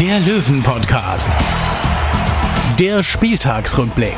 der 0.00 0.18
Löwen-Podcast. 0.20 1.30
Der 2.78 3.02
Spieltagsrückblick. 3.02 4.16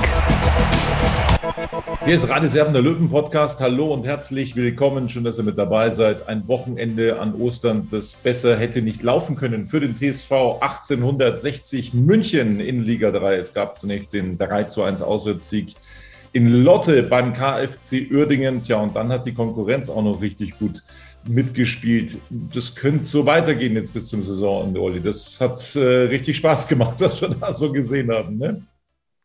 Hier 2.05 2.15
ist 2.15 2.29
Radioserben 2.29 2.73
der 2.73 2.83
Löwen 2.83 3.11
Podcast. 3.11 3.61
Hallo 3.61 3.93
und 3.93 4.07
herzlich 4.07 4.57
willkommen. 4.57 5.09
Schön, 5.09 5.25
dass 5.25 5.39
ihr 5.39 5.43
mit 5.45 5.59
dabei 5.59 5.91
seid. 5.91 6.29
Ein 6.29 6.49
Wochenende 6.49 7.21
an 7.21 7.35
Ostern, 7.35 7.89
das 7.91 8.15
besser 8.15 8.57
hätte 8.57 8.81
nicht 8.81 9.03
laufen 9.03 9.37
können 9.37 9.67
für 9.67 9.81
den 9.81 9.97
TSV 9.97 10.33
1860 10.61 11.93
München 11.93 12.61
in 12.61 12.83
Liga 12.83 13.11
3. 13.11 13.37
Es 13.37 13.53
gab 13.53 13.77
zunächst 13.77 14.13
den 14.13 14.39
3 14.39 14.65
zu 14.65 14.83
1 14.83 15.03
Auswärtssieg 15.03 15.75
in 16.33 16.65
Lotte 16.65 17.03
beim 17.03 17.35
KfC 17.35 18.09
Uerdingen. 18.13 18.63
Tja, 18.63 18.79
und 18.79 18.97
dann 18.97 19.09
hat 19.11 19.27
die 19.27 19.35
Konkurrenz 19.35 19.89
auch 19.89 20.03
noch 20.03 20.21
richtig 20.23 20.59
gut 20.59 20.83
mitgespielt. 21.29 22.19
Das 22.31 22.75
könnte 22.75 23.05
so 23.05 23.27
weitergehen 23.27 23.75
jetzt 23.75 23.93
bis 23.93 24.09
zum 24.09 24.25
Saisonende, 24.25 24.81
Olli. 24.81 25.01
Das 25.01 25.41
hat 25.41 25.77
äh, 25.77 25.81
richtig 25.81 26.37
Spaß 26.39 26.69
gemacht, 26.69 26.97
was 27.01 27.21
wir 27.21 27.29
da 27.29 27.53
so 27.53 27.73
gesehen 27.73 28.11
haben. 28.11 28.37
Ne? 28.39 28.63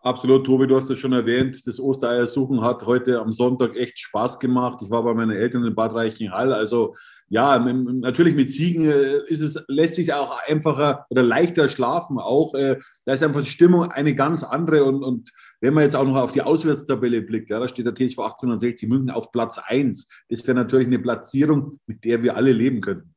Absolut, 0.03 0.47
Tobi, 0.47 0.65
du 0.65 0.75
hast 0.77 0.89
es 0.89 0.97
schon 0.97 1.13
erwähnt. 1.13 1.61
Das 1.67 1.79
Ostereiersuchen 1.79 2.61
hat 2.61 2.87
heute 2.87 3.19
am 3.19 3.31
Sonntag 3.31 3.75
echt 3.75 3.99
Spaß 3.99 4.39
gemacht. 4.39 4.79
Ich 4.81 4.89
war 4.89 5.03
bei 5.03 5.13
meinen 5.13 5.29
Eltern 5.29 5.63
in 5.63 5.75
Bad 5.75 5.93
Reichenhall. 5.93 6.51
Also 6.53 6.95
ja, 7.29 7.59
natürlich 7.59 8.33
mit 8.33 8.49
Siegen 8.49 8.89
äh, 8.89 9.19
ist 9.27 9.41
es, 9.41 9.63
lässt 9.67 9.95
sich 9.95 10.11
auch 10.11 10.35
einfacher 10.47 11.05
oder 11.11 11.21
leichter 11.21 11.69
schlafen. 11.69 12.17
Auch 12.17 12.55
äh, 12.55 12.79
da 13.05 13.13
ist 13.13 13.21
einfach 13.21 13.41
die 13.41 13.49
Stimmung 13.51 13.91
eine 13.91 14.15
ganz 14.15 14.43
andere. 14.43 14.85
Und, 14.85 15.03
und 15.03 15.31
wenn 15.59 15.75
man 15.75 15.83
jetzt 15.83 15.95
auch 15.95 16.03
noch 16.03 16.15
auf 16.15 16.31
die 16.31 16.41
Auswärtstabelle 16.41 17.21
blickt, 17.21 17.51
ja, 17.51 17.59
da 17.59 17.67
steht 17.67 17.85
der 17.85 17.93
TSV 17.93 18.17
1860 18.21 18.89
München 18.89 19.11
auf 19.11 19.31
Platz 19.31 19.59
1. 19.63 20.09
Das 20.29 20.47
wäre 20.47 20.55
natürlich 20.57 20.87
eine 20.87 20.97
Platzierung, 20.97 21.77
mit 21.85 22.03
der 22.05 22.23
wir 22.23 22.35
alle 22.35 22.53
leben 22.53 22.81
könnten. 22.81 23.13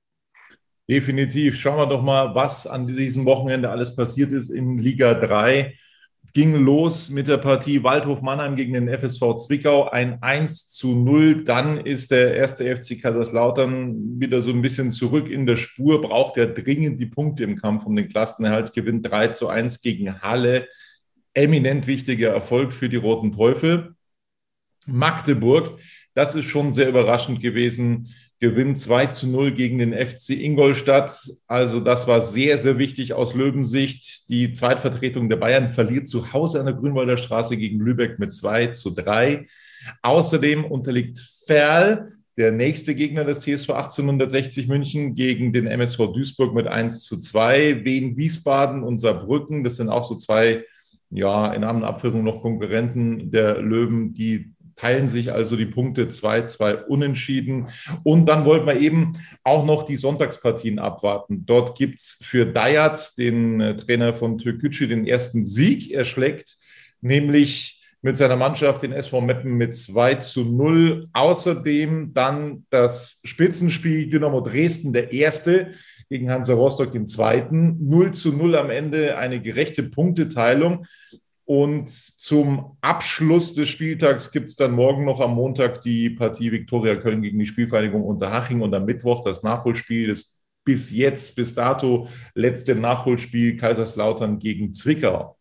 Definitiv. 0.86 1.56
Schauen 1.56 1.78
wir 1.78 1.86
doch 1.86 2.02
mal, 2.02 2.34
was 2.34 2.66
an 2.66 2.86
diesem 2.86 3.24
Wochenende 3.24 3.70
alles 3.70 3.96
passiert 3.96 4.32
ist 4.32 4.50
in 4.50 4.76
Liga 4.76 5.14
3 5.14 5.78
ging 6.34 6.56
los 6.56 7.10
mit 7.10 7.28
der 7.28 7.38
Partie 7.38 7.84
Waldhof 7.84 8.20
Mannheim 8.20 8.56
gegen 8.56 8.72
den 8.72 8.88
FSV 8.88 9.36
Zwickau. 9.36 9.88
Ein 9.88 10.20
1 10.20 10.68
zu 10.68 10.96
0. 10.96 11.44
Dann 11.44 11.78
ist 11.78 12.10
der 12.10 12.34
erste 12.34 12.76
FC 12.76 13.00
Kaiserslautern 13.00 14.20
wieder 14.20 14.42
so 14.42 14.50
ein 14.50 14.60
bisschen 14.60 14.90
zurück 14.90 15.30
in 15.30 15.46
der 15.46 15.56
Spur, 15.56 16.02
braucht 16.02 16.36
er 16.36 16.48
dringend 16.48 16.98
die 16.98 17.06
Punkte 17.06 17.44
im 17.44 17.56
Kampf 17.56 17.86
um 17.86 17.94
den 17.94 18.08
Klassenerhalt, 18.08 18.74
gewinnt 18.74 19.08
3 19.08 19.28
zu 19.28 19.48
1 19.48 19.80
gegen 19.80 20.20
Halle. 20.22 20.68
Eminent 21.34 21.86
wichtiger 21.86 22.30
Erfolg 22.30 22.72
für 22.72 22.88
die 22.88 22.96
Roten 22.96 23.32
Teufel. 23.32 23.94
Magdeburg, 24.86 25.78
das 26.14 26.34
ist 26.34 26.46
schon 26.46 26.72
sehr 26.72 26.88
überraschend 26.88 27.42
gewesen 27.42 28.08
gewinnt 28.44 28.78
2 28.78 29.06
zu 29.06 29.26
0 29.26 29.52
gegen 29.52 29.78
den 29.78 29.94
FC 29.94 30.30
Ingolstadt. 30.30 31.18
Also 31.46 31.80
das 31.80 32.06
war 32.06 32.20
sehr, 32.20 32.58
sehr 32.58 32.78
wichtig 32.78 33.14
aus 33.14 33.34
Löwensicht. 33.34 34.28
Die 34.28 34.52
Zweitvertretung 34.52 35.30
der 35.30 35.36
Bayern 35.36 35.70
verliert 35.70 36.08
zu 36.08 36.34
Hause 36.34 36.60
an 36.60 36.66
der 36.66 36.74
Grünwalder 36.74 37.16
Straße 37.16 37.56
gegen 37.56 37.80
Lübeck 37.80 38.18
mit 38.18 38.34
2 38.34 38.66
zu 38.68 38.90
3. 38.90 39.46
Außerdem 40.02 40.66
unterliegt 40.66 41.18
Ferl, 41.46 42.12
der 42.36 42.52
nächste 42.52 42.94
Gegner 42.94 43.24
des 43.24 43.40
TSV 43.40 43.70
1860 43.70 44.68
München, 44.68 45.14
gegen 45.14 45.54
den 45.54 45.66
MSV 45.66 46.12
Duisburg 46.12 46.52
mit 46.54 46.66
1 46.66 47.02
zu 47.04 47.18
2. 47.18 47.82
Wien 47.86 48.18
Wiesbaden 48.18 48.82
und 48.82 48.98
Saarbrücken, 48.98 49.64
das 49.64 49.76
sind 49.76 49.88
auch 49.88 50.04
so 50.04 50.16
zwei, 50.16 50.64
ja, 51.08 51.50
in 51.54 51.64
anderen 51.64 51.84
Abführungen 51.84 52.24
noch 52.24 52.42
Konkurrenten 52.42 53.30
der 53.30 53.62
Löwen, 53.62 54.12
die 54.12 54.53
teilen 54.76 55.08
sich 55.08 55.32
also 55.32 55.56
die 55.56 55.66
Punkte 55.66 56.06
2-2 56.06 56.84
unentschieden. 56.84 57.68
Und 58.02 58.26
dann 58.26 58.44
wollten 58.44 58.66
wir 58.66 58.80
eben 58.80 59.18
auch 59.42 59.64
noch 59.64 59.84
die 59.84 59.96
Sonntagspartien 59.96 60.78
abwarten. 60.78 61.44
Dort 61.46 61.76
gibt 61.76 61.98
es 61.98 62.18
für 62.22 62.46
Dayat, 62.46 63.16
den 63.18 63.60
äh, 63.60 63.76
Trainer 63.76 64.14
von 64.14 64.38
Türkgücü, 64.38 64.86
den 64.86 65.06
ersten 65.06 65.44
Sieg. 65.44 65.92
Er 65.92 66.04
schlägt 66.04 66.56
nämlich 67.00 67.82
mit 68.02 68.18
seiner 68.18 68.36
Mannschaft 68.36 68.82
den 68.82 68.92
SV 68.92 69.22
Meppen 69.22 69.54
mit 69.54 69.74
2 69.74 70.16
zu 70.16 70.44
0. 70.44 71.08
Außerdem 71.14 72.12
dann 72.12 72.66
das 72.68 73.20
Spitzenspiel 73.24 74.10
Dynamo 74.10 74.42
Dresden, 74.42 74.92
der 74.92 75.12
erste 75.12 75.72
gegen 76.10 76.30
Hansa 76.30 76.52
Rostock, 76.54 76.92
den 76.92 77.06
zweiten. 77.06 77.88
0 77.88 78.12
zu 78.12 78.32
0 78.32 78.56
am 78.56 78.70
Ende, 78.70 79.16
eine 79.16 79.40
gerechte 79.40 79.82
Punkteteilung. 79.82 80.86
Und 81.46 81.90
zum 81.90 82.78
Abschluss 82.80 83.52
des 83.52 83.68
Spieltags 83.68 84.30
gibt 84.30 84.48
es 84.48 84.56
dann 84.56 84.72
morgen 84.72 85.04
noch 85.04 85.20
am 85.20 85.34
Montag 85.34 85.82
die 85.82 86.10
Partie 86.10 86.50
Viktoria 86.50 86.96
Köln 86.96 87.20
gegen 87.20 87.38
die 87.38 87.46
Spielvereinigung 87.46 88.02
Unterhaching 88.02 88.62
und 88.62 88.74
am 88.74 88.86
Mittwoch 88.86 89.22
das 89.24 89.42
Nachholspiel 89.42 90.06
des 90.06 90.40
bis 90.64 90.90
jetzt, 90.90 91.36
bis 91.36 91.54
dato 91.54 92.08
letzte 92.34 92.74
Nachholspiel 92.74 93.56
Kaiserslautern 93.56 94.38
gegen 94.38 94.72
Zwickau. 94.72 95.36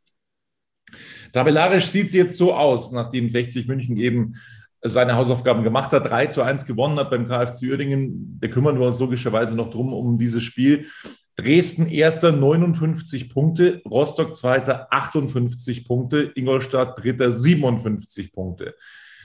Tabellarisch 1.31 1.87
sieht 1.87 2.07
es 2.07 2.13
jetzt 2.13 2.37
so 2.37 2.53
aus, 2.53 2.91
nachdem 2.91 3.29
60 3.29 3.67
München 3.67 3.97
eben 3.97 4.35
seine 4.81 5.15
Hausaufgaben 5.15 5.63
gemacht 5.63 5.91
hat, 5.93 6.05
3 6.05 6.27
zu 6.27 6.41
1 6.41 6.65
gewonnen 6.65 6.99
hat 6.99 7.09
beim 7.09 7.27
KfC 7.27 7.69
Uerdingen. 7.69 8.37
Da 8.41 8.49
kümmern 8.49 8.77
wir 8.77 8.85
uns 8.85 8.99
logischerweise 8.99 9.55
noch 9.55 9.71
drum 9.71 9.93
um 9.93 10.17
dieses 10.17 10.43
Spiel. 10.43 10.87
Dresden 11.35 11.87
erster 11.87 12.31
59 12.31 13.29
Punkte, 13.29 13.81
Rostock 13.89 14.35
zweiter 14.35 14.87
58 14.91 15.85
Punkte, 15.85 16.31
Ingolstadt 16.35 17.01
dritter 17.01 17.31
57 17.31 18.31
Punkte. 18.31 18.75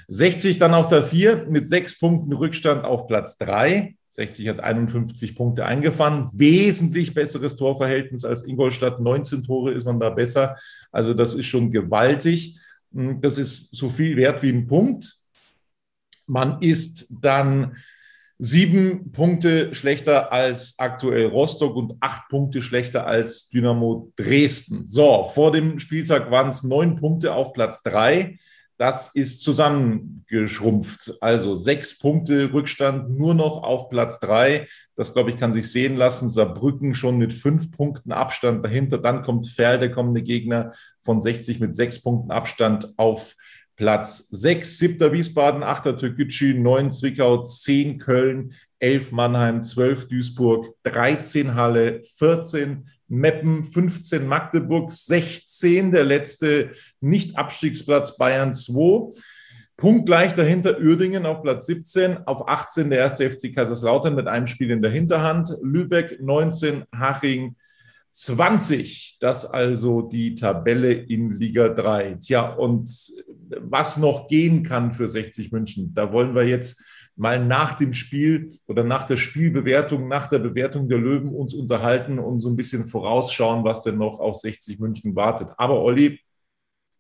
60 0.09 0.57
dann 0.57 0.73
auf 0.73 0.89
der 0.89 1.03
4 1.03 1.47
mit 1.51 1.69
sechs 1.69 1.99
Punkten 1.99 2.33
Rückstand 2.33 2.85
auf 2.85 3.07
Platz 3.07 3.37
3. 3.37 3.95
60 4.09 4.49
hat 4.49 4.61
51 4.61 5.37
Punkte 5.37 5.67
eingefahren. 5.67 6.31
Wesentlich 6.33 7.13
besseres 7.13 7.57
Torverhältnis 7.57 8.25
als 8.25 8.45
Ingolstadt. 8.47 9.01
19 9.01 9.45
Tore 9.45 9.73
ist 9.73 9.85
man 9.85 10.01
da 10.01 10.09
besser. 10.09 10.57
Also 10.91 11.13
das 11.13 11.35
ist 11.35 11.47
schon 11.47 11.71
gewaltig. 11.71 12.59
Das 12.91 13.37
ist 13.37 13.77
so 13.77 13.91
viel 13.91 14.17
wert 14.17 14.43
wie 14.43 14.51
ein 14.51 14.67
Punkt. 14.67 15.15
Man 16.27 16.63
ist 16.63 17.15
dann 17.21 17.77
sieben 18.38 19.10
Punkte 19.10 19.75
schlechter 19.75 20.32
als 20.32 20.75
aktuell 20.78 21.26
Rostock 21.26 21.75
und 21.75 21.97
acht 22.00 22.28
Punkte 22.28 22.62
schlechter 22.62 23.06
als 23.06 23.49
Dynamo 23.49 24.12
Dresden. 24.16 24.87
So, 24.87 25.28
vor 25.34 25.50
dem 25.50 25.78
Spieltag 25.81 26.31
waren 26.31 26.50
es 26.50 26.62
neun 26.62 26.97
Punkte 26.97 27.34
auf 27.34 27.53
Platz 27.53 27.82
drei. 27.82 28.38
Das 28.77 29.12
ist 29.12 29.43
zusammengeschrumpft. 29.43 31.16
Also 31.21 31.56
sechs 31.56 31.98
Punkte 31.98 32.53
Rückstand 32.53 33.10
nur 33.10 33.34
noch 33.34 33.65
auf 33.65 33.88
Platz 33.88 34.21
drei. 34.21 34.69
Das, 34.94 35.12
glaube 35.12 35.31
ich, 35.31 35.38
kann 35.38 35.53
sich 35.53 35.72
sehen 35.72 35.97
lassen. 35.97 36.28
Saarbrücken 36.28 36.94
schon 36.94 37.19
mit 37.19 37.34
fünf 37.34 37.72
Punkten 37.72 38.12
Abstand 38.12 38.65
dahinter. 38.65 38.98
Dann 38.98 39.22
kommt 39.22 39.48
Ferl, 39.48 39.81
der 39.81 39.91
kommende 39.91 40.22
Gegner 40.22 40.75
von 41.03 41.21
60 41.21 41.59
mit 41.59 41.75
sechs 41.75 42.00
Punkten 42.00 42.31
Abstand 42.31 42.94
auf 42.98 43.34
Platz 43.78 44.27
6, 44.31 44.78
7. 44.78 45.13
Wiesbaden, 45.13 45.63
8. 45.63 46.01
Türkgücü, 46.01 46.65
9 46.65 46.91
Zwickau, 46.91 47.45
10 47.45 47.98
Köln, 47.98 48.53
11 48.80 49.13
Mannheim, 49.13 49.63
12 49.63 50.09
Duisburg, 50.09 50.75
13 50.83 51.54
Halle, 51.54 52.01
14 52.16 52.89
Meppen, 53.09 53.63
15 53.63 54.27
Magdeburg, 54.27 54.91
16 54.91 55.92
der 55.92 56.03
letzte 56.03 56.72
Nicht-Abstiegsplatz 57.01 58.19
Bayern 58.19 58.53
2. 58.53 59.13
Punktgleich 59.77 60.34
dahinter 60.34 60.80
Uerdingen 60.80 61.25
auf 61.25 61.42
Platz 61.42 61.66
17, 61.66 62.27
auf 62.27 62.48
18 62.48 62.91
der 62.91 62.98
erste 62.98 63.30
FC 63.30 63.54
Kaiserslautern 63.54 64.16
mit 64.16 64.27
einem 64.27 64.48
Spiel 64.48 64.72
in 64.72 64.83
der 64.83 64.91
Hinterhand, 64.91 65.57
Lübeck 65.63 66.21
19, 66.21 66.84
Haching 66.92 67.54
20, 68.20 69.18
das 69.20 69.47
also 69.47 70.03
die 70.03 70.34
Tabelle 70.34 70.92
in 70.92 71.30
Liga 71.30 71.68
3. 71.68 72.15
Tja, 72.15 72.53
und 72.53 72.91
was 73.60 73.97
noch 73.97 74.26
gehen 74.26 74.65
kann 74.65 74.92
für 74.92 75.09
60 75.09 75.53
München, 75.53 75.94
da 75.94 76.12
wollen 76.12 76.34
wir 76.34 76.44
jetzt 76.44 76.82
mal 77.15 77.44
nach 77.44 77.74
dem 77.74 77.92
Spiel 77.92 78.50
oder 78.66 78.82
nach 78.82 79.04
der 79.04 79.18
Spielbewertung, 79.18 80.09
nach 80.09 80.26
der 80.26 80.41
Bewertung 80.41 80.88
der 80.88 80.98
Löwen 80.98 81.32
uns 81.32 81.54
unterhalten 81.54 82.18
und 82.18 82.41
so 82.41 82.48
ein 82.48 82.56
bisschen 82.56 82.86
vorausschauen, 82.86 83.62
was 83.62 83.82
denn 83.82 83.98
noch 83.98 84.18
auf 84.18 84.36
60 84.36 84.80
München 84.80 85.15
wartet. 85.15 85.50
Aber 85.56 85.80
Olli, 85.80 86.18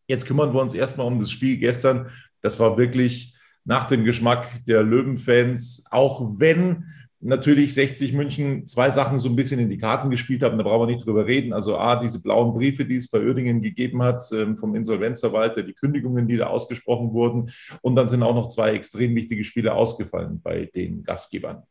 jetzt 0.06 0.26
kümmern 0.26 0.52
wir 0.52 0.62
uns 0.62 0.74
erstmal 0.74 1.08
um 1.08 1.18
das 1.18 1.32
Spiel 1.32 1.56
gestern. 1.56 2.10
Das 2.42 2.60
war 2.60 2.78
wirklich 2.78 3.36
nach 3.64 3.88
dem 3.88 4.04
Geschmack 4.04 4.64
der 4.66 4.84
Löwenfans, 4.84 5.84
auch 5.90 6.38
wenn 6.38 6.84
natürlich 7.20 7.74
60 7.74 8.12
München 8.12 8.66
zwei 8.66 8.90
Sachen 8.90 9.18
so 9.18 9.28
ein 9.28 9.36
bisschen 9.36 9.60
in 9.60 9.70
die 9.70 9.78
Karten 9.78 10.10
gespielt 10.10 10.42
haben, 10.42 10.56
da 10.58 10.64
brauchen 10.64 10.88
wir 10.88 10.94
nicht 10.94 11.06
drüber 11.06 11.26
reden. 11.26 11.52
Also 11.52 11.76
A, 11.76 11.96
diese 11.96 12.22
blauen 12.22 12.54
Briefe, 12.54 12.84
die 12.84 12.96
es 12.96 13.10
bei 13.10 13.20
Uerdingen 13.20 13.62
gegeben 13.62 14.02
hat 14.02 14.22
ähm, 14.32 14.56
vom 14.56 14.74
Insolvenzverwalter, 14.74 15.62
die 15.62 15.74
Kündigungen, 15.74 16.28
die 16.28 16.36
da 16.36 16.46
ausgesprochen 16.46 17.12
wurden. 17.12 17.50
Und 17.82 17.96
dann 17.96 18.08
sind 18.08 18.22
auch 18.22 18.34
noch 18.34 18.48
zwei 18.48 18.72
extrem 18.72 19.14
wichtige 19.14 19.44
Spiele 19.44 19.74
ausgefallen 19.74 20.40
bei 20.42 20.66
den 20.66 21.02
Gastgebern. 21.02 21.64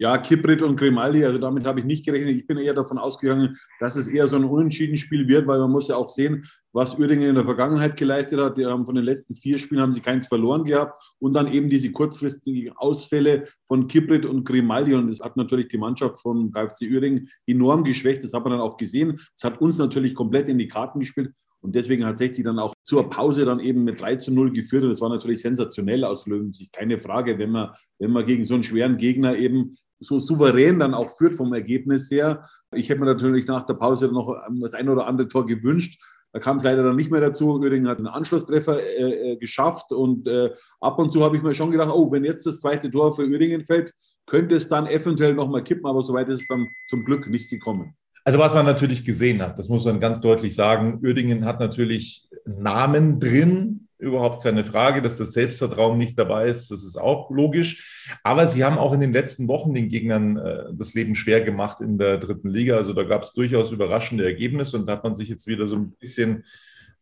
Ja, 0.00 0.16
Kiprit 0.16 0.62
und 0.62 0.76
Grimaldi, 0.76 1.24
also 1.24 1.38
damit 1.38 1.66
habe 1.66 1.80
ich 1.80 1.84
nicht 1.84 2.06
gerechnet. 2.06 2.36
Ich 2.36 2.46
bin 2.46 2.56
eher 2.56 2.72
davon 2.74 2.98
ausgegangen, 2.98 3.56
dass 3.80 3.96
es 3.96 4.06
eher 4.06 4.28
so 4.28 4.36
ein 4.36 4.44
Unentschieden-Spiel 4.44 5.26
wird, 5.26 5.48
weil 5.48 5.58
man 5.58 5.72
muss 5.72 5.88
ja 5.88 5.96
auch 5.96 6.08
sehen, 6.08 6.46
was 6.72 6.96
Uerdingen 6.96 7.30
in 7.30 7.34
der 7.34 7.44
Vergangenheit 7.44 7.96
geleistet 7.96 8.38
hat. 8.38 8.56
Die 8.56 8.64
haben 8.64 8.86
von 8.86 8.94
den 8.94 9.02
letzten 9.02 9.34
vier 9.34 9.58
Spielen 9.58 9.80
haben 9.80 9.92
sie 9.92 10.00
keins 10.00 10.28
verloren 10.28 10.62
gehabt 10.62 11.02
und 11.18 11.32
dann 11.32 11.52
eben 11.52 11.68
diese 11.68 11.90
kurzfristigen 11.90 12.76
Ausfälle 12.76 13.46
von 13.66 13.88
Kiprit 13.88 14.24
und 14.24 14.44
Grimaldi 14.44 14.94
und 14.94 15.10
das 15.10 15.18
hat 15.18 15.36
natürlich 15.36 15.66
die 15.66 15.78
Mannschaft 15.78 16.20
von 16.20 16.52
KfC 16.52 16.88
Uerdingen 16.92 17.28
enorm 17.46 17.82
geschwächt. 17.82 18.22
Das 18.22 18.32
hat 18.32 18.44
man 18.44 18.52
dann 18.52 18.60
auch 18.60 18.76
gesehen. 18.76 19.18
Es 19.34 19.42
hat 19.42 19.60
uns 19.60 19.78
natürlich 19.78 20.14
komplett 20.14 20.48
in 20.48 20.58
die 20.58 20.68
Karten 20.68 21.00
gespielt 21.00 21.32
und 21.60 21.74
deswegen 21.74 22.04
hat 22.04 22.18
60 22.18 22.44
dann 22.44 22.60
auch 22.60 22.74
zur 22.84 23.10
Pause 23.10 23.44
dann 23.44 23.58
eben 23.58 23.82
mit 23.82 24.00
3 24.00 24.16
zu 24.16 24.32
0 24.32 24.52
geführt. 24.52 24.84
Und 24.84 24.90
das 24.90 25.00
war 25.00 25.08
natürlich 25.08 25.40
sensationell 25.40 26.04
aus 26.04 26.26
Löwensicht. 26.26 26.72
Keine 26.72 26.98
Frage, 26.98 27.36
wenn 27.38 27.50
man, 27.50 27.70
wenn 27.98 28.12
man 28.12 28.24
gegen 28.24 28.44
so 28.44 28.54
einen 28.54 28.62
schweren 28.62 28.96
Gegner 28.96 29.36
eben 29.36 29.76
so 30.00 30.20
souverän 30.20 30.78
dann 30.78 30.94
auch 30.94 31.16
führt 31.16 31.36
vom 31.36 31.52
Ergebnis 31.52 32.10
her. 32.10 32.48
Ich 32.74 32.88
hätte 32.88 33.00
mir 33.00 33.06
natürlich 33.06 33.46
nach 33.46 33.66
der 33.66 33.74
Pause 33.74 34.08
noch 34.08 34.34
das 34.60 34.74
ein 34.74 34.88
oder 34.88 35.06
andere 35.06 35.28
Tor 35.28 35.46
gewünscht. 35.46 36.00
Da 36.32 36.40
kam 36.40 36.58
es 36.58 36.64
leider 36.64 36.82
dann 36.82 36.96
nicht 36.96 37.10
mehr 37.10 37.20
dazu. 37.20 37.58
Uerdingen 37.58 37.88
hat 37.88 37.98
einen 37.98 38.06
Anschlusstreffer 38.06 38.78
äh, 38.80 39.32
äh, 39.32 39.36
geschafft 39.36 39.92
und 39.92 40.28
äh, 40.28 40.50
ab 40.80 40.98
und 40.98 41.10
zu 41.10 41.24
habe 41.24 41.36
ich 41.36 41.42
mir 41.42 41.54
schon 41.54 41.70
gedacht, 41.70 41.90
oh, 41.92 42.12
wenn 42.12 42.24
jetzt 42.24 42.44
das 42.46 42.60
zweite 42.60 42.90
Tor 42.90 43.16
für 43.16 43.26
Uerdingen 43.26 43.64
fällt, 43.64 43.94
könnte 44.26 44.56
es 44.56 44.68
dann 44.68 44.86
eventuell 44.86 45.34
nochmal 45.34 45.64
kippen, 45.64 45.86
aber 45.86 46.02
soweit 46.02 46.28
ist 46.28 46.42
es 46.42 46.48
dann 46.48 46.68
zum 46.86 47.04
Glück 47.04 47.28
nicht 47.28 47.48
gekommen. 47.48 47.94
Also 48.24 48.38
was 48.38 48.52
man 48.52 48.66
natürlich 48.66 49.06
gesehen 49.06 49.40
hat, 49.40 49.58
das 49.58 49.70
muss 49.70 49.86
man 49.86 50.00
ganz 50.00 50.20
deutlich 50.20 50.54
sagen, 50.54 51.00
Uerdingen 51.02 51.46
hat 51.46 51.60
natürlich 51.60 52.28
Namen 52.44 53.18
drin, 53.20 53.87
überhaupt 53.98 54.42
keine 54.42 54.64
Frage, 54.64 55.02
dass 55.02 55.18
das 55.18 55.32
Selbstvertrauen 55.32 55.98
nicht 55.98 56.18
dabei 56.18 56.46
ist, 56.46 56.70
das 56.70 56.84
ist 56.84 56.96
auch 56.96 57.30
logisch. 57.30 58.08
Aber 58.22 58.46
sie 58.46 58.64
haben 58.64 58.78
auch 58.78 58.92
in 58.92 59.00
den 59.00 59.12
letzten 59.12 59.48
Wochen 59.48 59.74
den 59.74 59.88
Gegnern 59.88 60.36
äh, 60.36 60.64
das 60.72 60.94
Leben 60.94 61.14
schwer 61.14 61.40
gemacht 61.40 61.80
in 61.80 61.98
der 61.98 62.18
dritten 62.18 62.48
Liga. 62.48 62.76
Also 62.76 62.92
da 62.92 63.02
gab 63.02 63.22
es 63.22 63.32
durchaus 63.32 63.72
überraschende 63.72 64.24
Ergebnisse 64.24 64.76
und 64.76 64.86
da 64.86 64.92
hat 64.92 65.04
man 65.04 65.14
sich 65.14 65.28
jetzt 65.28 65.46
wieder 65.46 65.66
so 65.66 65.76
ein 65.76 65.92
bisschen 65.92 66.44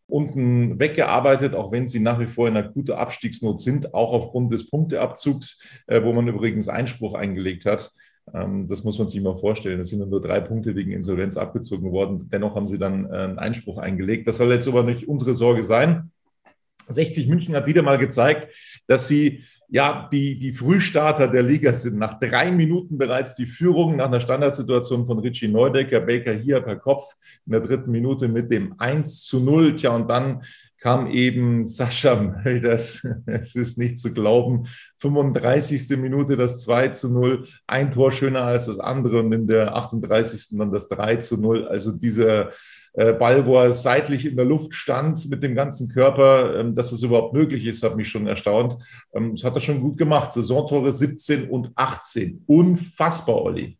unten 0.08 0.78
weggearbeitet, 0.78 1.54
auch 1.54 1.72
wenn 1.72 1.86
sie 1.86 2.00
nach 2.00 2.18
wie 2.20 2.26
vor 2.26 2.48
in 2.48 2.56
akuter 2.56 2.98
Abstiegsnot 2.98 3.60
sind, 3.60 3.92
auch 3.92 4.12
aufgrund 4.12 4.52
des 4.52 4.70
Punkteabzugs, 4.70 5.60
äh, 5.86 6.02
wo 6.02 6.12
man 6.12 6.28
übrigens 6.28 6.68
Einspruch 6.68 7.14
eingelegt 7.14 7.66
hat. 7.66 7.92
Ähm, 8.32 8.68
das 8.68 8.84
muss 8.84 8.98
man 8.98 9.08
sich 9.08 9.20
mal 9.20 9.36
vorstellen. 9.36 9.80
Es 9.80 9.88
sind 9.88 10.08
nur 10.08 10.20
drei 10.20 10.40
Punkte 10.40 10.74
wegen 10.74 10.92
Insolvenz 10.92 11.36
abgezogen 11.36 11.92
worden. 11.92 12.28
Dennoch 12.32 12.54
haben 12.54 12.68
sie 12.68 12.78
dann 12.78 13.06
äh, 13.06 13.16
einen 13.16 13.38
Einspruch 13.38 13.78
eingelegt. 13.78 14.26
Das 14.28 14.38
soll 14.38 14.52
jetzt 14.52 14.68
aber 14.68 14.82
nicht 14.82 15.08
unsere 15.08 15.34
Sorge 15.34 15.64
sein. 15.64 16.10
60 16.88 17.28
München 17.28 17.54
hat 17.54 17.66
wieder 17.66 17.82
mal 17.82 17.98
gezeigt, 17.98 18.48
dass 18.86 19.08
sie 19.08 19.44
ja 19.68 20.08
die, 20.12 20.38
die 20.38 20.52
Frühstarter 20.52 21.28
der 21.28 21.42
Liga 21.42 21.72
sind. 21.72 21.98
Nach 21.98 22.18
drei 22.18 22.50
Minuten 22.50 22.98
bereits 22.98 23.34
die 23.34 23.46
Führung 23.46 23.96
nach 23.96 24.06
einer 24.06 24.20
Standardsituation 24.20 25.06
von 25.06 25.18
Richie 25.18 25.48
Neudecker, 25.48 26.00
Baker 26.00 26.32
hier 26.32 26.60
per 26.60 26.76
Kopf 26.76 27.14
in 27.46 27.52
der 27.52 27.60
dritten 27.60 27.90
Minute 27.90 28.28
mit 28.28 28.50
dem 28.50 28.74
1 28.78 29.24
zu 29.24 29.40
0. 29.40 29.74
Tja, 29.74 29.90
und 29.90 30.08
dann 30.08 30.42
kam 30.78 31.08
eben 31.10 31.66
Sascha 31.66 32.14
Mölders, 32.14 33.06
es 33.26 33.56
ist 33.56 33.78
nicht 33.78 33.98
zu 33.98 34.12
glauben, 34.12 34.68
35. 34.98 35.96
Minute 35.96 36.36
das 36.36 36.60
2 36.60 36.88
zu 36.88 37.12
0, 37.12 37.48
ein 37.66 37.90
Tor 37.90 38.12
schöner 38.12 38.42
als 38.42 38.66
das 38.66 38.78
andere 38.78 39.20
und 39.20 39.32
in 39.32 39.46
der 39.46 39.74
38. 39.74 40.56
dann 40.58 40.70
das 40.70 40.88
3 40.88 41.16
zu 41.16 41.40
0. 41.40 41.66
Also 41.66 41.92
dieser 41.92 42.50
Ball, 43.12 43.44
wo 43.46 43.58
er 43.58 43.72
seitlich 43.72 44.24
in 44.24 44.36
der 44.36 44.46
Luft 44.46 44.74
stand 44.74 45.28
mit 45.28 45.42
dem 45.42 45.54
ganzen 45.54 45.88
Körper, 45.88 46.58
ähm, 46.58 46.74
dass 46.74 46.90
das 46.90 47.02
überhaupt 47.02 47.34
möglich 47.34 47.66
ist, 47.66 47.82
hat 47.82 47.96
mich 47.96 48.08
schon 48.08 48.26
erstaunt. 48.26 48.76
Ähm, 49.14 49.34
das 49.34 49.44
hat 49.44 49.54
er 49.54 49.60
schon 49.60 49.80
gut 49.80 49.98
gemacht. 49.98 50.32
Saisontore 50.32 50.92
17 50.92 51.50
und 51.50 51.72
18. 51.74 52.44
Unfassbar, 52.46 53.42
Olli. 53.42 53.78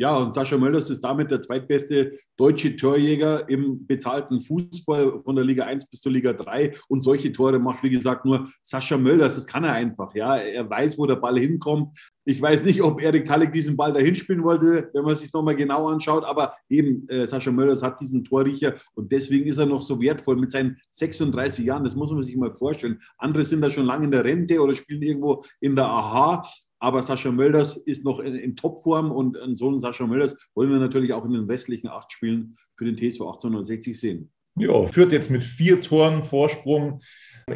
Ja, 0.00 0.16
und 0.16 0.32
Sascha 0.32 0.56
Mölders 0.56 0.90
ist 0.90 1.02
damit 1.02 1.32
der 1.32 1.42
zweitbeste 1.42 2.12
deutsche 2.36 2.76
Torjäger 2.76 3.48
im 3.48 3.84
bezahlten 3.84 4.40
Fußball 4.40 5.22
von 5.24 5.34
der 5.34 5.44
Liga 5.44 5.64
1 5.64 5.86
bis 5.90 6.00
zur 6.00 6.12
Liga 6.12 6.32
3. 6.32 6.72
Und 6.86 7.00
solche 7.00 7.32
Tore 7.32 7.58
macht, 7.58 7.82
wie 7.82 7.90
gesagt, 7.90 8.24
nur 8.24 8.48
Sascha 8.62 8.96
Mölders. 8.96 9.34
Das 9.34 9.46
kann 9.46 9.64
er 9.64 9.72
einfach. 9.72 10.14
Ja, 10.14 10.36
er 10.36 10.70
weiß, 10.70 10.98
wo 10.98 11.06
der 11.06 11.16
Ball 11.16 11.36
hinkommt. 11.40 11.98
Ich 12.24 12.40
weiß 12.40 12.64
nicht, 12.64 12.80
ob 12.80 13.02
Erik 13.02 13.24
Talek 13.24 13.52
diesen 13.52 13.76
Ball 13.76 13.92
dahin 13.92 14.14
spielen 14.14 14.44
wollte, 14.44 14.88
wenn 14.92 15.04
man 15.04 15.16
sich 15.16 15.32
nochmal 15.32 15.56
genau 15.56 15.88
anschaut. 15.88 16.24
Aber 16.24 16.52
eben, 16.68 17.08
äh, 17.08 17.26
Sascha 17.26 17.50
Mölders 17.50 17.82
hat 17.82 18.00
diesen 18.00 18.22
Torriecher 18.22 18.74
und 18.94 19.10
deswegen 19.10 19.48
ist 19.48 19.58
er 19.58 19.66
noch 19.66 19.82
so 19.82 20.00
wertvoll 20.00 20.36
mit 20.36 20.52
seinen 20.52 20.76
36 20.90 21.64
Jahren. 21.64 21.82
Das 21.82 21.96
muss 21.96 22.12
man 22.12 22.22
sich 22.22 22.36
mal 22.36 22.54
vorstellen. 22.54 23.00
Andere 23.16 23.44
sind 23.44 23.62
da 23.62 23.70
schon 23.70 23.86
lange 23.86 24.04
in 24.04 24.12
der 24.12 24.24
Rente 24.24 24.60
oder 24.60 24.74
spielen 24.74 25.02
irgendwo 25.02 25.42
in 25.58 25.74
der 25.74 25.86
AHA. 25.86 26.44
Aber 26.80 27.02
Sascha 27.02 27.30
Mölders 27.30 27.76
ist 27.76 28.04
noch 28.04 28.20
in, 28.20 28.34
in 28.34 28.56
Topform 28.56 29.10
und 29.10 29.36
einen 29.36 29.54
Sohn 29.54 29.80
Sascha 29.80 30.06
Mölders 30.06 30.36
wollen 30.54 30.70
wir 30.70 30.78
natürlich 30.78 31.12
auch 31.12 31.24
in 31.24 31.32
den 31.32 31.44
restlichen 31.44 31.88
acht 31.88 32.12
Spielen 32.12 32.56
für 32.76 32.84
den 32.84 32.96
TSV 32.96 33.22
1860 33.22 33.98
sehen. 33.98 34.30
Ja, 34.56 34.86
führt 34.86 35.12
jetzt 35.12 35.30
mit 35.30 35.44
vier 35.44 35.80
Toren 35.80 36.24
Vorsprung 36.24 37.00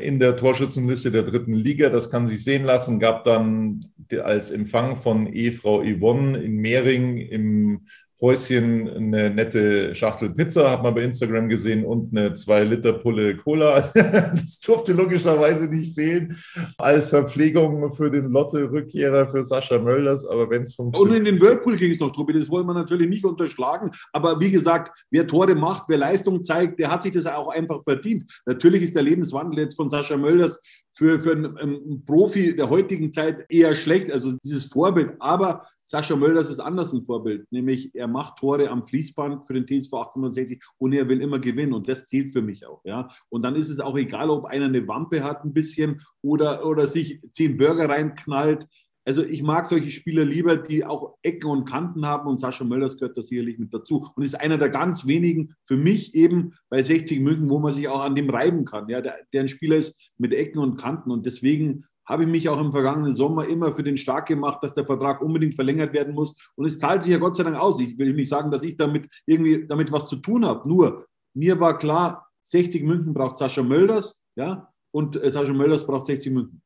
in 0.01 0.19
der 0.19 0.37
Torschützenliste 0.37 1.11
der 1.11 1.25
dritten 1.25 1.55
Liga. 1.55 1.89
Das 1.89 2.11
kann 2.11 2.27
sich 2.27 2.45
sehen 2.45 2.65
lassen. 2.65 3.01
Gab 3.01 3.25
dann 3.25 3.85
als 4.23 4.51
Empfang 4.51 4.97
von 4.97 5.27
Ehefrau 5.27 5.83
Yvonne 5.83 6.39
in 6.39 6.57
Mehring 6.57 7.19
im 7.19 7.87
Häuschen 8.23 8.89
eine 8.89 9.31
nette 9.31 9.97
Schachtel 9.97 10.31
Pizza, 10.31 10.71
hat 10.71 10.83
man 10.85 10.95
bei 10.95 11.03
Instagram 11.03 11.49
gesehen, 11.49 11.85
und 11.85 12.17
eine 12.17 12.31
2-Liter-Pulle 12.31 13.37
Cola. 13.39 13.93
Das 14.33 14.61
durfte 14.61 14.93
logischerweise 14.93 15.67
nicht 15.67 15.95
fehlen 15.95 16.37
als 16.79 17.11
Verpflegung 17.11 17.93
für 17.93 18.11
den 18.11 18.31
Lotte-Rückkehrer 18.31 19.29
für 19.29 19.43
Sascha 19.43 19.79
Mölders. 19.79 20.25
Aber 20.25 20.49
wenn 20.51 20.63
es 20.63 20.75
funktioniert. 20.75 21.11
Und 21.11 21.17
in 21.17 21.25
den 21.25 21.41
Whirlpool 21.41 21.77
ging 21.77 21.91
es 21.91 22.01
noch, 22.01 22.13
Tobi, 22.13 22.33
das 22.33 22.49
wollen 22.49 22.67
wir 22.67 22.75
natürlich 22.75 23.09
nicht 23.09 23.25
unterschlagen. 23.25 23.91
Aber 24.13 24.39
wie 24.39 24.51
gesagt, 24.51 24.97
wer 25.11 25.27
Tore 25.27 25.55
macht, 25.55 25.89
wer 25.89 25.99
Leistung 25.99 26.45
zeigt, 26.45 26.79
der 26.79 26.91
hat 26.91 27.03
sich 27.03 27.13
das 27.13 27.27
auch 27.27 27.49
einfach 27.49 27.83
verdient. 27.83 28.25
Natürlich 28.47 28.83
ist 28.83 28.95
der 28.95 29.03
Lebenswandel 29.03 29.59
jetzt 29.59 29.75
von 29.75 29.89
Sascha 29.89 30.17
Mölders 30.17 30.61
für, 30.95 31.19
für 31.21 31.33
einen, 31.33 31.57
einen 31.57 32.05
Profi 32.05 32.55
der 32.55 32.71
heutigen 32.71 33.13
Zeit 33.13 33.45
eher 33.49 33.75
schlecht, 33.75 34.11
also 34.13 34.37
dieses 34.45 34.67
Vorbild. 34.67 35.15
Aber 35.19 35.63
Sascha 35.85 36.17
Mölders 36.17 36.49
ist 36.49 36.61
anders 36.61 36.93
ein 36.93 37.05
Vorbild, 37.05 37.51
nämlich 37.51 37.95
er 37.95 38.09
macht 38.09 38.39
Tore 38.39 38.71
am 38.71 38.85
Fließband 38.85 39.47
für 39.47 39.55
den 39.55 39.67
TSV 39.67 39.93
1860 39.95 40.63
und 40.79 40.93
er 40.93 41.09
will 41.09 41.21
immer 41.21 41.39
gewinnen 41.39 41.73
und 41.73 41.89
das 41.89 42.07
zählt 42.07 42.33
für 42.33 42.43
mich 42.43 42.67
auch. 42.67 42.83
Ja? 42.85 43.09
Und 43.29 43.43
dann 43.43 43.57
ist 43.57 43.69
es 43.69 43.81
auch 43.81 43.97
egal, 43.97 44.31
ob 44.31 44.45
einer 44.45 44.67
eine 44.67 44.87
Wampe 44.87 45.25
hat 45.25 45.45
ein 45.45 45.53
bisschen 45.53 46.01
oder, 46.23 46.65
oder 46.67 46.87
sich 46.87 47.21
zehn 47.33 47.57
Burger 47.57 47.89
reinknallt. 47.89 48.69
Also 49.05 49.25
ich 49.25 49.43
mag 49.43 49.67
solche 49.67 49.91
Spieler 49.91 50.25
lieber, 50.25 50.57
die 50.57 50.85
auch 50.85 51.17
Ecken 51.23 51.51
und 51.51 51.69
Kanten 51.69 52.07
haben 52.07 52.29
und 52.29 52.39
Sascha 52.39 52.63
Mölders 52.65 52.97
gehört 52.97 53.17
da 53.17 53.23
sicherlich 53.23 53.59
mit 53.59 53.75
dazu 53.75 54.09
und 54.15 54.23
ist 54.23 54.41
einer 54.41 54.59
der 54.59 54.69
ganz 54.69 55.09
wenigen 55.09 55.55
für 55.67 55.77
mich 55.77 56.15
eben 56.15 56.55
bei 56.69 56.83
60 56.83 57.19
München, 57.19 57.51
wo 57.51 57.59
man 57.59 57.73
sich 57.73 57.89
auch 57.89 58.05
an 58.05 58.15
dem 58.15 58.31
reiben 58.31 58.65
kann. 58.65 58.89
Ja, 58.89 59.01
der, 59.01 59.19
der 59.33 59.41
ein 59.41 59.49
Spieler 59.49 59.77
ist 59.77 59.99
mit 60.19 60.33
Ecken 60.33 60.61
und 60.61 60.77
Kanten 60.77 61.11
und 61.11 61.27
deswegen 61.27 61.85
habe 62.13 62.25
ich 62.25 62.29
mich 62.29 62.49
auch 62.51 62.61
im 62.61 62.73
vergangenen 62.73 63.13
Sommer 63.13 63.49
immer 63.49 63.73
für 63.73 63.83
den 63.83 63.97
stark 63.97 64.27
gemacht, 64.27 64.63
dass 64.63 64.75
der 64.75 64.85
Vertrag 64.85 65.23
unbedingt 65.23 65.55
verlängert 65.55 65.95
werden 65.95 66.15
muss. 66.15 66.37
Und 66.57 66.67
es 66.67 66.79
zahlt 66.79 67.03
sich 67.03 67.13
ja 67.13 67.19
Gott 67.19 67.37
sei 67.37 67.43
Dank 67.43 67.59
aus. 67.59 67.81
Ich 67.81 67.99
will 67.99 68.13
nicht 68.13 68.29
sagen, 68.29 68.51
dass 68.51 68.63
ich 68.63 68.77
damit 68.77 69.09
irgendwie 69.25 69.67
damit 69.67 69.91
was 69.91 70.09
zu 70.09 70.17
tun 70.17 70.45
habe. 70.45 70.69
Nur 70.69 71.07
mir 71.35 71.59
war 71.59 71.79
klar, 71.79 72.29
60 72.43 72.83
München 72.83 73.15
braucht 73.15 73.39
Sascha 73.39 73.63
Mölders, 73.63 74.23
ja, 74.37 74.71
und 74.91 75.17
äh, 75.17 75.31
Sascha 75.31 75.55
Mölders 75.55 75.87
braucht 75.87 76.07
60 76.07 76.33
München. 76.33 76.62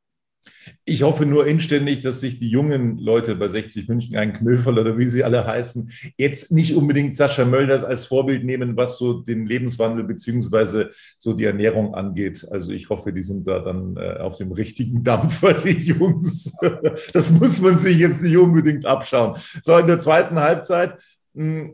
Ich 0.85 1.03
hoffe 1.03 1.27
nur 1.27 1.47
inständig, 1.47 2.01
dass 2.01 2.21
sich 2.21 2.39
die 2.39 2.49
jungen 2.49 2.99
Leute 2.99 3.35
bei 3.37 3.49
60 3.49 3.89
München, 3.89 4.17
ein 4.17 4.33
Knöferl 4.33 4.79
oder 4.79 4.99
wie 4.99 5.09
sie 5.09 5.25
alle 5.25 5.47
heißen, 5.47 5.91
jetzt 6.17 6.53
nicht 6.53 6.75
unbedingt 6.75 7.15
Sascha 7.15 7.45
Mölders 7.45 7.85
als 7.85 8.05
Vorbild 8.05 8.45
nehmen, 8.45 8.77
was 8.77 8.99
so 8.99 9.15
den 9.21 9.47
Lebenswandel 9.47 10.05
beziehungsweise 10.05 10.91
so 11.19 11.33
die 11.33 11.45
Ernährung 11.45 11.95
angeht. 11.95 12.47
Also 12.51 12.73
ich 12.73 12.89
hoffe, 12.89 13.13
die 13.13 13.23
sind 13.23 13.47
da 13.47 13.61
dann 13.61 13.97
äh, 13.97 14.19
auf 14.19 14.39
dem 14.39 14.53
richtigen 14.53 15.03
Dampfer, 15.03 15.55
die 15.55 15.71
Jungs. 15.71 16.53
Das 17.13 17.31
muss 17.31 17.61
man 17.61 17.77
sich 17.77 17.99
jetzt 17.99 18.23
nicht 18.23 18.37
unbedingt 18.37 18.87
abschauen. 18.87 19.41
So, 19.63 19.77
in 19.79 19.87
der 19.87 19.99
zweiten 19.99 20.39
Halbzeit 20.39 20.99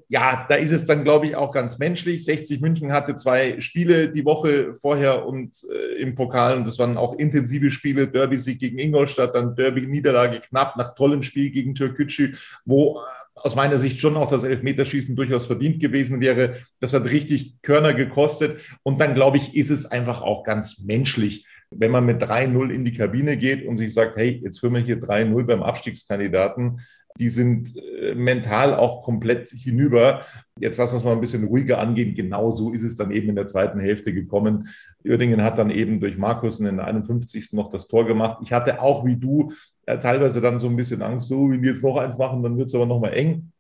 ja, 0.08 0.44
da 0.48 0.56
ist 0.56 0.72
es 0.72 0.86
dann, 0.86 1.04
glaube 1.04 1.26
ich, 1.26 1.36
auch 1.36 1.52
ganz 1.52 1.78
menschlich. 1.78 2.24
60 2.24 2.60
München 2.60 2.90
hatte 2.90 3.14
zwei 3.14 3.60
Spiele 3.60 4.08
die 4.08 4.24
Woche 4.24 4.74
vorher 4.74 5.24
und 5.24 5.56
äh, 5.72 6.02
im 6.02 6.16
Pokal 6.16 6.56
und 6.56 6.66
das 6.66 6.80
waren 6.80 6.96
auch 6.96 7.16
intensive 7.16 7.70
Spiele. 7.70 8.08
Derby-Sieg 8.08 8.58
gegen 8.58 8.78
Ingolstadt, 8.78 9.36
dann 9.36 9.54
Derby-Niederlage 9.54 10.40
knapp 10.40 10.76
nach 10.76 10.96
tollem 10.96 11.22
Spiel 11.22 11.50
gegen 11.50 11.76
Türkgücü, 11.76 12.34
wo 12.64 12.98
äh, 12.98 13.00
aus 13.36 13.54
meiner 13.54 13.78
Sicht 13.78 14.00
schon 14.00 14.16
auch 14.16 14.28
das 14.28 14.42
Elfmeterschießen 14.42 15.14
durchaus 15.14 15.46
verdient 15.46 15.80
gewesen 15.80 16.20
wäre. 16.20 16.56
Das 16.80 16.92
hat 16.92 17.04
richtig 17.04 17.62
Körner 17.62 17.94
gekostet 17.94 18.58
und 18.82 19.00
dann, 19.00 19.14
glaube 19.14 19.36
ich, 19.36 19.54
ist 19.54 19.70
es 19.70 19.86
einfach 19.86 20.22
auch 20.22 20.42
ganz 20.42 20.80
menschlich. 20.80 21.46
Wenn 21.70 21.92
man 21.92 22.04
mit 22.04 22.20
3-0 22.20 22.70
in 22.70 22.84
die 22.84 22.92
Kabine 22.92 23.36
geht 23.36 23.64
und 23.64 23.76
sich 23.76 23.94
sagt, 23.94 24.16
hey, 24.16 24.40
jetzt 24.42 24.58
führen 24.58 24.74
wir 24.74 24.80
hier 24.80 24.98
3-0 24.98 25.44
beim 25.44 25.62
Abstiegskandidaten, 25.62 26.80
die 27.18 27.28
sind 27.28 27.76
äh, 27.76 28.14
mental 28.14 28.74
auch 28.74 29.02
komplett 29.02 29.48
hinüber. 29.50 30.22
Jetzt 30.58 30.78
lassen 30.78 30.94
wir 30.94 30.98
es 30.98 31.04
mal 31.04 31.12
ein 31.12 31.20
bisschen 31.20 31.44
ruhiger 31.44 31.78
angehen. 31.78 32.14
Genau 32.14 32.50
so 32.50 32.72
ist 32.72 32.82
es 32.82 32.96
dann 32.96 33.10
eben 33.10 33.28
in 33.28 33.36
der 33.36 33.46
zweiten 33.46 33.80
Hälfte 33.80 34.12
gekommen. 34.12 34.68
Uerdingen 35.04 35.42
hat 35.42 35.58
dann 35.58 35.70
eben 35.70 36.00
durch 36.00 36.16
Markus 36.16 36.60
in 36.60 36.76
der 36.76 36.86
51. 36.86 37.52
noch 37.52 37.70
das 37.70 37.86
Tor 37.86 38.06
gemacht. 38.06 38.38
Ich 38.42 38.52
hatte 38.52 38.80
auch 38.80 39.04
wie 39.04 39.16
du 39.16 39.52
ja, 39.86 39.96
teilweise 39.96 40.40
dann 40.40 40.60
so 40.60 40.68
ein 40.68 40.76
bisschen 40.76 41.02
Angst, 41.02 41.28
so, 41.28 41.50
wenn 41.50 41.62
die 41.62 41.68
jetzt 41.68 41.82
noch 41.82 41.96
eins 41.96 42.18
machen, 42.18 42.42
dann 42.42 42.56
wird 42.56 42.68
es 42.68 42.74
aber 42.74 42.86
noch 42.86 43.00
mal 43.00 43.12
eng. 43.12 43.52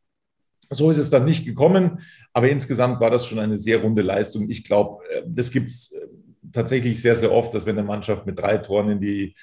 So 0.70 0.90
ist 0.90 0.98
es 0.98 1.10
dann 1.10 1.24
nicht 1.24 1.44
gekommen, 1.44 1.98
aber 2.32 2.48
insgesamt 2.48 3.00
war 3.00 3.10
das 3.10 3.26
schon 3.26 3.38
eine 3.38 3.58
sehr 3.58 3.82
runde 3.82 4.00
Leistung. 4.00 4.48
Ich 4.48 4.64
glaube, 4.64 5.04
äh, 5.10 5.22
das 5.26 5.50
gibt 5.50 5.66
es 5.66 5.92
äh, 5.92 6.06
tatsächlich 6.52 7.00
sehr, 7.00 7.16
sehr 7.16 7.32
oft, 7.32 7.54
dass 7.54 7.66
wenn 7.66 7.78
eine 7.78 7.86
Mannschaft 7.86 8.26
mit 8.26 8.38
drei 8.38 8.58
Toren 8.58 8.90
in 8.90 9.00
die 9.00 9.24
äh, 9.24 9.34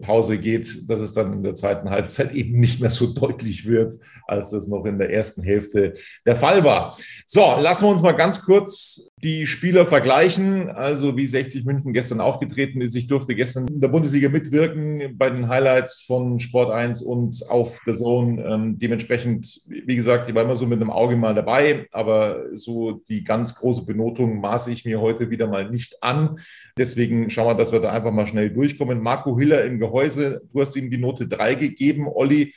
Pause 0.00 0.38
geht, 0.38 0.90
dass 0.90 1.00
es 1.00 1.12
dann 1.12 1.32
in 1.32 1.42
der 1.44 1.54
zweiten 1.54 1.88
Halbzeit 1.88 2.32
eben 2.32 2.58
nicht 2.58 2.80
mehr 2.80 2.90
so 2.90 3.06
deutlich 3.06 3.66
wird, 3.66 3.94
als 4.26 4.50
das 4.50 4.66
noch 4.66 4.84
in 4.84 4.98
der 4.98 5.12
ersten 5.12 5.42
Hälfte 5.42 5.94
der 6.26 6.34
Fall 6.34 6.64
war. 6.64 6.96
So, 7.26 7.56
lassen 7.60 7.84
wir 7.84 7.90
uns 7.90 8.02
mal 8.02 8.12
ganz 8.12 8.42
kurz 8.42 9.11
die 9.22 9.46
Spieler 9.46 9.86
vergleichen. 9.86 10.70
Also 10.70 11.16
wie 11.16 11.28
60 11.28 11.64
München 11.64 11.92
gestern 11.92 12.20
aufgetreten 12.20 12.80
ist. 12.80 12.96
Ich 12.96 13.06
durfte 13.06 13.36
gestern 13.36 13.68
in 13.68 13.80
der 13.80 13.88
Bundesliga 13.88 14.28
mitwirken 14.28 15.16
bei 15.16 15.30
den 15.30 15.48
Highlights 15.48 16.02
von 16.02 16.40
Sport 16.40 16.72
1 16.72 17.02
und 17.02 17.48
auf 17.48 17.78
der 17.86 17.96
Zone. 17.96 18.44
Ähm, 18.44 18.78
dementsprechend, 18.78 19.60
wie 19.68 19.96
gesagt, 19.96 20.28
ich 20.28 20.34
war 20.34 20.42
immer 20.42 20.56
so 20.56 20.66
mit 20.66 20.80
einem 20.80 20.90
Auge 20.90 21.14
mal 21.14 21.34
dabei, 21.34 21.86
aber 21.92 22.46
so 22.54 23.00
die 23.08 23.22
ganz 23.22 23.54
große 23.54 23.86
Benotung 23.86 24.40
maße 24.40 24.72
ich 24.72 24.84
mir 24.84 25.00
heute 25.00 25.30
wieder 25.30 25.46
mal 25.46 25.70
nicht 25.70 26.02
an. 26.02 26.40
Deswegen 26.76 27.30
schauen 27.30 27.46
wir, 27.46 27.54
dass 27.54 27.70
wir 27.70 27.78
da 27.78 27.92
einfach 27.92 28.10
mal 28.10 28.26
schnell 28.26 28.50
durchkommen. 28.50 29.00
Marco 29.00 29.38
Hill 29.38 29.52
Spieler 29.52 29.64
im 29.64 29.78
Gehäuse. 29.78 30.40
Du 30.52 30.60
hast 30.60 30.76
ihm 30.76 30.90
die 30.90 30.98
Note 30.98 31.28
3 31.28 31.54
gegeben, 31.56 32.08
Olli. 32.08 32.54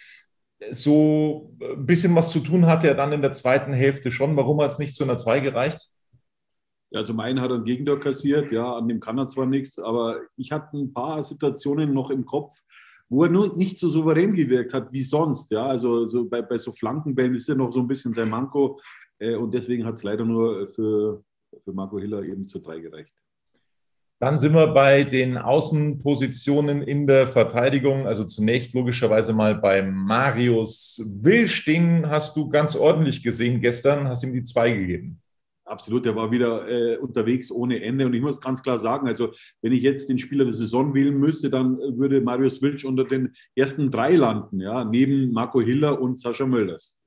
So 0.72 1.54
ein 1.62 1.86
bisschen 1.86 2.16
was 2.16 2.32
zu 2.32 2.40
tun 2.40 2.66
hatte 2.66 2.88
er 2.88 2.96
dann 2.96 3.12
in 3.12 3.22
der 3.22 3.34
zweiten 3.34 3.74
Hälfte 3.74 4.12
schon. 4.12 4.36
Warum 4.38 4.62
hat 4.62 4.72
es 4.72 4.80
nicht 4.80 4.96
zu 4.96 5.04
einer 5.04 5.18
2 5.18 5.42
gereicht? 5.42 5.90
Ja, 6.96 7.04
zum 7.04 7.20
einen 7.20 7.42
hat 7.42 7.52
er 7.52 7.58
ein 7.58 7.66
Gegentor 7.66 8.00
kassiert, 8.00 8.54
ja, 8.54 8.78
an 8.78 8.88
dem 8.88 9.02
kann 9.02 9.18
er 9.18 9.28
zwar 9.28 9.46
nichts, 9.46 9.78
aber 9.78 10.22
ich 10.38 10.54
hatte 10.54 10.78
ein 10.78 10.94
paar 10.94 11.26
Situationen 11.26 11.94
noch 11.94 12.10
im 12.10 12.26
Kopf, 12.26 12.56
wo 13.10 13.26
er 13.26 13.30
nur 13.30 13.58
nicht 13.58 13.78
so 13.78 13.90
souverän 13.90 14.34
gewirkt 14.34 14.74
hat 14.74 14.94
wie 14.94 15.04
sonst. 15.04 15.52
Ja, 15.52 15.66
also 15.66 16.08
so 16.08 16.24
bei, 16.24 16.42
bei 16.42 16.58
so 16.58 16.72
Flankenbällen 16.72 17.36
ist 17.36 17.50
er 17.50 17.56
noch 17.56 17.74
so 17.74 17.82
ein 17.82 17.88
bisschen 17.90 18.14
sein 18.14 18.30
Manko 18.30 18.80
äh, 19.20 19.36
und 19.36 19.54
deswegen 19.54 19.86
hat 19.86 19.96
es 19.96 20.04
leider 20.04 20.24
nur 20.24 20.70
für, 20.70 21.22
für 21.66 21.74
Marco 21.74 22.00
Hiller 22.00 22.24
eben 22.24 22.48
zu 22.48 22.60
drei 22.60 22.80
gereicht. 22.80 23.14
Dann 24.20 24.40
sind 24.40 24.54
wir 24.54 24.68
bei 24.68 25.04
den 25.04 25.38
Außenpositionen 25.38 26.82
in 26.82 27.08
der 27.08 27.28
Verteidigung. 27.28 28.08
Also 28.08 28.24
zunächst 28.24 28.74
logischerweise 28.74 29.34
mal 29.34 29.56
bei 29.56 29.82
Marius. 29.82 31.04
Den 31.06 32.10
hast 32.10 32.38
du 32.38 32.48
ganz 32.48 32.78
ordentlich 32.78 33.22
gesehen 33.22 33.60
gestern, 33.60 34.08
hast 34.08 34.24
ihm 34.24 34.32
die 34.32 34.46
zwei 34.46 34.72
gegeben. 34.72 35.22
Absolut, 35.66 36.06
der 36.06 36.16
war 36.16 36.30
wieder 36.30 36.70
äh, 36.70 36.98
unterwegs 36.98 37.50
ohne 37.52 37.82
Ende. 37.82 38.06
Und 38.06 38.14
ich 38.14 38.22
muss 38.22 38.40
ganz 38.40 38.62
klar 38.62 38.80
sagen, 38.80 39.08
also 39.08 39.32
wenn 39.64 39.74
ich 39.74 39.82
jetzt 39.82 40.08
den 40.10 40.20
Spieler 40.20 40.46
der 40.46 40.54
Saison 40.54 40.94
wählen 40.94 41.18
müsste, 41.18 41.50
dann 41.50 41.78
würde 41.78 42.22
Marius 42.22 42.62
Wilsch 42.62 42.86
unter 42.86 43.04
den 43.04 43.34
ersten 43.56 43.90
drei 43.90 44.16
landen, 44.16 44.62
ja, 44.62 44.86
neben 44.86 45.32
Marco 45.32 45.60
Hiller 45.62 46.00
und 46.00 46.20
Sascha 46.20 46.46
Mölders. 46.46 47.00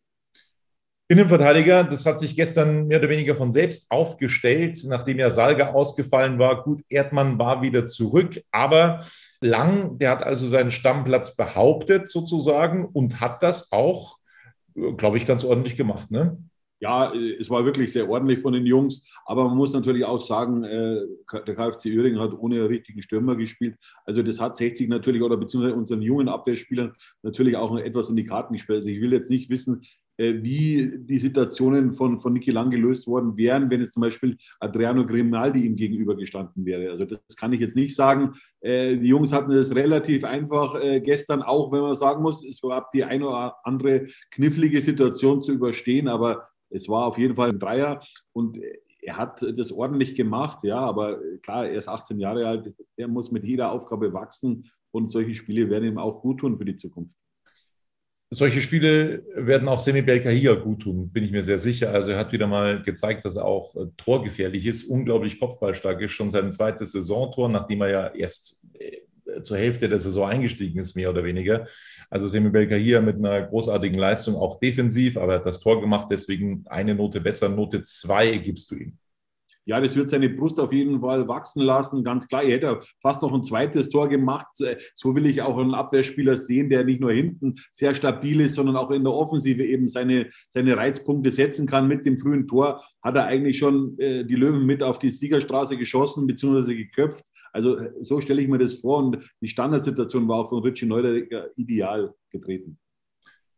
Innenverteidiger, 1.11 1.85
das 1.85 2.05
hat 2.05 2.19
sich 2.19 2.37
gestern 2.37 2.89
mehr 2.89 2.99
oder 2.99 3.09
weniger 3.09 3.35
von 3.35 3.53
selbst 3.53 3.91
aufgestellt, 3.91 4.83
nachdem 4.87 5.19
ja 5.19 5.31
Salga 5.31 5.69
ausgefallen 5.73 6.39
war. 6.39 6.65
Gut, 6.65 6.83
Erdmann 6.91 7.39
war 7.39 7.63
wieder 7.63 7.87
zurück, 7.87 8.43
aber 8.51 9.07
Lang, 9.41 9.99
der 9.99 10.11
hat 10.11 10.23
also 10.25 10.49
seinen 10.49 10.73
Stammplatz 10.73 11.37
behauptet 11.37 12.09
sozusagen 12.09 12.85
und 12.87 13.21
hat 13.21 13.43
das 13.43 13.71
auch, 13.71 14.19
glaube 14.97 15.17
ich, 15.17 15.27
ganz 15.27 15.45
ordentlich 15.45 15.77
gemacht. 15.77 16.11
Ne? 16.11 16.37
Ja, 16.81 17.13
es 17.13 17.51
war 17.51 17.65
wirklich 17.65 17.93
sehr 17.93 18.09
ordentlich 18.09 18.39
von 18.39 18.53
den 18.53 18.65
Jungs, 18.65 19.05
aber 19.27 19.49
man 19.49 19.57
muss 19.57 19.73
natürlich 19.73 20.05
auch 20.05 20.21
sagen, 20.21 20.63
äh, 20.63 21.01
der 21.47 21.55
KfC 21.57 21.97
Uerdingen 21.97 22.21
hat 22.21 22.39
ohne 22.39 22.69
richtigen 22.69 23.03
Stürmer 23.03 23.35
gespielt. 23.35 23.77
Also 24.05 24.23
das 24.23 24.41
hat 24.41 24.57
60 24.57 24.89
natürlich 24.89 25.23
oder 25.23 25.37
beziehungsweise 25.37 25.75
unseren 25.75 26.03
jungen 26.03 26.29
Abwehrspielern 26.29 26.95
natürlich 27.23 27.57
auch 27.57 27.73
noch 27.73 27.81
etwas 27.81 28.11
in 28.11 28.17
die 28.17 28.27
Karten 28.27 28.55
gespielt. 28.55 28.79
Also 28.79 28.91
ich 28.91 29.01
will 29.01 29.13
jetzt 29.13 29.31
nicht 29.31 29.51
wissen, 29.51 29.83
äh, 30.19 30.43
wie 30.43 30.91
die 30.99 31.19
Situationen 31.19 31.93
von, 31.93 32.19
von 32.21 32.33
Niki 32.33 32.51
Lang 32.51 32.71
gelöst 32.71 33.07
worden 33.07 33.37
wären, 33.37 33.71
wenn 33.71 33.81
jetzt 33.81 33.95
zum 33.95 34.01
Beispiel 34.01 34.37
Adriano 34.59 35.07
Grimaldi 35.07 35.65
ihm 35.65 35.77
gegenübergestanden 35.77 36.65
wäre. 36.65 36.91
Also 36.91 37.05
das 37.05 37.21
kann 37.37 37.53
ich 37.53 37.61
jetzt 37.61 37.77
nicht 37.77 37.95
sagen. 37.95 38.33
Äh, 38.61 38.97
die 38.97 39.07
Jungs 39.07 39.33
hatten 39.33 39.53
es 39.53 39.75
relativ 39.75 40.25
einfach 40.25 40.75
äh, 40.83 41.01
gestern, 41.01 41.43
auch 41.43 41.71
wenn 41.71 41.83
man 41.83 41.97
sagen 41.97 42.23
muss, 42.23 42.45
es 42.45 42.61
gab 42.61 42.91
die 42.91 43.05
eine 43.05 43.29
oder 43.29 43.57
andere 43.63 44.07
knifflige 44.33 44.81
Situation 44.81 45.41
zu 45.41 45.53
überstehen, 45.53 46.09
aber 46.09 46.49
es 46.71 46.89
war 46.89 47.07
auf 47.07 47.19
jeden 47.19 47.37
Fall 47.37 47.51
ein 47.51 47.59
Dreier 47.59 48.01
und 48.33 48.59
er 49.01 49.17
hat 49.17 49.43
das 49.43 49.73
ordentlich 49.73 50.15
gemacht, 50.15 50.65
ja, 50.65 50.79
aber 50.79 51.19
klar, 51.43 51.67
er 51.67 51.79
ist 51.79 51.89
18 51.89 52.19
Jahre 52.19 52.47
alt, 52.47 52.75
er 52.97 53.09
muss 53.09 53.31
mit 53.31 53.45
jeder 53.45 53.73
Aufgabe 53.73 54.13
wachsen 54.13 54.71
und 54.91 55.09
solche 55.09 55.35
Spiele 55.35 55.71
werden 55.71 55.89
ihm 55.89 55.99
auch 55.99 56.21
gut 56.21 56.41
tun 56.41 56.59
für 56.59 56.65
die 56.65 56.77
Zukunft 56.77 57.17
solche 58.31 58.61
Spiele 58.61 59.25
werden 59.35 59.69
auch 59.69 59.81
Semi 59.81 60.03
Belkahia 60.03 60.55
gut 60.55 60.83
tun, 60.83 61.11
bin 61.11 61.25
ich 61.25 61.31
mir 61.31 61.43
sehr 61.43 61.59
sicher. 61.59 61.91
Also 61.93 62.11
er 62.11 62.19
hat 62.19 62.33
wieder 62.33 62.47
mal 62.47 62.83
gezeigt, 62.83 63.25
dass 63.25 63.37
er 63.37 63.45
auch 63.45 63.75
äh, 63.77 63.87
torgefährlich 63.97 64.67
ist, 64.67 64.85
unglaublich 64.85 65.41
kopfballstark 65.41 66.01
ist, 66.03 66.13
schon 66.13 66.31
sein 66.31 66.53
zweites 66.53 66.93
Saisontor, 66.93 67.49
nachdem 67.49 67.83
er 67.83 67.91
ja 67.91 68.07
erst 68.09 68.63
äh, 68.75 68.99
zur 69.43 69.57
Hälfte 69.57 69.89
der 69.89 69.99
Saison 69.99 70.29
eingestiegen 70.29 70.79
ist, 70.79 70.97
mehr 70.97 71.11
oder 71.11 71.25
weniger. 71.25 71.67
Also 72.11 72.29
Semi 72.29 72.51
Belkahia 72.51 73.01
mit 73.01 73.17
einer 73.17 73.43
großartigen 73.43 73.99
Leistung, 73.99 74.37
auch 74.37 74.61
defensiv, 74.61 75.17
aber 75.17 75.35
er 75.35 75.39
hat 75.39 75.47
das 75.47 75.61
Tor 75.61 75.81
gemacht, 75.81 76.09
deswegen 76.11 76.65
eine 76.67 76.95
Note 76.95 77.21
besser, 77.21 77.49
Note 77.49 77.83
zwei 77.83 78.37
gibst 78.37 78.71
du 78.71 78.77
ihm 78.77 78.99
ja, 79.69 79.79
das 79.79 79.95
wird 79.97 80.09
seine 80.09 80.31
Brust 80.31 80.59
auf 80.59 80.73
jeden 80.73 81.03
Fall 81.03 81.29
wachsen 81.29 81.61
lassen. 81.61 82.03
Ganz 82.03 82.27
klar, 82.27 82.43
er 82.43 82.53
hätte 82.53 82.81
fast 83.03 83.21
noch 83.21 83.35
ein 83.35 83.43
zweites 83.43 83.91
Tor 83.91 84.09
gemacht. 84.09 84.47
So 84.95 85.15
will 85.15 85.27
ich 85.27 85.43
auch 85.43 85.59
einen 85.59 85.75
Abwehrspieler 85.75 86.39
sehen, 86.39 86.71
der 86.71 86.85
nicht 86.85 87.01
nur 87.03 87.13
hinten 87.13 87.55
sehr 87.75 87.95
stabil 87.95 88.41
ist, 88.41 88.55
sondern 88.55 88.77
auch 88.77 88.91
in 88.91 89.05
der 89.05 89.13
Offensive 89.13 89.63
eben 89.63 89.87
seine, 89.87 90.31
seine 90.49 90.75
Reizpunkte 90.75 91.31
setzen 91.31 91.67
kann. 91.67 91.87
Mit 91.87 92.07
dem 92.07 92.17
frühen 92.17 92.49
Tor 92.49 92.83
hat 93.03 93.17
er 93.17 93.27
eigentlich 93.27 93.59
schon 93.59 93.99
äh, 93.99 94.25
die 94.25 94.37
Löwen 94.37 94.65
mit 94.65 94.83
auf 94.83 94.99
die 94.99 95.11
Siegerstraße 95.11 95.77
geschossen 95.77 96.27
bzw. 96.27 96.75
geköpft. 96.75 97.27
Also 97.59 97.77
so 98.01 98.21
stelle 98.21 98.41
ich 98.41 98.47
mir 98.47 98.59
das 98.59 98.75
vor 98.75 98.99
und 98.99 99.19
die 99.41 99.49
Standardsituation 99.49 100.29
war 100.29 100.39
auch 100.39 100.49
von 100.49 100.63
Richie 100.63 100.87
Neudecker 100.87 101.49
ideal 101.57 102.15
getreten. 102.31 102.79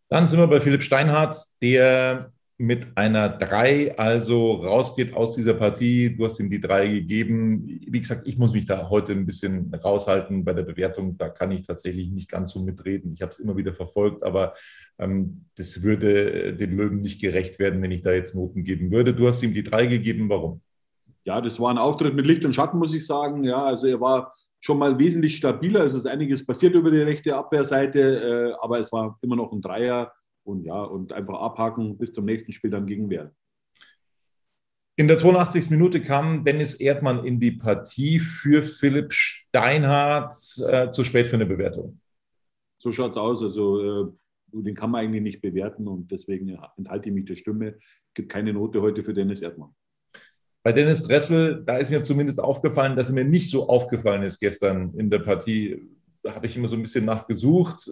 Dann 0.09 0.26
sind 0.26 0.38
wir 0.38 0.47
bei 0.47 0.61
Philipp 0.61 0.83
Steinhardt, 0.83 1.37
der 1.61 2.33
mit 2.57 2.88
einer 2.95 3.28
3 3.28 3.99
also 3.99 4.54
rausgeht 4.54 5.14
aus 5.14 5.35
dieser 5.35 5.54
Partie. 5.54 6.16
Du 6.16 6.25
hast 6.25 6.40
ihm 6.40 6.50
die 6.50 6.61
3 6.61 6.88
gegeben. 6.88 7.80
Wie 7.87 8.00
gesagt, 8.00 8.26
ich 8.26 8.38
muss 8.38 8.52
mich 8.54 8.64
da 8.64 8.88
heute 8.88 9.12
ein 9.12 9.26
bisschen 9.26 9.73
raushalten 9.75 10.45
bei 10.45 10.54
der 10.54 10.62
Bewertung. 10.64 11.16
Da 11.19 11.28
kann 11.28 11.52
ich 11.52 11.66
tatsächlich 11.66 12.11
nicht 12.11 12.30
ganz 12.30 12.52
so 12.52 12.61
mitreden. 12.61 13.12
Ich 13.12 13.21
habe 13.21 13.33
es 13.33 13.38
immer 13.38 13.57
wieder 13.57 13.75
verfolgt, 13.75 14.23
aber 14.23 14.54
ähm, 14.99 15.45
das 15.57 15.83
würde 15.83 16.54
den 16.54 16.76
Löwen 16.76 16.99
nicht 16.99 17.21
gerecht 17.21 17.59
werden, 17.59 17.83
wenn 17.83 17.92
ich 17.92 18.02
da 18.02 18.12
jetzt 18.12 18.35
Noten 18.35 18.64
geben 18.64 18.90
würde. 18.90 19.14
Du 19.14 19.28
hast 19.28 19.42
ihm 19.42 19.52
die 19.52 19.64
3 19.64 19.87
gegeben. 19.87 20.28
Warum? 20.28 20.62
Ja, 21.30 21.40
das 21.40 21.60
war 21.60 21.70
ein 21.70 21.78
Auftritt 21.78 22.16
mit 22.16 22.26
Licht 22.26 22.44
und 22.44 22.54
Schatten, 22.54 22.76
muss 22.76 22.92
ich 22.92 23.06
sagen. 23.06 23.44
Ja, 23.44 23.62
also 23.62 23.87
er 23.87 24.00
war 24.00 24.34
schon 24.58 24.78
mal 24.78 24.99
wesentlich 24.99 25.37
stabiler. 25.37 25.82
Also 25.82 25.96
es 25.96 26.04
ist 26.04 26.10
einiges 26.10 26.44
passiert 26.44 26.75
über 26.75 26.90
die 26.90 26.99
rechte 26.99 27.37
Abwehrseite, 27.37 28.00
äh, 28.00 28.52
aber 28.60 28.80
es 28.80 28.90
war 28.90 29.16
immer 29.22 29.37
noch 29.37 29.52
ein 29.52 29.62
Dreier 29.62 30.12
und 30.42 30.64
ja, 30.64 30.82
und 30.82 31.12
einfach 31.12 31.40
abhaken, 31.40 31.96
bis 31.99 32.12
zum 32.12 32.25
nächsten 32.25 32.50
Spiel 32.50 32.70
dann 32.70 32.84
gegen 32.84 33.08
werden. 33.10 33.30
In 34.96 35.06
der 35.06 35.18
82. 35.18 35.70
Minute 35.70 36.02
kam 36.02 36.44
Dennis 36.44 36.75
Erdmann 36.75 37.25
in 37.25 37.38
die 37.38 37.52
Partie 37.52 38.18
für 38.18 38.64
Philipp 38.64 39.12
Steinhardt. 39.12 40.34
Äh, 40.66 40.90
zu 40.90 41.04
spät 41.04 41.28
für 41.28 41.37
eine 41.37 41.46
Bewertung. 41.46 42.00
So 42.82 42.90
schaut 42.90 43.12
es 43.12 43.16
aus. 43.16 43.40
Also, 43.40 44.08
äh, 44.08 44.12
den 44.52 44.75
kann 44.75 44.90
man 44.90 45.02
eigentlich 45.02 45.22
nicht 45.22 45.40
bewerten 45.40 45.87
und 45.87 46.10
deswegen 46.10 46.58
enthalte 46.76 47.08
ich 47.08 47.14
mich 47.14 47.26
der 47.26 47.37
Stimme. 47.37 47.76
Es 48.08 48.14
gibt 48.14 48.32
keine 48.32 48.52
Note 48.52 48.82
heute 48.82 49.04
für 49.04 49.14
Dennis 49.14 49.42
Erdmann. 49.42 49.72
Bei 50.62 50.72
Dennis 50.72 51.02
Dressel, 51.02 51.62
da 51.64 51.78
ist 51.78 51.90
mir 51.90 52.02
zumindest 52.02 52.40
aufgefallen, 52.40 52.96
dass 52.96 53.08
er 53.08 53.14
mir 53.14 53.24
nicht 53.24 53.48
so 53.48 53.68
aufgefallen 53.68 54.22
ist 54.22 54.40
gestern 54.40 54.92
in 54.94 55.08
der 55.10 55.20
Partie. 55.20 55.88
Da 56.22 56.34
habe 56.34 56.46
ich 56.46 56.56
immer 56.56 56.68
so 56.68 56.76
ein 56.76 56.82
bisschen 56.82 57.06
nachgesucht 57.06 57.90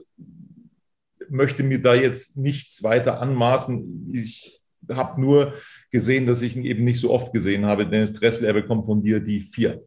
möchte 1.30 1.62
mir 1.62 1.80
da 1.80 1.94
jetzt 1.94 2.36
nichts 2.36 2.82
weiter 2.82 3.20
anmaßen. 3.20 4.10
Ich 4.12 4.62
habe 4.90 5.20
nur 5.20 5.54
gesehen, 5.90 6.26
dass 6.26 6.42
ich 6.42 6.56
ihn 6.56 6.64
eben 6.64 6.84
nicht 6.84 7.00
so 7.00 7.10
oft 7.10 7.32
gesehen 7.32 7.66
habe. 7.66 7.86
Dennis 7.86 8.12
Dressel, 8.14 8.46
er 8.46 8.54
bekommt 8.54 8.86
von 8.86 9.02
dir 9.02 9.20
die 9.20 9.40
vier. 9.40 9.84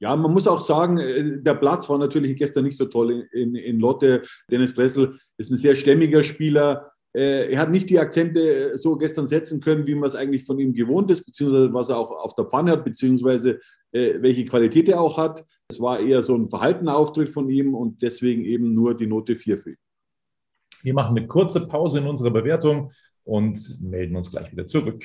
Ja, 0.00 0.14
man 0.14 0.32
muss 0.32 0.46
auch 0.46 0.60
sagen, 0.60 0.98
äh, 0.98 1.42
der 1.42 1.54
Platz 1.54 1.88
war 1.88 1.98
natürlich 1.98 2.36
gestern 2.36 2.64
nicht 2.64 2.76
so 2.76 2.86
toll 2.86 3.28
in, 3.32 3.56
in 3.56 3.80
Lotte. 3.80 4.22
Dennis 4.50 4.74
Dressel 4.74 5.18
ist 5.36 5.50
ein 5.50 5.56
sehr 5.56 5.74
stämmiger 5.74 6.22
Spieler. 6.22 6.92
Äh, 7.14 7.52
er 7.52 7.60
hat 7.60 7.70
nicht 7.70 7.88
die 7.90 7.98
Akzente 7.98 8.76
so 8.76 8.96
gestern 8.96 9.26
setzen 9.26 9.60
können, 9.60 9.86
wie 9.86 9.94
man 9.94 10.08
es 10.08 10.14
eigentlich 10.14 10.44
von 10.44 10.58
ihm 10.58 10.74
gewohnt 10.74 11.10
ist, 11.10 11.24
beziehungsweise 11.24 11.72
was 11.72 11.88
er 11.88 11.98
auch 11.98 12.10
auf 12.10 12.34
der 12.34 12.46
Pfanne 12.46 12.72
hat, 12.72 12.84
beziehungsweise 12.84 13.60
äh, 13.92 14.20
welche 14.20 14.44
Qualität 14.44 14.88
er 14.88 15.00
auch 15.00 15.16
hat. 15.16 15.44
Es 15.70 15.80
war 15.80 16.00
eher 16.00 16.22
so 16.22 16.34
ein 16.34 16.48
verhaltener 16.48 16.96
Auftritt 16.96 17.30
von 17.30 17.48
ihm 17.48 17.74
und 17.74 18.02
deswegen 18.02 18.44
eben 18.44 18.74
nur 18.74 18.96
die 18.96 19.06
Note 19.06 19.36
4 19.36 19.58
für 19.58 19.70
ihn. 19.70 19.76
Wir 20.82 20.94
machen 20.94 21.16
eine 21.16 21.26
kurze 21.26 21.66
Pause 21.66 21.98
in 21.98 22.06
unserer 22.06 22.30
Bewertung 22.30 22.92
und 23.24 23.80
melden 23.80 24.16
uns 24.16 24.30
gleich 24.30 24.52
wieder 24.52 24.66
zurück. 24.66 25.04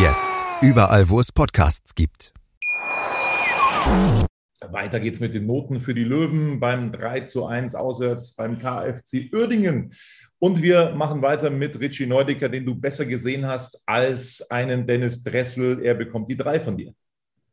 Jetzt. 0.00 0.32
Überall, 0.62 1.08
wo 1.08 1.18
es 1.18 1.32
Podcasts 1.32 1.92
gibt. 1.96 2.32
Weiter 4.70 5.00
geht's 5.00 5.18
mit 5.18 5.34
den 5.34 5.46
Noten 5.46 5.80
für 5.80 5.92
die 5.92 6.04
Löwen 6.04 6.60
beim 6.60 6.92
3 6.92 7.22
zu 7.22 7.46
1 7.46 7.74
auswärts 7.74 8.36
beim 8.36 8.60
KFC 8.60 9.28
Uerdingen. 9.32 9.92
Und 10.38 10.62
wir 10.62 10.94
machen 10.94 11.20
weiter 11.20 11.50
mit 11.50 11.80
Richie 11.80 12.06
Neudecker, 12.06 12.48
den 12.48 12.64
du 12.64 12.76
besser 12.76 13.06
gesehen 13.06 13.44
hast 13.44 13.82
als 13.86 14.48
einen 14.52 14.86
Dennis 14.86 15.24
Dressel. 15.24 15.84
Er 15.84 15.94
bekommt 15.94 16.28
die 16.28 16.36
drei 16.36 16.60
von 16.60 16.76
dir. 16.76 16.94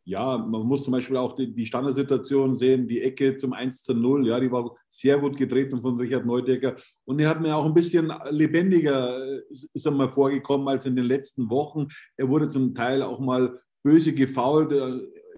Ja, 0.07 0.37
man 0.37 0.61
muss 0.67 0.83
zum 0.83 0.91
Beispiel 0.91 1.17
auch 1.17 1.33
die, 1.33 1.51
die 1.51 1.65
Standardsituation 1.65 2.53
sehen, 2.53 2.87
die 2.87 3.01
Ecke 3.01 3.35
zum 3.35 3.53
1 3.53 3.83
zu 3.83 3.95
0, 3.95 4.27
ja, 4.27 4.39
die 4.39 4.51
war 4.51 4.75
sehr 4.87 5.17
gut 5.17 5.35
getreten 5.35 5.81
von 5.81 5.99
Richard 5.99 6.27
Neudecker. 6.27 6.75
Und 7.05 7.19
er 7.19 7.29
hat 7.29 7.41
mir 7.41 7.55
auch 7.55 7.65
ein 7.65 7.73
bisschen 7.73 8.13
lebendiger, 8.29 9.41
ist 9.49 9.85
er 9.85 9.91
mal 9.91 10.07
vorgekommen 10.07 10.67
als 10.67 10.85
in 10.85 10.95
den 10.95 11.05
letzten 11.05 11.49
Wochen. 11.49 11.87
Er 12.17 12.29
wurde 12.29 12.49
zum 12.49 12.75
Teil 12.75 13.01
auch 13.01 13.19
mal 13.19 13.59
böse 13.83 14.13
gefault. 14.13 14.71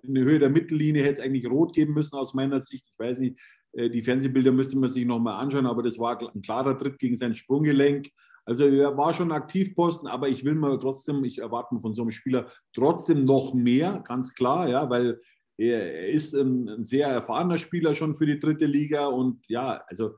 In 0.03 0.13
der 0.13 0.25
Höhe 0.25 0.39
der 0.39 0.49
Mittellinie 0.49 1.01
hätte 1.01 1.21
es 1.21 1.25
eigentlich 1.25 1.49
rot 1.49 1.73
geben 1.73 1.93
müssen 1.93 2.17
aus 2.17 2.33
meiner 2.33 2.59
Sicht. 2.59 2.85
Ich 2.89 2.99
weiß 2.99 3.19
nicht, 3.19 3.39
äh, 3.71 3.89
die 3.89 4.01
Fernsehbilder 4.01 4.51
müsste 4.51 4.77
man 4.77 4.89
sich 4.89 5.05
nochmal 5.05 5.41
anschauen, 5.41 5.65
aber 5.65 5.81
das 5.81 5.97
war 5.97 6.19
ein 6.19 6.41
klarer 6.41 6.77
Tritt 6.77 6.99
gegen 6.99 7.15
sein 7.15 7.33
Sprunggelenk. 7.35 8.09
Also 8.47 8.63
er 8.63 8.95
war 8.95 9.13
schon 9.13 9.33
Aktivposten, 9.33 10.07
aber 10.07 10.29
ich 10.29 10.45
will 10.45 10.55
mal 10.55 10.79
trotzdem, 10.79 11.25
ich 11.25 11.39
erwarte 11.39 11.79
von 11.81 11.93
so 11.93 12.03
einem 12.03 12.11
Spieler 12.11 12.47
trotzdem 12.73 13.25
noch 13.25 13.53
mehr, 13.53 14.01
ganz 14.07 14.33
klar, 14.35 14.69
ja, 14.69 14.89
weil 14.89 15.19
er, 15.57 16.07
ist 16.07 16.33
ein, 16.33 16.85
sehr 16.85 17.09
erfahrener 17.09 17.57
Spieler 17.57 17.93
schon 17.93 18.15
für 18.15 18.25
die 18.25 18.39
dritte 18.39 18.65
Liga 18.65 19.07
und 19.07 19.45
ja, 19.49 19.83
also 19.87 20.15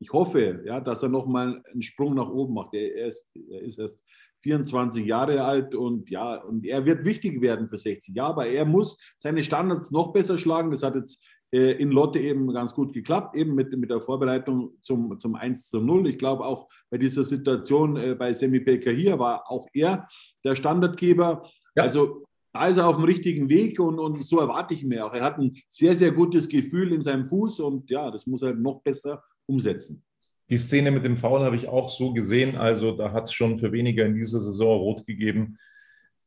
ich 0.00 0.12
hoffe, 0.12 0.62
ja, 0.66 0.80
dass 0.80 1.02
er 1.02 1.08
nochmal 1.08 1.62
einen 1.72 1.80
Sprung 1.80 2.14
nach 2.14 2.28
oben 2.28 2.54
macht. 2.54 2.74
Er, 2.74 2.94
er, 2.94 3.06
ist, 3.06 3.30
er 3.50 3.62
ist 3.62 3.78
erst 3.78 3.98
24 4.42 5.06
Jahre 5.06 5.42
alt 5.42 5.74
und 5.74 6.10
ja, 6.10 6.42
und 6.42 6.66
er 6.66 6.84
wird 6.84 7.06
wichtig 7.06 7.40
werden 7.40 7.68
für 7.68 7.78
60 7.78 8.14
Jahre, 8.14 8.32
aber 8.32 8.46
er 8.48 8.66
muss 8.66 8.98
seine 9.18 9.42
Standards 9.42 9.92
noch 9.92 10.12
besser 10.12 10.36
schlagen. 10.36 10.72
Das 10.72 10.82
hat 10.82 10.96
jetzt 10.96 11.24
äh, 11.52 11.72
in 11.72 11.90
Lotte 11.90 12.18
eben 12.18 12.52
ganz 12.52 12.74
gut 12.74 12.92
geklappt, 12.92 13.36
eben 13.36 13.54
mit, 13.54 13.76
mit 13.76 13.90
der 13.90 14.00
Vorbereitung 14.00 14.72
zum, 14.80 15.18
zum 15.18 15.34
1 15.34 15.68
zu 15.68 15.80
0. 15.80 16.08
Ich 16.08 16.18
glaube 16.18 16.44
auch 16.44 16.68
bei 16.90 16.98
dieser 16.98 17.24
Situation 17.24 17.96
äh, 17.96 18.14
bei 18.14 18.32
Semi 18.32 18.60
Baker 18.60 18.90
hier 18.90 19.18
war 19.18 19.50
auch 19.50 19.68
er 19.74 20.08
der 20.44 20.56
Standardgeber. 20.56 21.46
Ja. 21.76 21.82
Also 21.82 22.24
da 22.52 22.68
ist 22.68 22.76
er 22.76 22.88
auf 22.88 22.96
dem 22.96 23.04
richtigen 23.04 23.48
Weg 23.48 23.80
und, 23.80 23.98
und 23.98 24.24
so 24.24 24.40
erwarte 24.40 24.74
ich 24.74 24.84
mir 24.84 25.06
auch. 25.06 25.14
Er 25.14 25.24
hat 25.24 25.38
ein 25.38 25.56
sehr, 25.68 25.94
sehr 25.94 26.12
gutes 26.12 26.48
Gefühl 26.48 26.92
in 26.92 27.02
seinem 27.02 27.26
Fuß 27.26 27.60
und 27.60 27.90
ja, 27.90 28.10
das 28.10 28.26
muss 28.26 28.42
er 28.42 28.54
noch 28.54 28.82
besser 28.82 29.22
umsetzen. 29.46 30.02
Die 30.50 30.58
Szene 30.58 30.90
mit 30.90 31.04
dem 31.04 31.16
Foul 31.16 31.40
habe 31.40 31.56
ich 31.56 31.68
auch 31.68 31.88
so 31.88 32.12
gesehen. 32.12 32.56
Also 32.56 32.92
da 32.92 33.12
hat 33.12 33.24
es 33.24 33.32
schon 33.32 33.58
für 33.58 33.72
weniger 33.72 34.04
in 34.04 34.14
dieser 34.14 34.40
Saison 34.40 34.78
rot 34.78 35.06
gegeben. 35.06 35.56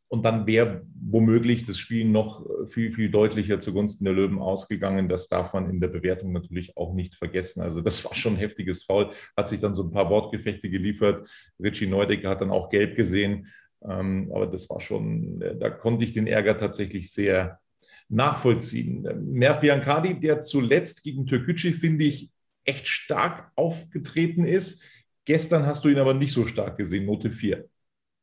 Und 0.08 0.24
dann 0.24 0.46
wäre 0.46 0.86
womöglich 1.02 1.66
das 1.66 1.78
Spiel 1.78 2.06
noch 2.06 2.46
äh, 2.46 2.68
viel, 2.68 2.92
viel 2.92 3.10
deutlicher 3.10 3.60
zugunsten 3.60 4.06
der 4.06 4.14
Löwen 4.14 4.40
ausgegangen. 4.40 5.10
Das 5.10 5.28
darf 5.28 5.54
man 5.54 5.70
in 5.70 5.80
der 5.80 5.88
Bewertung 5.88 6.32
natürlich 6.32 6.78
auch 6.78 6.94
nicht 6.94 7.16
vergessen. 7.16 7.62
Also 7.62 7.82
das 7.82 8.06
war 8.06 8.16
schon 8.16 8.34
ein 8.34 8.40
heftiges 8.40 8.84
Foul, 8.84 9.12
hat 9.36 9.48
sich 9.48 9.60
dann 9.60 9.76
so 9.76 9.84
ein 9.84 9.92
paar 9.92 10.10
Wortgefechte 10.10 10.70
geliefert. 10.70 11.28
Richie 11.60 11.88
Neudecker 11.88 12.30
hat 12.30 12.42
dann 12.42 12.52
auch 12.52 12.70
gelb 12.70 12.96
gesehen. 12.96 13.48
Ähm, 13.84 14.32
aber 14.34 14.48
das 14.48 14.70
war 14.70 14.80
schon, 14.80 15.42
äh, 15.42 15.58
da 15.58 15.70
konnte 15.70 16.06
ich 16.06 16.14
den 16.14 16.28
Ärger 16.28 16.58
tatsächlich 16.58 17.12
sehr 17.12 17.60
nachvollziehen. 18.08 19.08
Merv 19.32 19.60
Biancardi, 19.60 20.20
der 20.20 20.42
zuletzt 20.42 21.04
gegen 21.04 21.26
Türkgücü, 21.26 21.74
finde 21.74 22.06
ich, 22.06 22.30
echt 22.64 22.88
stark 22.88 23.52
aufgetreten 23.56 24.46
ist. 24.46 24.84
Gestern 25.26 25.66
hast 25.66 25.84
du 25.84 25.90
ihn 25.90 26.00
aber 26.00 26.14
nicht 26.14 26.34
so 26.34 26.46
stark 26.46 26.78
gesehen, 26.78 27.06
Note 27.06 27.32
4. 27.32 27.68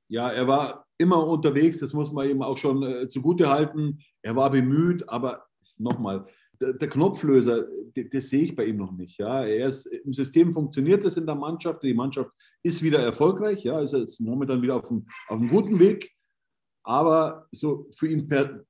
Ja, 0.09 0.31
er 0.31 0.47
war 0.47 0.87
immer 1.03 1.27
unterwegs, 1.27 1.81
das 1.81 1.93
muss 1.93 2.13
man 2.13 2.29
ihm 2.29 2.43
auch 2.43 2.57
schon 2.57 2.83
äh, 2.83 3.09
zugute 3.09 3.51
halten. 3.51 3.99
Er 4.23 4.37
war 4.37 4.51
bemüht, 4.51 5.09
aber 5.09 5.45
nochmal, 5.77 6.27
der, 6.61 6.75
der, 6.75 6.89
Knopflöser, 6.89 7.67
das, 7.95 8.29
sehe 8.29 8.45
ich 8.45 8.57
bei 8.57 8.67
ihm 8.67 8.77
noch 8.77 8.93
nicht. 8.93 9.19
Ja. 9.19 9.45
Er 9.45 9.67
ist, 9.67 9.87
Im 9.87 10.13
System 10.13 10.53
funktioniert 10.53 11.05
das 11.05 11.17
in 11.17 11.27
der 11.27 11.35
Mannschaft, 11.35 11.83
die 11.83 11.95
Mannschaft 11.95 12.31
ist 12.63 12.83
wieder 12.83 13.01
erfolgreich, 13.01 13.65
ja, 13.65 13.81
ist 13.81 13.95
jetzt 13.95 14.21
momentan 14.21 14.63
wieder 14.63 14.77
auf 14.77 14.91
einem, 14.91 15.07
auf 15.29 15.41
guten 15.51 15.79
Weg, 15.79 16.13
aber 16.85 17.49
so 17.51 17.89
für 17.97 18.09
ihn, 18.09 18.29
per, 18.29 18.65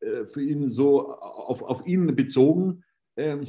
äh, 0.00 0.26
für 0.26 0.42
ihn 0.42 0.68
so 0.68 1.12
auf, 1.12 1.62
auf 1.62 1.86
ihn 1.86 2.14
bezogen, 2.16 2.82
ähm, 3.16 3.46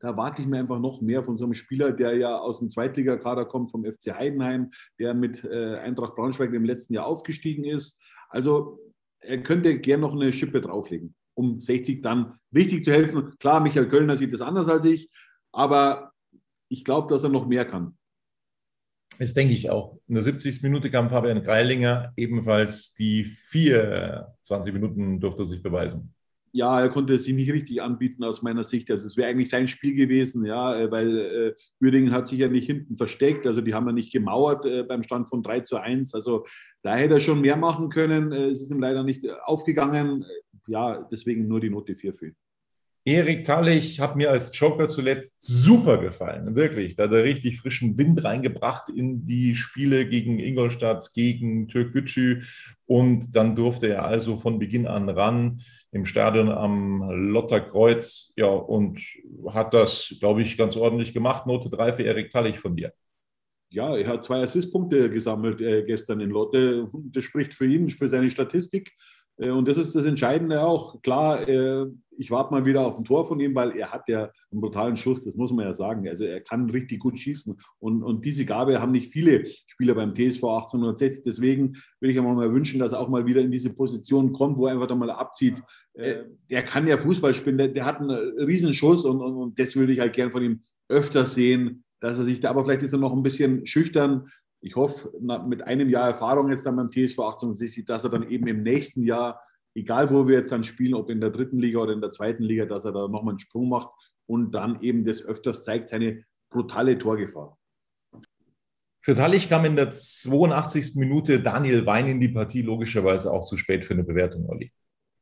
da 0.00 0.08
erwarte 0.08 0.42
ich 0.42 0.48
mir 0.48 0.58
einfach 0.58 0.80
noch 0.80 1.00
mehr 1.00 1.22
von 1.22 1.36
so 1.36 1.44
einem 1.44 1.54
Spieler, 1.54 1.92
der 1.92 2.16
ja 2.16 2.38
aus 2.38 2.58
dem 2.58 2.70
Zweitligakader 2.70 3.44
kommt, 3.44 3.70
vom 3.70 3.84
FC 3.84 4.14
Heidenheim, 4.14 4.70
der 4.98 5.14
mit 5.14 5.44
äh, 5.44 5.76
Eintracht 5.76 6.16
Braunschweig 6.16 6.52
im 6.52 6.64
letzten 6.64 6.94
Jahr 6.94 7.06
aufgestiegen 7.06 7.64
ist. 7.64 8.00
Also 8.30 8.80
er 9.20 9.42
könnte 9.42 9.78
gern 9.78 10.00
noch 10.00 10.14
eine 10.14 10.32
Schippe 10.32 10.62
drauflegen, 10.62 11.14
um 11.34 11.60
60 11.60 12.02
dann 12.02 12.38
richtig 12.54 12.84
zu 12.84 12.92
helfen. 12.92 13.34
Klar, 13.38 13.60
Michael 13.60 13.88
Kölner 13.88 14.16
sieht 14.16 14.32
das 14.32 14.40
anders 14.40 14.68
als 14.68 14.86
ich, 14.86 15.10
aber 15.52 16.12
ich 16.68 16.84
glaube, 16.84 17.08
dass 17.12 17.22
er 17.22 17.30
noch 17.30 17.46
mehr 17.46 17.66
kann. 17.66 17.98
Das 19.18 19.34
denke 19.34 19.52
ich 19.52 19.68
auch. 19.68 19.98
In 20.08 20.14
der 20.14 20.22
70. 20.22 20.62
Minute 20.62 20.90
kam 20.90 21.10
Fabian 21.10 21.42
Greilinger, 21.42 22.14
ebenfalls 22.16 22.94
die 22.94 23.24
vier 23.24 24.34
20 24.42 24.72
Minuten 24.72 25.20
durfte 25.20 25.44
sich 25.44 25.62
beweisen 25.62 26.14
ja, 26.52 26.80
er 26.80 26.88
konnte 26.88 27.18
sie 27.18 27.32
nicht 27.32 27.52
richtig 27.52 27.80
anbieten 27.80 28.24
aus 28.24 28.42
meiner 28.42 28.64
Sicht. 28.64 28.90
Also 28.90 29.06
es 29.06 29.16
wäre 29.16 29.28
eigentlich 29.28 29.48
sein 29.48 29.68
Spiel 29.68 29.94
gewesen, 29.94 30.44
ja, 30.44 30.78
äh, 30.78 30.90
weil 30.90 31.18
äh, 31.18 31.54
Uerdingen 31.84 32.12
hat 32.12 32.28
sich 32.28 32.40
ja 32.40 32.48
nicht 32.48 32.66
hinten 32.66 32.96
versteckt. 32.96 33.46
Also 33.46 33.60
die 33.60 33.74
haben 33.74 33.86
ja 33.86 33.92
nicht 33.92 34.12
gemauert 34.12 34.64
äh, 34.64 34.82
beim 34.82 35.02
Stand 35.02 35.28
von 35.28 35.42
3 35.42 35.60
zu 35.60 35.76
1. 35.76 36.14
Also 36.14 36.44
da 36.82 36.96
hätte 36.96 37.14
er 37.14 37.20
schon 37.20 37.40
mehr 37.40 37.56
machen 37.56 37.88
können. 37.88 38.32
Äh, 38.32 38.48
es 38.48 38.62
ist 38.62 38.70
ihm 38.70 38.80
leider 38.80 39.04
nicht 39.04 39.24
aufgegangen. 39.44 40.24
Ja, 40.66 41.06
deswegen 41.10 41.46
nur 41.46 41.60
die 41.60 41.70
Note 41.70 41.94
4 41.94 42.14
für 42.14 42.26
ihn. 42.28 42.36
Erik 43.06 43.44
Tallich 43.44 43.98
hat 43.98 44.16
mir 44.16 44.30
als 44.30 44.50
Joker 44.58 44.86
zuletzt 44.86 45.42
super 45.42 45.96
gefallen, 45.98 46.54
wirklich. 46.54 46.96
Da 46.96 47.04
hat 47.04 47.12
er 47.12 47.24
richtig 47.24 47.58
frischen 47.58 47.96
Wind 47.96 48.22
reingebracht 48.24 48.90
in 48.90 49.24
die 49.24 49.54
Spiele 49.54 50.06
gegen 50.06 50.38
Ingolstadt, 50.38 51.10
gegen 51.14 51.66
Türkgücü 51.68 52.42
und 52.84 53.34
dann 53.34 53.56
durfte 53.56 53.88
er 53.88 54.04
also 54.04 54.36
von 54.36 54.58
Beginn 54.58 54.86
an 54.86 55.08
ran 55.08 55.62
im 55.92 56.04
Stadion 56.04 56.48
am 56.48 57.02
Lotterkreuz. 57.10 58.32
Ja, 58.36 58.46
und 58.46 59.00
hat 59.48 59.74
das, 59.74 60.16
glaube 60.20 60.42
ich, 60.42 60.56
ganz 60.56 60.76
ordentlich 60.76 61.12
gemacht. 61.12 61.46
Note 61.46 61.70
3 61.70 61.92
für 61.94 62.02
Erik 62.02 62.30
Tallich 62.30 62.58
von 62.58 62.76
dir. 62.76 62.92
Ja, 63.72 63.96
er 63.96 64.08
hat 64.08 64.24
zwei 64.24 64.42
Assistpunkte 64.42 65.10
gesammelt 65.10 65.60
äh, 65.60 65.84
gestern 65.84 66.20
in 66.20 66.30
Lotte. 66.30 66.90
Das 66.92 67.22
spricht 67.22 67.54
für 67.54 67.66
ihn, 67.66 67.88
für 67.88 68.08
seine 68.08 68.30
Statistik. 68.30 68.96
Äh, 69.40 69.50
und 69.50 69.66
das 69.66 69.78
ist 69.78 69.94
das 69.94 70.04
Entscheidende 70.04 70.62
auch. 70.62 71.00
Klar, 71.02 71.48
äh, 71.48 71.86
ich 72.18 72.30
warte 72.30 72.52
mal 72.52 72.66
wieder 72.66 72.86
auf 72.86 72.98
ein 72.98 73.04
Tor 73.04 73.26
von 73.26 73.40
ihm, 73.40 73.54
weil 73.54 73.76
er 73.76 73.90
hat 73.90 74.06
ja 74.06 74.30
einen 74.50 74.60
brutalen 74.60 74.96
Schuss, 74.96 75.24
das 75.24 75.36
muss 75.36 75.52
man 75.52 75.64
ja 75.64 75.72
sagen. 75.72 76.06
Also 76.06 76.24
er 76.24 76.42
kann 76.42 76.68
richtig 76.68 77.00
gut 77.00 77.18
schießen. 77.18 77.56
Und, 77.78 78.02
und 78.02 78.24
diese 78.24 78.44
Gabe 78.44 78.80
haben 78.80 78.92
nicht 78.92 79.10
viele 79.10 79.46
Spieler 79.66 79.94
beim 79.94 80.14
TSV 80.14 80.44
1860. 80.44 81.22
Deswegen 81.24 81.78
würde 81.98 82.12
ich 82.12 82.18
einmal 82.18 82.34
mal 82.34 82.52
wünschen, 82.52 82.78
dass 82.78 82.92
er 82.92 83.00
auch 83.00 83.08
mal 83.08 83.24
wieder 83.24 83.40
in 83.40 83.50
diese 83.50 83.70
Position 83.70 84.32
kommt, 84.34 84.58
wo 84.58 84.66
er 84.66 84.74
einfach 84.74 84.86
da 84.86 84.94
mal 84.94 85.10
abzieht. 85.10 85.62
Äh, 85.94 86.24
er 86.48 86.62
kann 86.62 86.86
ja 86.86 86.98
Fußball 86.98 87.32
spielen, 87.32 87.56
der, 87.56 87.68
der 87.68 87.86
hat 87.86 88.00
einen 88.00 88.10
Riesenschuss 88.10 89.06
und, 89.06 89.20
und, 89.20 89.36
und 89.36 89.58
das 89.58 89.74
würde 89.74 89.92
ich 89.92 90.00
halt 90.00 90.12
gern 90.12 90.30
von 90.30 90.42
ihm 90.42 90.62
öfter 90.88 91.24
sehen, 91.24 91.84
dass 92.00 92.18
er 92.18 92.24
sich 92.24 92.40
da, 92.40 92.50
aber 92.50 92.64
vielleicht 92.64 92.82
ist 92.82 92.92
er 92.92 92.98
noch 92.98 93.12
ein 93.12 93.22
bisschen 93.22 93.66
schüchtern 93.66 94.26
ich 94.60 94.76
hoffe, 94.76 95.10
mit 95.46 95.62
einem 95.62 95.88
Jahr 95.88 96.08
Erfahrung 96.08 96.50
jetzt 96.50 96.66
dann 96.66 96.76
beim 96.76 96.90
TSV 96.90 97.18
1860, 97.18 97.84
dass 97.86 98.04
er 98.04 98.10
dann 98.10 98.28
eben 98.28 98.46
im 98.46 98.62
nächsten 98.62 99.02
Jahr, 99.02 99.42
egal 99.74 100.10
wo 100.10 100.28
wir 100.28 100.36
jetzt 100.36 100.52
dann 100.52 100.64
spielen, 100.64 100.94
ob 100.94 101.10
in 101.10 101.20
der 101.20 101.30
dritten 101.30 101.58
Liga 101.58 101.78
oder 101.78 101.92
in 101.92 102.00
der 102.00 102.10
zweiten 102.10 102.42
Liga, 102.42 102.66
dass 102.66 102.84
er 102.84 102.92
da 102.92 103.08
nochmal 103.08 103.32
einen 103.32 103.38
Sprung 103.38 103.68
macht 103.68 103.88
und 104.26 104.52
dann 104.52 104.80
eben 104.82 105.04
das 105.04 105.24
öfters 105.24 105.64
zeigt, 105.64 105.88
seine 105.88 106.24
brutale 106.50 106.98
Torgefahr. 106.98 107.56
Für 109.02 109.14
Tallich 109.14 109.48
kam 109.48 109.64
in 109.64 109.76
der 109.76 109.90
82. 109.90 110.96
Minute 110.96 111.40
Daniel 111.40 111.86
Wein 111.86 112.06
in 112.06 112.20
die 112.20 112.28
Partie, 112.28 112.60
logischerweise 112.60 113.32
auch 113.32 113.44
zu 113.44 113.56
spät 113.56 113.86
für 113.86 113.94
eine 113.94 114.04
Bewertung, 114.04 114.46
Olli. 114.46 114.72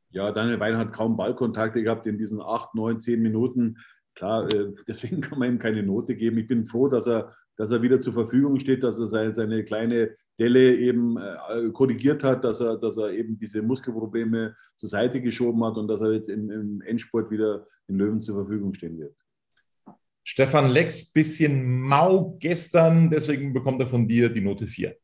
Ja, 0.09 0.31
Daniel 0.31 0.59
Wein 0.59 0.77
hat 0.77 0.91
kaum 0.91 1.15
Ballkontakte 1.15 1.81
gehabt 1.81 2.05
in 2.07 2.17
diesen 2.17 2.41
acht, 2.41 2.75
neun, 2.75 2.99
zehn 2.99 3.21
Minuten 3.21 3.77
klar, 4.19 4.53
äh, 4.53 4.73
deswegen 4.87 5.21
kann 5.21 5.39
man 5.39 5.49
ihm 5.49 5.59
keine 5.59 5.83
Note 5.83 6.15
geben. 6.15 6.37
Ich 6.37 6.47
bin 6.47 6.65
froh, 6.65 6.87
dass 6.87 7.07
er, 7.07 7.33
dass 7.59 7.71
er 7.71 7.81
wieder 7.81 7.99
zur 7.99 8.13
Verfügung 8.13 8.57
steht, 8.57 8.83
dass 8.83 8.99
er 8.99 9.07
seine, 9.07 9.33
seine 9.33 9.65
kleine 9.65 10.15
Delle 10.39 10.77
eben 10.77 11.17
äh, 11.17 11.69
korrigiert 11.73 12.23
hat, 12.23 12.45
dass 12.45 12.61
er, 12.61 12.77
dass 12.77 12.95
er 12.95 13.11
eben 13.11 13.37
diese 13.37 13.61
Muskelprobleme 13.61 14.55
zur 14.77 14.87
Seite 14.87 15.19
geschoben 15.19 15.61
hat 15.65 15.75
und 15.77 15.89
dass 15.89 15.99
er 15.99 16.13
jetzt 16.13 16.29
im, 16.29 16.49
im 16.49 16.81
Endspurt 16.81 17.29
wieder 17.29 17.67
den 17.89 17.97
Löwen 17.97 18.21
zur 18.21 18.35
Verfügung 18.35 18.73
stehen 18.73 18.97
wird. 18.97 19.13
Stefan 20.23 20.69
Lex, 20.69 21.11
bisschen 21.11 21.81
mau 21.81 22.37
gestern, 22.39 23.09
deswegen 23.09 23.51
bekommt 23.51 23.81
er 23.81 23.87
von 23.87 24.07
dir 24.07 24.29
die 24.29 24.41
Note 24.41 24.65
4. 24.65 24.95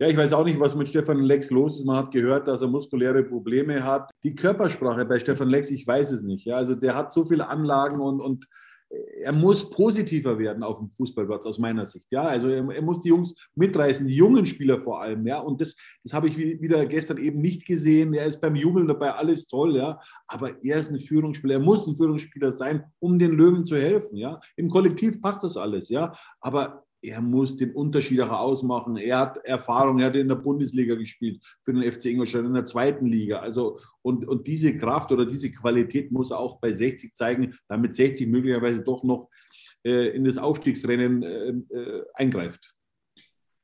Ja, 0.00 0.08
ich 0.08 0.16
weiß 0.16 0.32
auch 0.32 0.44
nicht, 0.44 0.58
was 0.58 0.74
mit 0.74 0.88
Stefan 0.88 1.20
Lex 1.20 1.50
los 1.50 1.78
ist. 1.78 1.84
Man 1.84 1.96
hat 1.96 2.10
gehört, 2.10 2.48
dass 2.48 2.60
er 2.60 2.66
muskuläre 2.66 3.22
Probleme 3.22 3.84
hat. 3.84 4.10
Die 4.24 4.34
Körpersprache 4.34 5.04
bei 5.04 5.20
Stefan 5.20 5.48
Lex, 5.48 5.70
ich 5.70 5.86
weiß 5.86 6.10
es 6.10 6.24
nicht. 6.24 6.44
Ja, 6.44 6.56
also 6.56 6.74
der 6.74 6.96
hat 6.96 7.12
so 7.12 7.24
viele 7.24 7.48
Anlagen 7.48 8.00
und, 8.00 8.20
und 8.20 8.48
er 8.90 9.32
muss 9.32 9.68
positiver 9.68 10.38
werden 10.38 10.62
auf 10.62 10.78
dem 10.78 10.90
Fußballplatz 10.90 11.44
aus 11.46 11.58
meiner 11.58 11.86
Sicht. 11.86 12.06
Ja, 12.10 12.22
also 12.22 12.48
er, 12.48 12.68
er, 12.70 12.82
muss 12.82 13.00
die 13.00 13.08
Jungs 13.08 13.34
mitreißen, 13.54 14.06
die 14.06 14.14
jungen 14.14 14.46
Spieler 14.46 14.80
vor 14.80 15.02
allem. 15.02 15.26
Ja, 15.26 15.40
und 15.40 15.60
das, 15.60 15.76
das 16.04 16.12
habe 16.14 16.28
ich 16.28 16.38
wieder 16.38 16.86
gestern 16.86 17.18
eben 17.18 17.40
nicht 17.40 17.66
gesehen. 17.66 18.14
Er 18.14 18.26
ist 18.26 18.40
beim 18.40 18.54
Jubeln 18.54 18.88
dabei, 18.88 19.12
alles 19.12 19.46
toll. 19.46 19.76
Ja, 19.76 20.00
aber 20.26 20.62
er 20.64 20.78
ist 20.78 20.90
ein 20.90 21.00
Führungsspieler. 21.00 21.54
Er 21.54 21.60
muss 21.60 21.86
ein 21.86 21.96
Führungsspieler 21.96 22.52
sein, 22.52 22.84
um 22.98 23.18
den 23.18 23.32
Löwen 23.32 23.66
zu 23.66 23.76
helfen. 23.76 24.16
Ja, 24.16 24.40
im 24.56 24.70
Kollektiv 24.70 25.20
passt 25.20 25.44
das 25.44 25.56
alles. 25.56 25.88
Ja, 25.88 26.14
aber 26.40 26.84
er 27.02 27.20
muss 27.20 27.56
den 27.56 27.72
Unterschied 27.72 28.20
auch 28.20 28.30
ausmachen. 28.30 28.96
Er 28.96 29.18
hat 29.18 29.36
Erfahrung, 29.44 30.00
er 30.00 30.06
hat 30.06 30.16
in 30.16 30.28
der 30.28 30.36
Bundesliga 30.36 30.94
gespielt 30.94 31.44
für 31.62 31.72
den 31.72 31.90
FC 31.90 32.06
Ingolstadt, 32.06 32.44
in 32.44 32.54
der 32.54 32.64
zweiten 32.64 33.06
Liga. 33.06 33.38
Also, 33.38 33.78
und, 34.02 34.26
und 34.26 34.46
diese 34.46 34.76
Kraft 34.76 35.12
oder 35.12 35.26
diese 35.26 35.50
Qualität 35.52 36.10
muss 36.10 36.30
er 36.30 36.38
auch 36.38 36.60
bei 36.60 36.72
60 36.72 37.14
zeigen, 37.14 37.54
damit 37.68 37.94
60 37.94 38.26
möglicherweise 38.28 38.82
doch 38.82 39.02
noch 39.04 39.28
äh, 39.84 40.08
in 40.08 40.24
das 40.24 40.38
Aufstiegsrennen 40.38 41.22
äh, 41.22 41.76
äh, 41.76 42.04
eingreift. 42.14 42.74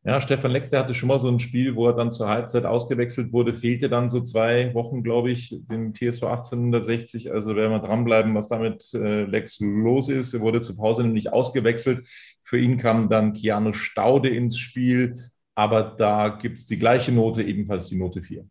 Ja, 0.07 0.21
Stefan 0.21 0.51
Lex, 0.51 0.69
der 0.69 0.81
hatte 0.81 0.93
schon 0.93 1.09
mal 1.09 1.19
so 1.19 1.29
ein 1.29 1.41
Spiel, 1.41 1.77
wo 1.77 1.87
er 1.89 1.95
dann 1.95 2.11
zur 2.11 2.29
Halbzeit 2.29 2.67
ausgewechselt 2.67 3.33
wurde, 3.33 3.55
fehlte 3.55 3.89
dann 3.89 4.11
so 4.11 4.21
zwei 4.21 4.75
Wochen, 4.75 5.03
glaube 5.03 5.31
ich, 5.31 5.59
dem 5.71 5.95
TSV 5.95 6.25
1860. 6.25 7.33
Also 7.33 7.57
werden 7.57 7.73
wir 7.73 7.79
dranbleiben, 7.79 8.35
was 8.35 8.49
damit 8.49 8.93
äh, 8.93 9.25
Lex 9.25 9.61
los 9.61 10.11
ist. 10.11 10.35
Er 10.35 10.41
wurde 10.41 10.61
zur 10.61 10.77
Pause 10.77 11.05
nämlich 11.05 11.33
ausgewechselt. 11.33 12.07
Für 12.43 12.59
ihn 12.59 12.77
kam 12.77 13.09
dann 13.09 13.33
Keanu 13.33 13.73
Staude 13.73 14.29
ins 14.29 14.59
Spiel, 14.59 15.31
aber 15.55 15.83
da 15.83 16.29
gibt 16.29 16.59
es 16.59 16.67
die 16.67 16.79
gleiche 16.79 17.11
Note, 17.11 17.43
ebenfalls 17.43 17.89
die 17.89 17.97
Note 17.97 18.23
4. 18.23 18.45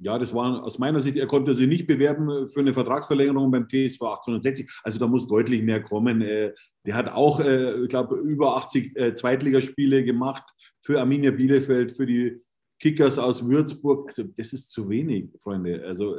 Ja, 0.00 0.18
das 0.18 0.34
war 0.34 0.64
aus 0.64 0.78
meiner 0.78 1.00
Sicht, 1.00 1.16
er 1.16 1.26
konnte 1.26 1.54
sich 1.54 1.68
nicht 1.68 1.86
bewerben 1.86 2.48
für 2.48 2.60
eine 2.60 2.72
Vertragsverlängerung 2.72 3.50
beim 3.50 3.68
TSV 3.68 4.02
1860. 4.02 4.68
Also 4.82 4.98
da 4.98 5.06
muss 5.06 5.28
deutlich 5.28 5.62
mehr 5.62 5.82
kommen. 5.82 6.20
Äh, 6.20 6.52
der 6.84 6.96
hat 6.96 7.08
auch, 7.08 7.40
äh, 7.40 7.82
ich 7.82 7.88
glaube, 7.88 8.16
über 8.16 8.56
80 8.56 8.96
äh, 8.96 9.14
Zweitligaspiele 9.14 10.04
gemacht 10.04 10.42
für 10.82 11.00
Arminia 11.00 11.30
Bielefeld, 11.30 11.92
für 11.92 12.06
die 12.06 12.40
Kickers 12.80 13.18
aus 13.18 13.48
Würzburg. 13.48 14.08
Also 14.08 14.24
das 14.24 14.52
ist 14.52 14.70
zu 14.70 14.88
wenig, 14.88 15.30
Freunde. 15.40 15.84
Also 15.86 16.16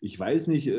ich 0.00 0.18
weiß 0.18 0.46
nicht, 0.46 0.72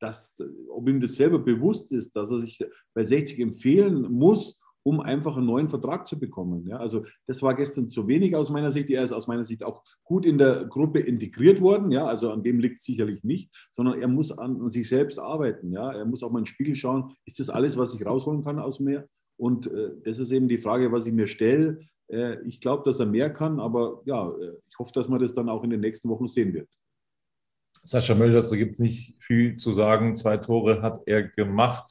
dass, 0.00 0.36
ob 0.70 0.88
ihm 0.88 1.00
das 1.00 1.14
selber 1.14 1.38
bewusst 1.38 1.92
ist, 1.92 2.16
dass 2.16 2.30
er 2.30 2.40
sich 2.40 2.58
bei 2.94 3.04
60 3.04 3.38
empfehlen 3.38 4.10
muss, 4.10 4.58
um 4.88 5.00
einfach 5.00 5.36
einen 5.36 5.44
neuen 5.44 5.68
Vertrag 5.68 6.06
zu 6.06 6.18
bekommen. 6.18 6.66
Ja, 6.66 6.78
also 6.78 7.04
das 7.26 7.42
war 7.42 7.54
gestern 7.54 7.90
zu 7.90 8.08
wenig 8.08 8.34
aus 8.34 8.48
meiner 8.48 8.72
Sicht. 8.72 8.88
Er 8.88 9.04
ist 9.04 9.12
aus 9.12 9.26
meiner 9.26 9.44
Sicht 9.44 9.62
auch 9.62 9.82
gut 10.02 10.24
in 10.24 10.38
der 10.38 10.64
Gruppe 10.64 11.00
integriert 11.00 11.60
worden. 11.60 11.90
Ja, 11.90 12.06
also 12.06 12.30
an 12.30 12.42
dem 12.42 12.58
liegt 12.58 12.80
sicherlich 12.80 13.22
nicht, 13.22 13.50
sondern 13.70 14.00
er 14.00 14.08
muss 14.08 14.32
an, 14.32 14.62
an, 14.62 14.70
sich 14.70 14.88
selbst 14.88 15.18
arbeiten. 15.18 15.72
Ja, 15.72 15.92
er 15.92 16.06
muss 16.06 16.22
auch 16.22 16.30
mal 16.30 16.38
in 16.38 16.44
den 16.44 16.54
Spiegel 16.54 16.74
schauen. 16.74 17.12
Ist 17.26 17.38
das 17.38 17.50
alles, 17.50 17.76
was 17.76 17.94
ich 17.94 18.06
rausholen 18.06 18.42
kann 18.42 18.58
aus 18.58 18.80
mir? 18.80 19.06
Und 19.36 19.66
äh, 19.66 19.90
das 20.06 20.20
ist 20.20 20.30
eben 20.30 20.48
die 20.48 20.56
Frage, 20.56 20.90
was 20.90 21.04
ich 21.04 21.12
mir 21.12 21.26
stelle. 21.26 21.80
Äh, 22.10 22.40
ich 22.46 22.58
glaube, 22.62 22.84
dass 22.86 22.98
er 22.98 23.04
mehr 23.04 23.30
kann, 23.30 23.60
aber 23.60 24.00
ja, 24.06 24.26
äh, 24.30 24.54
ich 24.70 24.78
hoffe, 24.78 24.92
dass 24.94 25.10
man 25.10 25.20
das 25.20 25.34
dann 25.34 25.50
auch 25.50 25.64
in 25.64 25.70
den 25.70 25.80
nächsten 25.80 26.08
Wochen 26.08 26.28
sehen 26.28 26.54
wird. 26.54 26.70
Sascha 27.82 28.14
Mölders, 28.14 28.48
da 28.48 28.56
gibt 28.56 28.72
es 28.72 28.78
nicht 28.78 29.16
viel 29.18 29.56
zu 29.56 29.74
sagen. 29.74 30.16
Zwei 30.16 30.38
Tore 30.38 30.80
hat 30.80 31.02
er 31.04 31.24
gemacht, 31.24 31.90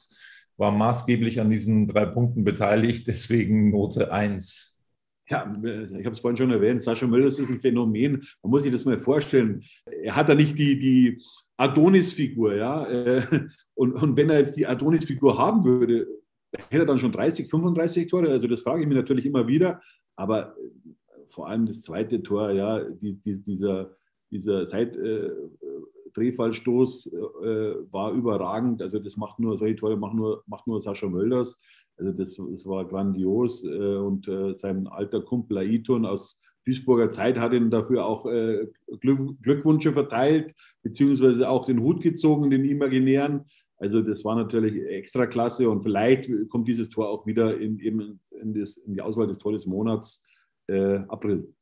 war 0.58 0.70
maßgeblich 0.72 1.40
an 1.40 1.50
diesen 1.50 1.88
drei 1.88 2.04
Punkten 2.04 2.44
beteiligt, 2.44 3.06
deswegen 3.06 3.70
Note 3.70 4.12
1. 4.12 4.82
Ja, 5.30 5.50
ich 5.62 6.04
habe 6.04 6.10
es 6.10 6.20
vorhin 6.20 6.36
schon 6.36 6.50
erwähnt, 6.50 6.82
Sascha 6.82 7.06
Mölders 7.06 7.38
ist 7.38 7.50
ein 7.50 7.60
Phänomen. 7.60 8.22
Man 8.42 8.50
muss 8.50 8.62
sich 8.62 8.72
das 8.72 8.84
mal 8.84 8.98
vorstellen. 8.98 9.62
Er 10.02 10.16
hat 10.16 10.28
da 10.28 10.34
nicht 10.34 10.58
die, 10.58 10.78
die 10.78 11.22
Adonis-Figur, 11.56 12.56
ja. 12.56 12.86
Und, 13.74 13.92
und 13.92 14.16
wenn 14.16 14.28
er 14.28 14.38
jetzt 14.38 14.56
die 14.56 14.66
Adonis-Figur 14.66 15.38
haben 15.38 15.64
würde, 15.64 16.08
hätte 16.52 16.82
er 16.82 16.86
dann 16.86 16.98
schon 16.98 17.12
30, 17.12 17.48
35 17.48 18.08
Tore. 18.08 18.28
Also 18.28 18.48
das 18.48 18.62
frage 18.62 18.80
ich 18.82 18.88
mich 18.88 18.96
natürlich 18.96 19.24
immer 19.24 19.46
wieder. 19.46 19.80
Aber 20.16 20.56
vor 21.28 21.48
allem 21.48 21.64
das 21.64 21.82
zweite 21.82 22.20
Tor, 22.22 22.50
ja, 22.50 22.82
die, 22.90 23.20
die, 23.20 23.40
dieser 23.40 23.96
dieser 24.30 24.66
Seit-Drehfallstoß 24.66 25.06
äh, 25.06 25.97
war 26.26 28.12
überragend. 28.12 28.82
Also 28.82 28.98
das 28.98 29.16
macht 29.16 29.38
nur, 29.38 29.56
solche 29.56 29.76
Tore 29.76 29.96
macht 29.96 30.14
nur, 30.14 30.42
macht 30.46 30.66
nur 30.66 30.80
Sascha 30.80 31.08
Mölders. 31.08 31.60
Also 31.96 32.12
das, 32.12 32.36
das 32.36 32.66
war 32.66 32.86
grandios. 32.86 33.64
Äh, 33.64 33.96
und 33.96 34.28
äh, 34.28 34.54
sein 34.54 34.86
alter 34.86 35.22
Kumpel 35.22 35.58
Aiton 35.58 36.06
aus 36.06 36.40
Duisburger 36.64 37.10
Zeit 37.10 37.38
hat 37.38 37.54
ihn 37.54 37.70
dafür 37.70 38.04
auch 38.04 38.24
Glück, 39.00 39.40
Glückwünsche 39.40 39.94
verteilt, 39.94 40.54
beziehungsweise 40.82 41.48
auch 41.48 41.64
den 41.64 41.80
Hut 41.80 42.02
gezogen, 42.02 42.50
den 42.50 42.66
imaginären. 42.66 43.46
Also 43.78 44.02
das 44.02 44.24
war 44.24 44.34
natürlich 44.34 44.74
extra 44.86 45.26
klasse 45.26 45.70
und 45.70 45.82
vielleicht 45.82 46.30
kommt 46.50 46.68
dieses 46.68 46.90
Tor 46.90 47.08
auch 47.08 47.26
wieder 47.26 47.58
in, 47.58 47.78
eben 47.78 48.20
in, 48.42 48.52
das, 48.52 48.76
in 48.76 48.92
die 48.92 49.00
Auswahl 49.00 49.28
des 49.28 49.38
Tor 49.38 49.56
Monats 49.66 50.22
äh, 50.66 50.96
April. 51.08 51.54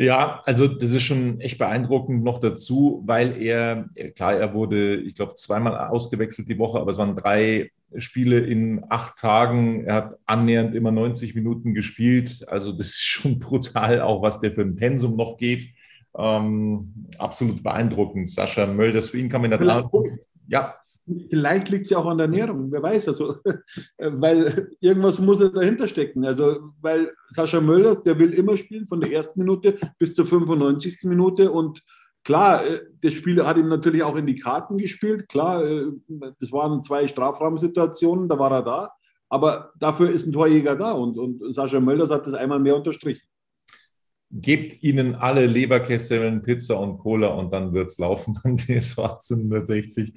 Ja, 0.00 0.42
also 0.44 0.68
das 0.68 0.92
ist 0.92 1.02
schon 1.02 1.40
echt 1.40 1.58
beeindruckend 1.58 2.22
noch 2.22 2.38
dazu, 2.38 3.02
weil 3.04 3.42
er, 3.42 3.88
klar, 4.14 4.34
er 4.34 4.54
wurde, 4.54 4.94
ich 4.94 5.16
glaube, 5.16 5.34
zweimal 5.34 5.76
ausgewechselt 5.88 6.48
die 6.48 6.56
Woche, 6.56 6.78
aber 6.78 6.92
es 6.92 6.98
waren 6.98 7.16
drei 7.16 7.72
Spiele 7.96 8.38
in 8.38 8.84
acht 8.90 9.18
Tagen. 9.18 9.86
Er 9.86 9.94
hat 9.94 10.18
annähernd 10.24 10.76
immer 10.76 10.92
90 10.92 11.34
Minuten 11.34 11.74
gespielt. 11.74 12.46
Also 12.48 12.70
das 12.70 12.90
ist 12.90 13.00
schon 13.00 13.38
brutal, 13.40 14.00
auch 14.00 14.22
was 14.22 14.40
der 14.40 14.52
für 14.52 14.62
ein 14.62 14.76
Pensum 14.76 15.16
noch 15.16 15.36
geht. 15.36 15.74
Ähm, 16.16 17.08
absolut 17.18 17.64
beeindruckend. 17.64 18.28
Sascha 18.28 18.66
Mölders, 18.66 19.08
für 19.08 19.18
ihn 19.18 19.28
kam 19.28 19.44
in 19.46 19.50
der 19.50 19.58
Tat. 19.58 19.90
Ja, 20.46 20.76
Vielleicht 21.30 21.68
liegt 21.70 21.84
es 21.84 21.90
ja 21.90 21.98
auch 21.98 22.06
an 22.06 22.18
der 22.18 22.26
Ernährung, 22.26 22.70
wer 22.70 22.82
weiß. 22.82 23.08
Also, 23.08 23.36
weil 23.98 24.70
irgendwas 24.80 25.18
muss 25.18 25.40
ja 25.40 25.48
dahinter 25.48 25.88
stecken. 25.88 26.24
Also, 26.24 26.72
weil 26.80 27.10
Sascha 27.30 27.60
Mölders, 27.60 28.02
der 28.02 28.18
will 28.18 28.32
immer 28.34 28.56
spielen 28.56 28.86
von 28.86 29.00
der 29.00 29.12
ersten 29.12 29.40
Minute 29.40 29.76
bis 29.98 30.14
zur 30.14 30.26
95. 30.26 31.04
Minute. 31.04 31.50
Und 31.50 31.82
klar, 32.24 32.66
äh, 32.66 32.80
das 33.02 33.14
Spiel 33.14 33.44
hat 33.44 33.58
ihm 33.58 33.68
natürlich 33.68 34.02
auch 34.02 34.16
in 34.16 34.26
die 34.26 34.36
Karten 34.36 34.78
gespielt. 34.78 35.28
Klar, 35.28 35.64
äh, 35.64 35.86
das 36.40 36.52
waren 36.52 36.82
zwei 36.82 37.06
Strafraumsituationen, 37.06 38.28
da 38.28 38.38
war 38.38 38.52
er 38.52 38.62
da. 38.62 38.90
Aber 39.30 39.72
dafür 39.78 40.10
ist 40.10 40.26
ein 40.26 40.32
Torjäger 40.32 40.76
da. 40.76 40.92
Und, 40.92 41.18
und 41.18 41.54
Sascha 41.54 41.80
Mölders 41.80 42.10
hat 42.10 42.26
das 42.26 42.34
einmal 42.34 42.60
mehr 42.60 42.76
unterstrichen 42.76 43.22
gebt 44.30 44.82
ihnen 44.82 45.14
alle 45.14 45.46
Leberkesseln, 45.46 46.42
Pizza 46.42 46.78
und 46.78 46.98
Cola 46.98 47.28
und 47.28 47.52
dann 47.52 47.72
wird 47.72 47.90
es 47.90 47.98
laufen 47.98 48.34
von 48.34 48.58
TSV 48.58 48.98
1860. 48.98 50.12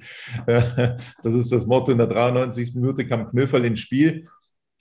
Das 0.46 1.34
ist 1.34 1.52
das 1.52 1.66
Motto. 1.66 1.92
In 1.92 1.98
der 1.98 2.06
93. 2.06 2.74
Minute 2.74 3.06
kam 3.06 3.30
Knöferl 3.30 3.64
ins 3.64 3.80
Spiel. 3.80 4.26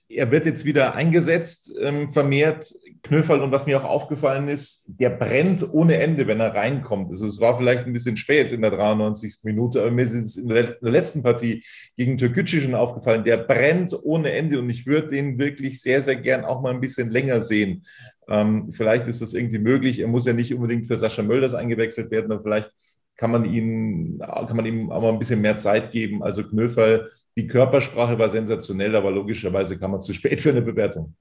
Er 0.09 0.29
wird 0.29 0.45
jetzt 0.45 0.65
wieder 0.65 0.95
eingesetzt, 0.95 1.73
ähm, 1.79 2.09
vermehrt. 2.09 2.73
Knöferl 3.03 3.41
und 3.41 3.51
was 3.51 3.65
mir 3.65 3.79
auch 3.79 3.89
aufgefallen 3.89 4.47
ist, 4.47 4.91
der 4.99 5.09
brennt 5.09 5.65
ohne 5.73 5.95
Ende, 5.95 6.27
wenn 6.27 6.39
er 6.39 6.53
reinkommt. 6.53 7.09
Also 7.09 7.25
es 7.25 7.39
war 7.39 7.57
vielleicht 7.57 7.85
ein 7.85 7.93
bisschen 7.93 8.15
spät 8.15 8.51
in 8.51 8.61
der 8.61 8.71
93. 8.71 9.39
Minute, 9.43 9.81
aber 9.81 9.89
mir 9.89 10.03
ist 10.03 10.13
es 10.13 10.35
in 10.35 10.49
der 10.49 10.75
letzten 10.81 11.23
Partie 11.23 11.63
gegen 11.97 12.17
Türkgücü 12.17 12.61
schon 12.61 12.75
aufgefallen, 12.75 13.23
der 13.23 13.37
brennt 13.37 13.97
ohne 14.03 14.31
Ende 14.31 14.59
und 14.59 14.69
ich 14.69 14.85
würde 14.85 15.09
den 15.09 15.39
wirklich 15.39 15.81
sehr, 15.81 16.01
sehr 16.01 16.17
gern 16.17 16.45
auch 16.45 16.61
mal 16.61 16.73
ein 16.73 16.81
bisschen 16.81 17.09
länger 17.09 17.41
sehen. 17.41 17.85
Ähm, 18.31 18.71
vielleicht 18.71 19.07
ist 19.07 19.21
das 19.21 19.33
irgendwie 19.33 19.59
möglich. 19.59 19.99
Er 19.99 20.07
muss 20.07 20.25
ja 20.25 20.33
nicht 20.33 20.53
unbedingt 20.53 20.87
für 20.87 20.97
Sascha 20.97 21.21
Mölders 21.21 21.53
eingewechselt 21.53 22.11
werden, 22.11 22.31
aber 22.31 22.41
vielleicht 22.43 22.71
kann 23.17 23.31
man, 23.31 23.45
ihn, 23.45 24.19
kann 24.19 24.55
man 24.55 24.65
ihm 24.65 24.89
auch 24.89 25.01
mal 25.01 25.09
ein 25.09 25.19
bisschen 25.19 25.41
mehr 25.41 25.57
Zeit 25.57 25.91
geben. 25.91 26.23
Also 26.23 26.43
Knöferl, 26.43 27.11
die 27.37 27.47
Körpersprache 27.47 28.17
war 28.17 28.29
sensationell, 28.29 28.95
aber 28.95 29.11
logischerweise 29.11 29.77
kam 29.77 29.91
man 29.91 30.01
zu 30.01 30.13
spät 30.13 30.41
für 30.41 30.51
eine 30.51 30.61
Bewertung 30.61 31.15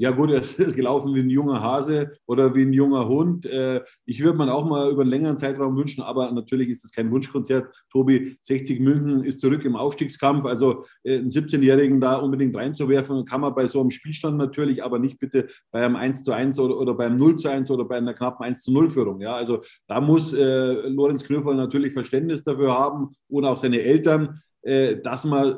ja 0.00 0.12
gut, 0.12 0.30
er 0.30 0.38
ist 0.40 0.56
gelaufen 0.56 1.14
wie 1.14 1.20
ein 1.20 1.28
junger 1.28 1.60
Hase 1.60 2.12
oder 2.26 2.54
wie 2.54 2.62
ein 2.62 2.72
junger 2.72 3.06
Hund. 3.06 3.44
Äh, 3.44 3.82
ich 4.06 4.24
würde 4.24 4.38
mir 4.38 4.52
auch 4.52 4.64
mal 4.64 4.90
über 4.90 5.02
einen 5.02 5.10
längeren 5.10 5.36
Zeitraum 5.36 5.76
wünschen, 5.76 6.02
aber 6.02 6.32
natürlich 6.32 6.70
ist 6.70 6.86
es 6.86 6.90
kein 6.90 7.10
Wunschkonzert. 7.10 7.66
Tobi, 7.92 8.38
60 8.40 8.80
München 8.80 9.24
ist 9.24 9.40
zurück 9.40 9.62
im 9.66 9.76
Aufstiegskampf. 9.76 10.46
Also 10.46 10.84
äh, 11.04 11.18
einen 11.18 11.28
17-Jährigen 11.28 12.00
da 12.00 12.16
unbedingt 12.16 12.56
reinzuwerfen, 12.56 13.26
kann 13.26 13.42
man 13.42 13.54
bei 13.54 13.66
so 13.66 13.78
einem 13.78 13.90
Spielstand 13.90 14.38
natürlich, 14.38 14.82
aber 14.82 14.98
nicht 14.98 15.18
bitte 15.18 15.48
bei 15.70 15.84
einem 15.84 15.96
1 15.96 16.24
zu 16.24 16.32
1 16.32 16.58
oder, 16.58 16.78
oder 16.78 16.94
beim 16.94 17.16
0 17.16 17.36
zu 17.36 17.50
1 17.50 17.70
oder 17.70 17.84
bei 17.84 17.98
einer 17.98 18.14
knappen 18.14 18.42
1 18.42 18.62
zu 18.62 18.72
0 18.72 18.88
Führung. 18.88 19.20
Ja, 19.20 19.34
also 19.34 19.60
da 19.86 20.00
muss 20.00 20.32
äh, 20.32 20.88
Lorenz 20.88 21.24
Knöferl 21.24 21.56
natürlich 21.56 21.92
Verständnis 21.92 22.42
dafür 22.42 22.72
haben 22.72 23.10
und 23.28 23.44
auch 23.44 23.58
seine 23.58 23.82
Eltern. 23.82 24.40
Äh, 24.62 25.00
dass 25.00 25.24
man 25.24 25.52
äh, 25.52 25.54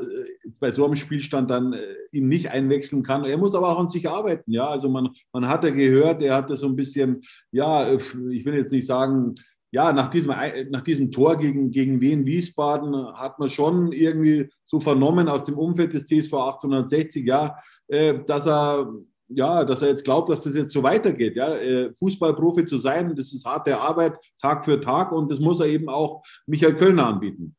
bei 0.61 0.71
so 0.71 0.85
einem 0.85 0.95
Spielstand 0.95 1.51
dann 1.51 1.73
äh, 1.73 1.83
ihn 2.13 2.29
nicht 2.29 2.53
einwechseln 2.53 3.03
kann. 3.03 3.25
Er 3.25 3.37
muss 3.37 3.55
aber 3.55 3.71
auch 3.71 3.81
an 3.81 3.89
sich 3.89 4.09
arbeiten. 4.09 4.53
Ja, 4.53 4.69
also 4.69 4.89
man, 4.89 5.09
man 5.33 5.49
hat 5.49 5.65
ja 5.65 5.71
gehört, 5.71 6.23
er 6.23 6.37
hatte 6.37 6.57
so 6.57 6.67
ein 6.67 6.77
bisschen, 6.77 7.21
ja, 7.51 7.93
ich 7.93 8.45
will 8.45 8.55
jetzt 8.55 8.71
nicht 8.71 8.87
sagen, 8.87 9.35
ja, 9.73 9.93
nach 9.93 10.09
diesem, 10.09 10.33
nach 10.71 10.83
diesem 10.83 11.11
Tor 11.11 11.37
gegen, 11.37 11.71
gegen 11.71 12.01
Wien 12.01 12.27
Wiesbaden 12.27 12.95
hat 13.15 13.39
man 13.39 13.49
schon 13.49 13.91
irgendwie 13.91 14.51
so 14.65 14.79
vernommen 14.79 15.29
aus 15.29 15.45
dem 15.45 15.57
Umfeld 15.57 15.95
des 15.95 16.05
TSV 16.05 16.35
1860, 16.35 17.27
ja, 17.27 17.57
dass 17.89 18.47
er 18.47 18.93
ja, 19.29 19.65
dass 19.65 19.81
er 19.81 19.89
jetzt 19.89 20.05
glaubt, 20.05 20.29
dass 20.29 20.43
das 20.43 20.55
jetzt 20.55 20.75
so 20.75 20.83
weitergeht. 20.83 21.37
Ja, 21.37 21.57
Fußballprofi 21.99 22.67
zu 22.67 22.77
sein, 22.77 23.17
das 23.17 23.33
ist 23.33 23.47
harte 23.47 23.81
Arbeit, 23.81 24.19
Tag 24.43 24.67
für 24.67 24.79
Tag 24.79 25.11
und 25.11 25.33
das 25.33 25.41
muss 25.41 25.61
er 25.61 25.67
eben 25.69 25.89
auch 25.89 26.23
Michael 26.47 26.77
Kölner 26.77 27.07
anbieten 27.07 27.57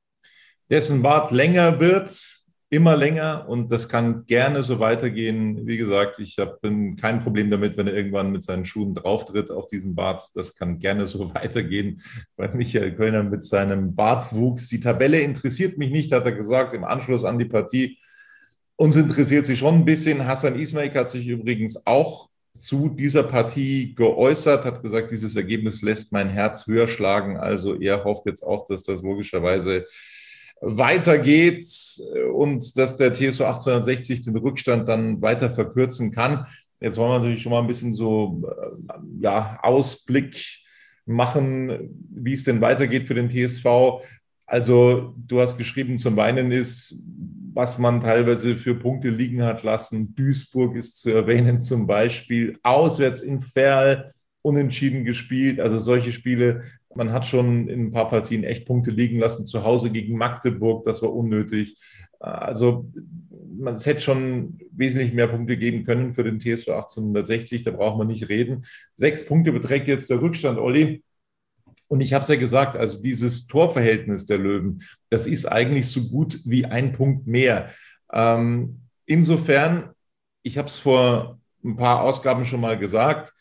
dessen 0.73 1.03
Bart 1.03 1.29
länger 1.29 1.79
wird, 1.79 2.09
immer 2.71 2.97
länger 2.97 3.45
und 3.47 3.71
das 3.71 3.88
kann 3.88 4.25
gerne 4.25 4.63
so 4.63 4.79
weitergehen. 4.79 5.67
Wie 5.67 5.77
gesagt, 5.77 6.17
ich 6.17 6.39
habe 6.39 6.57
kein 6.99 7.21
Problem 7.21 7.47
damit, 7.51 7.77
wenn 7.77 7.86
er 7.86 7.93
irgendwann 7.93 8.31
mit 8.31 8.41
seinen 8.41 8.65
Schuhen 8.65 8.95
drauftritt 8.95 9.51
auf 9.51 9.67
diesen 9.67 9.93
Bart. 9.93 10.23
Das 10.33 10.55
kann 10.55 10.79
gerne 10.79 11.05
so 11.05 11.31
weitergehen, 11.36 12.01
weil 12.38 12.55
Michael 12.55 12.95
Kölner 12.95 13.21
mit 13.21 13.43
seinem 13.43 13.93
Bartwuchs, 13.93 14.67
die 14.69 14.79
Tabelle 14.79 15.19
interessiert 15.19 15.77
mich 15.77 15.91
nicht, 15.91 16.12
hat 16.12 16.25
er 16.25 16.31
gesagt, 16.31 16.73
im 16.73 16.86
Anschluss 16.86 17.23
an 17.23 17.38
die 17.38 17.45
Partie. 17.45 17.99
Uns 18.75 18.95
interessiert 18.95 19.45
sie 19.45 19.55
schon 19.55 19.75
ein 19.75 19.86
bisschen. 19.86 20.25
Hassan 20.25 20.59
Ismail 20.59 20.91
hat 20.95 21.12
sich 21.12 21.27
übrigens 21.27 21.86
auch 21.86 22.29
zu 22.51 22.89
dieser 22.89 23.21
Partie 23.21 23.93
geäußert, 23.93 24.65
hat 24.65 24.81
gesagt, 24.81 25.12
dieses 25.12 25.36
Ergebnis 25.36 25.83
lässt 25.83 26.12
mein 26.12 26.29
Herz 26.29 26.65
höher 26.65 26.88
schlagen. 26.88 27.38
Also 27.38 27.79
er 27.79 28.03
hofft 28.03 28.25
jetzt 28.25 28.41
auch, 28.41 28.65
dass 28.65 28.81
das 28.81 29.03
logischerweise 29.03 29.86
weitergeht 30.63 31.65
und 32.34 32.78
dass 32.78 32.97
der 32.97 33.13
TSO 33.13 33.43
1860 33.43 34.21
den 34.21 34.38
Rückstand 34.38 34.88
dann 34.88 35.21
weiter 35.21 35.49
verkürzen 35.49 36.12
kann. 36.12 36.47
Jetzt 36.80 36.97
wollen 36.97 37.12
wir 37.12 37.19
natürlich 37.19 37.41
schon 37.41 37.52
mal 37.52 37.62
ein 37.62 37.67
bisschen 37.67 37.93
so 37.93 38.41
äh, 38.45 38.95
ja, 39.21 39.60
Ausblick 39.62 40.63
machen, 41.06 41.89
wie 42.10 42.34
es 42.34 42.43
denn 42.43 42.62
weitergeht 42.62 43.08
für 43.08 43.13
den 43.13 43.30
TSV. 43.30 44.02
Also 44.45 45.13
du 45.17 45.41
hast 45.41 45.58
geschrieben, 45.58 45.97
zum 45.97 46.17
einen 46.19 46.52
ist, 46.52 47.02
was 47.54 47.78
man 47.78 48.02
teilweise 48.02 48.58
für 48.58 48.76
Punkte 48.76 49.10
liegen 49.10 49.43
hat 49.43 49.63
lassen. 49.63 50.15
Duisburg 50.15 50.76
ist 50.76 50.97
zu 50.97 51.10
erwähnen 51.12 51.62
zum 51.62 51.88
Beispiel. 51.88 52.58
Auswärts 52.63 53.21
in 53.21 53.41
Ferl 53.41 54.13
unentschieden 54.41 55.06
gespielt. 55.06 55.60
Also 55.60 55.78
solche 55.78 56.12
Spiele 56.12 56.63
man 56.95 57.12
hat 57.12 57.25
schon 57.25 57.67
in 57.67 57.88
ein 57.88 57.91
paar 57.91 58.10
Partien 58.10 58.43
echt 58.43 58.65
Punkte 58.65 58.91
liegen 58.91 59.19
lassen. 59.19 59.45
Zu 59.45 59.63
Hause 59.63 59.89
gegen 59.89 60.17
Magdeburg, 60.17 60.86
das 60.86 61.01
war 61.01 61.13
unnötig. 61.13 61.77
Also 62.19 62.89
man, 63.58 63.77
hätte 63.77 64.01
schon 64.01 64.60
wesentlich 64.71 65.13
mehr 65.13 65.27
Punkte 65.27 65.58
geben 65.58 65.84
können 65.84 66.13
für 66.13 66.23
den 66.23 66.39
TSV 66.39 66.69
1860, 66.69 67.63
da 67.63 67.71
braucht 67.71 67.97
man 67.97 68.08
nicht 68.08 68.29
reden. 68.29 68.65
Sechs 68.93 69.25
Punkte 69.25 69.51
beträgt 69.51 69.88
jetzt 69.88 70.10
der 70.10 70.21
Rückstand, 70.21 70.58
Olli. 70.58 71.03
Und 71.88 72.01
ich 72.01 72.13
habe 72.13 72.23
es 72.23 72.29
ja 72.29 72.36
gesagt, 72.36 72.75
also 72.75 73.01
dieses 73.01 73.47
Torverhältnis 73.47 74.25
der 74.25 74.38
Löwen, 74.38 74.82
das 75.10 75.27
ist 75.27 75.45
eigentlich 75.45 75.88
so 75.89 76.08
gut 76.10 76.39
wie 76.45 76.65
ein 76.65 76.93
Punkt 76.93 77.27
mehr. 77.27 77.71
Ähm, 78.12 78.79
insofern, 79.06 79.89
ich 80.43 80.58
habe 80.58 80.67
es 80.67 80.77
vor 80.77 81.39
ein 81.63 81.75
paar 81.75 82.01
Ausgaben 82.01 82.45
schon 82.45 82.62
mal 82.62 82.77
gesagt, 82.77 83.34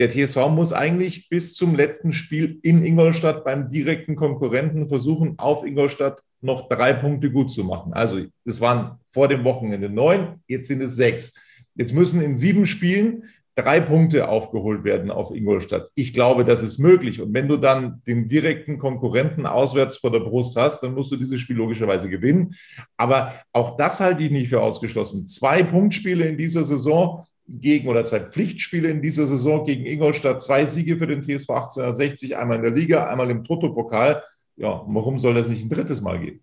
der 0.00 0.10
TSV 0.10 0.48
muss 0.48 0.72
eigentlich 0.72 1.28
bis 1.28 1.54
zum 1.54 1.74
letzten 1.74 2.14
Spiel 2.14 2.58
in 2.62 2.84
Ingolstadt 2.84 3.44
beim 3.44 3.68
direkten 3.68 4.16
Konkurrenten 4.16 4.88
versuchen, 4.88 5.38
auf 5.38 5.62
Ingolstadt 5.62 6.22
noch 6.40 6.70
drei 6.70 6.94
Punkte 6.94 7.30
gut 7.30 7.50
zu 7.50 7.64
machen. 7.64 7.92
Also 7.92 8.24
es 8.46 8.62
waren 8.62 8.98
vor 9.04 9.28
dem 9.28 9.44
Wochenende 9.44 9.90
neun, 9.90 10.40
jetzt 10.46 10.68
sind 10.68 10.80
es 10.80 10.96
sechs. 10.96 11.34
Jetzt 11.74 11.92
müssen 11.92 12.22
in 12.22 12.34
sieben 12.34 12.64
Spielen 12.64 13.24
drei 13.54 13.80
Punkte 13.80 14.28
aufgeholt 14.28 14.84
werden 14.84 15.10
auf 15.10 15.34
Ingolstadt. 15.34 15.90
Ich 15.94 16.14
glaube, 16.14 16.46
das 16.46 16.62
ist 16.62 16.78
möglich. 16.78 17.20
Und 17.20 17.34
wenn 17.34 17.48
du 17.48 17.58
dann 17.58 18.00
den 18.06 18.26
direkten 18.26 18.78
Konkurrenten 18.78 19.44
auswärts 19.44 19.98
vor 19.98 20.10
der 20.10 20.20
Brust 20.20 20.56
hast, 20.56 20.80
dann 20.80 20.94
musst 20.94 21.12
du 21.12 21.16
dieses 21.16 21.40
Spiel 21.42 21.56
logischerweise 21.56 22.08
gewinnen. 22.08 22.54
Aber 22.96 23.34
auch 23.52 23.76
das 23.76 24.00
halte 24.00 24.22
ich 24.22 24.30
nicht 24.30 24.48
für 24.48 24.62
ausgeschlossen. 24.62 25.26
Zwei 25.26 25.62
Punktspiele 25.62 26.26
in 26.26 26.38
dieser 26.38 26.64
Saison 26.64 27.26
gegen 27.50 27.88
oder 27.88 28.04
zwei 28.04 28.20
Pflichtspiele 28.20 28.88
in 28.88 29.02
dieser 29.02 29.26
Saison 29.26 29.64
gegen 29.64 29.84
Ingolstadt, 29.84 30.40
zwei 30.40 30.66
Siege 30.66 30.96
für 30.96 31.06
den 31.06 31.22
TSV 31.22 31.50
1860, 31.50 32.36
einmal 32.36 32.58
in 32.58 32.62
der 32.62 32.72
Liga, 32.72 33.06
einmal 33.06 33.30
im 33.30 33.44
Toto-Pokal. 33.44 34.22
Ja, 34.56 34.82
warum 34.86 35.18
soll 35.18 35.34
das 35.34 35.48
nicht 35.48 35.64
ein 35.64 35.70
drittes 35.70 36.00
Mal 36.00 36.20
gehen? 36.20 36.42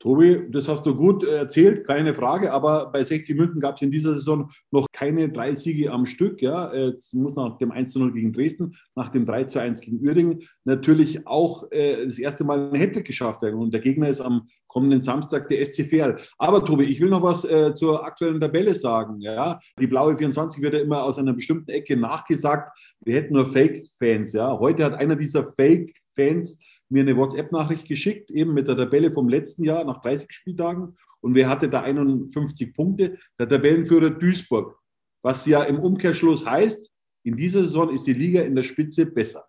Tobi, 0.00 0.46
das 0.50 0.66
hast 0.66 0.86
du 0.86 0.96
gut 0.96 1.24
erzählt, 1.24 1.86
keine 1.86 2.14
Frage, 2.14 2.52
aber 2.52 2.90
bei 2.90 3.04
60 3.04 3.36
München 3.36 3.60
gab 3.60 3.76
es 3.76 3.82
in 3.82 3.90
dieser 3.90 4.14
Saison 4.14 4.50
noch 4.70 4.86
keine 4.92 5.28
drei 5.28 5.54
Siege 5.54 5.92
am 5.92 6.06
Stück. 6.06 6.40
Ja. 6.40 6.74
Jetzt 6.74 7.12
muss 7.12 7.36
nach 7.36 7.58
dem 7.58 7.70
1-0 7.70 8.10
gegen 8.12 8.32
Dresden, 8.32 8.74
nach 8.94 9.10
dem 9.10 9.26
3-1 9.26 9.82
gegen 9.82 10.00
Uerdingen 10.02 10.42
natürlich 10.64 11.26
auch 11.26 11.70
äh, 11.70 12.06
das 12.06 12.18
erste 12.18 12.44
Mal 12.44 12.70
ein 12.72 12.80
Hattrick 12.80 13.06
geschafft 13.06 13.42
werden. 13.42 13.60
Und 13.60 13.74
der 13.74 13.82
Gegner 13.82 14.08
ist 14.08 14.22
am 14.22 14.48
kommenden 14.68 15.00
Samstag 15.00 15.48
der 15.48 15.64
SC. 15.66 16.16
Aber 16.38 16.64
Tobi, 16.64 16.84
ich 16.84 16.98
will 17.00 17.10
noch 17.10 17.22
was 17.22 17.44
äh, 17.44 17.74
zur 17.74 18.02
aktuellen 18.02 18.40
Tabelle 18.40 18.74
sagen. 18.74 19.20
Ja. 19.20 19.60
Die 19.78 19.86
blaue 19.86 20.16
24 20.16 20.62
wird 20.62 20.72
ja 20.72 20.80
immer 20.80 21.04
aus 21.04 21.18
einer 21.18 21.34
bestimmten 21.34 21.70
Ecke 21.70 21.94
nachgesagt, 21.96 22.74
wir 23.02 23.16
hätten 23.16 23.34
nur 23.34 23.52
Fake-Fans. 23.52 24.32
Ja. 24.32 24.58
Heute 24.58 24.84
hat 24.84 24.94
einer 24.94 25.16
dieser 25.16 25.44
Fake-Fans 25.44 26.58
mir 26.90 27.02
eine 27.02 27.16
WhatsApp-Nachricht 27.16 27.86
geschickt, 27.86 28.30
eben 28.30 28.52
mit 28.52 28.68
der 28.68 28.76
Tabelle 28.76 29.12
vom 29.12 29.28
letzten 29.28 29.64
Jahr 29.64 29.84
nach 29.84 30.02
30 30.02 30.30
Spieltagen. 30.32 30.96
Und 31.20 31.34
wer 31.34 31.48
hatte 31.48 31.68
da 31.68 31.82
51 31.82 32.74
Punkte? 32.74 33.18
Der 33.38 33.48
Tabellenführer 33.48 34.10
Duisburg. 34.10 34.78
Was 35.22 35.46
ja 35.46 35.62
im 35.62 35.78
Umkehrschluss 35.78 36.46
heißt, 36.46 36.90
in 37.22 37.36
dieser 37.36 37.62
Saison 37.62 37.94
ist 37.94 38.06
die 38.06 38.14
Liga 38.14 38.42
in 38.42 38.54
der 38.54 38.62
Spitze 38.62 39.06
besser. 39.06 39.44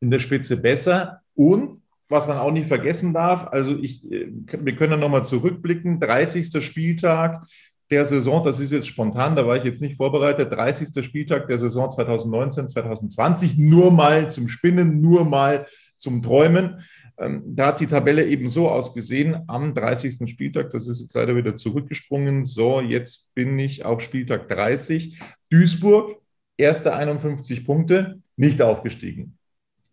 In 0.00 0.10
der 0.10 0.18
Spitze 0.18 0.56
besser. 0.56 1.20
Und 1.34 1.76
was 2.08 2.26
man 2.26 2.38
auch 2.38 2.50
nicht 2.50 2.66
vergessen 2.66 3.12
darf, 3.12 3.46
also 3.48 3.76
ich, 3.76 4.10
äh, 4.10 4.28
wir 4.30 4.76
können 4.76 5.00
nochmal 5.00 5.24
zurückblicken, 5.24 6.00
30. 6.00 6.62
Spieltag 6.62 7.46
der 7.90 8.04
Saison, 8.04 8.42
das 8.42 8.58
ist 8.58 8.72
jetzt 8.72 8.86
spontan, 8.86 9.36
da 9.36 9.46
war 9.46 9.56
ich 9.56 9.64
jetzt 9.64 9.82
nicht 9.82 9.96
vorbereitet, 9.96 10.50
30. 10.52 11.04
Spieltag 11.04 11.46
der 11.48 11.58
Saison 11.58 11.90
2019, 11.90 12.68
2020, 12.68 13.58
nur 13.58 13.90
mal 13.90 14.30
zum 14.30 14.48
Spinnen, 14.48 15.00
nur 15.00 15.24
mal 15.24 15.66
zum 16.02 16.22
Träumen. 16.22 16.82
Ähm, 17.18 17.42
da 17.46 17.68
hat 17.68 17.80
die 17.80 17.86
Tabelle 17.86 18.26
eben 18.26 18.48
so 18.48 18.68
ausgesehen 18.68 19.44
am 19.46 19.74
30. 19.74 20.28
Spieltag. 20.28 20.70
Das 20.70 20.88
ist 20.88 21.00
jetzt 21.00 21.14
leider 21.14 21.36
wieder 21.36 21.54
zurückgesprungen. 21.54 22.44
So, 22.44 22.80
jetzt 22.80 23.34
bin 23.34 23.58
ich 23.58 23.84
auf 23.84 24.00
Spieltag 24.00 24.48
30. 24.48 25.18
Duisburg, 25.50 26.20
erste 26.56 26.94
51 26.94 27.64
Punkte, 27.64 28.20
nicht 28.36 28.60
aufgestiegen. 28.60 29.38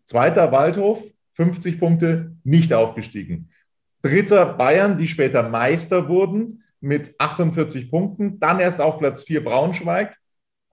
Zweiter 0.04 0.50
Waldhof, 0.50 1.02
50 1.34 1.78
Punkte, 1.78 2.36
nicht 2.42 2.72
aufgestiegen. 2.72 3.50
Dritter 4.02 4.46
Bayern, 4.46 4.98
die 4.98 5.06
später 5.06 5.48
Meister 5.48 6.08
wurden, 6.08 6.64
mit 6.80 7.14
48 7.18 7.90
Punkten. 7.90 8.40
Dann 8.40 8.58
erst 8.58 8.80
auf 8.80 8.98
Platz 8.98 9.22
4 9.22 9.44
Braunschweig, 9.44 10.16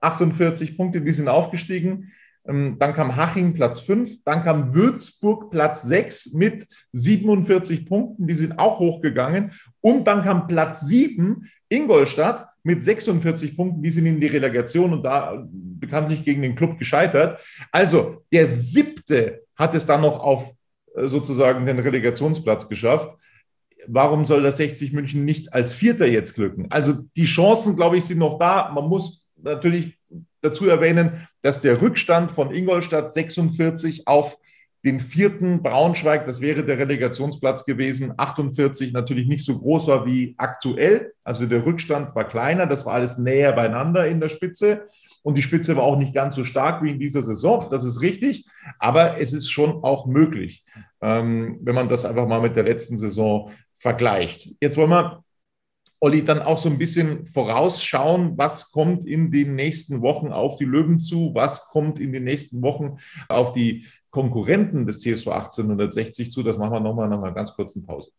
48 0.00 0.76
Punkte, 0.76 1.00
die 1.02 1.12
sind 1.12 1.28
aufgestiegen. 1.28 2.12
Ähm, 2.48 2.76
dann 2.78 2.94
kam 2.94 3.14
Haching 3.14 3.52
Platz 3.52 3.80
5, 3.80 4.24
dann 4.24 4.42
kam 4.42 4.74
Würzburg 4.74 5.50
Platz 5.50 5.82
6 5.82 6.32
mit 6.32 6.66
47 6.92 7.86
Punkten, 7.86 8.26
die 8.26 8.34
sind 8.34 8.58
auch 8.58 8.78
hochgegangen. 8.78 9.52
Und 9.80 10.06
dann 10.06 10.22
kam 10.22 10.46
Platz 10.46 10.80
7 10.86 11.48
Ingolstadt 11.68 12.48
mit 12.62 12.82
46 12.82 13.56
Punkten, 13.56 13.82
die 13.82 13.90
sind 13.90 14.06
in 14.06 14.20
die 14.20 14.26
Relegation 14.26 14.92
und 14.92 15.02
da 15.02 15.46
bekanntlich 15.50 16.24
gegen 16.24 16.42
den 16.42 16.54
Club 16.54 16.78
gescheitert. 16.78 17.38
Also 17.70 18.22
der 18.32 18.46
siebte 18.46 19.42
hat 19.54 19.74
es 19.74 19.84
dann 19.84 20.00
noch 20.00 20.18
auf 20.18 20.52
äh, 20.96 21.06
sozusagen 21.06 21.66
den 21.66 21.78
Relegationsplatz 21.78 22.68
geschafft. 22.68 23.14
Warum 23.86 24.24
soll 24.24 24.42
das 24.42 24.56
60 24.56 24.92
München 24.92 25.24
nicht 25.24 25.52
als 25.52 25.74
Vierter 25.74 26.06
jetzt 26.06 26.34
glücken? 26.34 26.66
Also 26.70 26.94
die 27.16 27.24
Chancen, 27.24 27.76
glaube 27.76 27.98
ich, 27.98 28.04
sind 28.04 28.18
noch 28.18 28.38
da. 28.38 28.70
Man 28.74 28.88
muss 28.88 29.27
natürlich 29.42 29.98
dazu 30.40 30.68
erwähnen, 30.68 31.26
dass 31.42 31.62
der 31.62 31.80
Rückstand 31.80 32.30
von 32.30 32.54
Ingolstadt 32.54 33.12
46 33.12 34.06
auf 34.06 34.38
den 34.84 35.00
vierten 35.00 35.62
Braunschweig, 35.62 36.24
das 36.26 36.40
wäre 36.40 36.64
der 36.64 36.78
Relegationsplatz 36.78 37.64
gewesen, 37.64 38.14
48 38.16 38.92
natürlich 38.92 39.26
nicht 39.26 39.44
so 39.44 39.58
groß 39.58 39.88
war 39.88 40.06
wie 40.06 40.34
aktuell. 40.38 41.12
Also 41.24 41.46
der 41.46 41.66
Rückstand 41.66 42.14
war 42.14 42.28
kleiner, 42.28 42.66
das 42.66 42.86
war 42.86 42.94
alles 42.94 43.18
näher 43.18 43.52
beieinander 43.52 44.06
in 44.06 44.20
der 44.20 44.28
Spitze. 44.28 44.86
Und 45.24 45.36
die 45.36 45.42
Spitze 45.42 45.76
war 45.76 45.82
auch 45.82 45.98
nicht 45.98 46.14
ganz 46.14 46.36
so 46.36 46.44
stark 46.44 46.82
wie 46.82 46.92
in 46.92 47.00
dieser 47.00 47.22
Saison, 47.22 47.68
das 47.70 47.84
ist 47.84 48.00
richtig. 48.02 48.46
Aber 48.78 49.18
es 49.18 49.32
ist 49.32 49.50
schon 49.50 49.82
auch 49.82 50.06
möglich, 50.06 50.64
ähm, 51.02 51.58
wenn 51.62 51.74
man 51.74 51.88
das 51.88 52.04
einfach 52.04 52.28
mal 52.28 52.40
mit 52.40 52.54
der 52.54 52.64
letzten 52.64 52.96
Saison 52.96 53.50
vergleicht. 53.74 54.54
Jetzt 54.60 54.76
wollen 54.76 54.90
wir 54.90 55.24
Olli, 56.00 56.22
dann 56.22 56.40
auch 56.40 56.58
so 56.58 56.68
ein 56.68 56.78
bisschen 56.78 57.26
vorausschauen, 57.26 58.38
was 58.38 58.70
kommt 58.70 59.04
in 59.04 59.32
den 59.32 59.56
nächsten 59.56 60.00
Wochen 60.00 60.28
auf 60.28 60.56
die 60.56 60.64
Löwen 60.64 61.00
zu, 61.00 61.32
was 61.34 61.66
kommt 61.68 61.98
in 61.98 62.12
den 62.12 62.22
nächsten 62.22 62.62
Wochen 62.62 62.98
auf 63.28 63.50
die 63.50 63.86
Konkurrenten 64.10 64.86
des 64.86 65.00
TSV 65.00 65.26
1860 65.28 66.30
zu. 66.30 66.44
Das 66.44 66.56
machen 66.56 66.72
wir 66.72 66.80
nochmal 66.80 67.08
nach 67.08 67.18
einer 67.18 67.32
ganz 67.32 67.52
kurzen 67.54 67.84
Pause. 67.84 68.12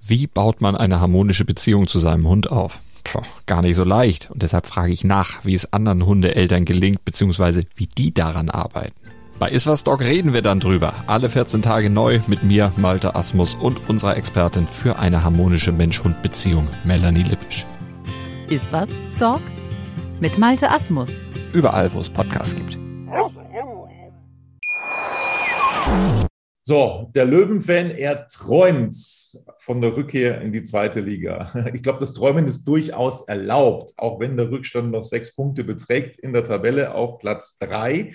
Wie 0.00 0.28
baut 0.28 0.60
man 0.60 0.76
eine 0.76 1.00
harmonische 1.00 1.44
Beziehung 1.44 1.88
zu 1.88 1.98
seinem 1.98 2.28
Hund 2.28 2.50
auf? 2.50 2.80
Puh, 3.02 3.22
gar 3.46 3.62
nicht 3.62 3.74
so 3.74 3.82
leicht. 3.82 4.30
Und 4.30 4.42
deshalb 4.42 4.66
frage 4.66 4.92
ich 4.92 5.02
nach, 5.02 5.44
wie 5.44 5.54
es 5.54 5.72
anderen 5.72 6.06
Hundeeltern 6.06 6.64
gelingt, 6.64 7.04
beziehungsweise 7.04 7.62
wie 7.74 7.88
die 7.88 8.14
daran 8.14 8.50
arbeiten. 8.50 8.94
Bei 9.38 9.50
Iswas 9.50 9.82
Dog 9.84 10.00
reden 10.00 10.32
wir 10.32 10.42
dann 10.42 10.60
drüber. 10.60 10.94
Alle 11.06 11.28
14 11.28 11.62
Tage 11.62 11.90
neu 11.90 12.20
mit 12.26 12.42
mir, 12.42 12.72
Malte 12.76 13.14
Asmus 13.16 13.54
und 13.54 13.88
unserer 13.88 14.16
Expertin 14.16 14.66
für 14.66 14.98
eine 14.98 15.24
harmonische 15.24 15.72
Mensch-Hund-Beziehung, 15.72 16.68
Melanie 16.84 17.24
Lippisch. 17.24 17.66
Iswas 18.48 18.90
Dog 19.18 19.40
mit 20.20 20.38
Malte 20.38 20.70
Asmus. 20.70 21.20
Überall, 21.52 21.92
wo 21.92 22.00
es 22.00 22.08
Podcasts 22.08 22.54
gibt. 22.54 22.78
So, 26.64 27.10
der 27.16 27.24
Löwenfan, 27.24 27.90
er 27.90 28.28
träumt 28.28 28.96
von 29.58 29.80
der 29.80 29.96
Rückkehr 29.96 30.40
in 30.42 30.52
die 30.52 30.62
zweite 30.62 31.00
Liga. 31.00 31.50
Ich 31.74 31.82
glaube, 31.82 31.98
das 31.98 32.14
Träumen 32.14 32.46
ist 32.46 32.64
durchaus 32.64 33.22
erlaubt, 33.22 33.92
auch 33.96 34.20
wenn 34.20 34.36
der 34.36 34.48
Rückstand 34.48 34.92
noch 34.92 35.04
sechs 35.04 35.34
Punkte 35.34 35.64
beträgt 35.64 36.18
in 36.20 36.32
der 36.32 36.44
Tabelle 36.44 36.94
auf 36.94 37.18
Platz 37.18 37.58
drei. 37.58 38.12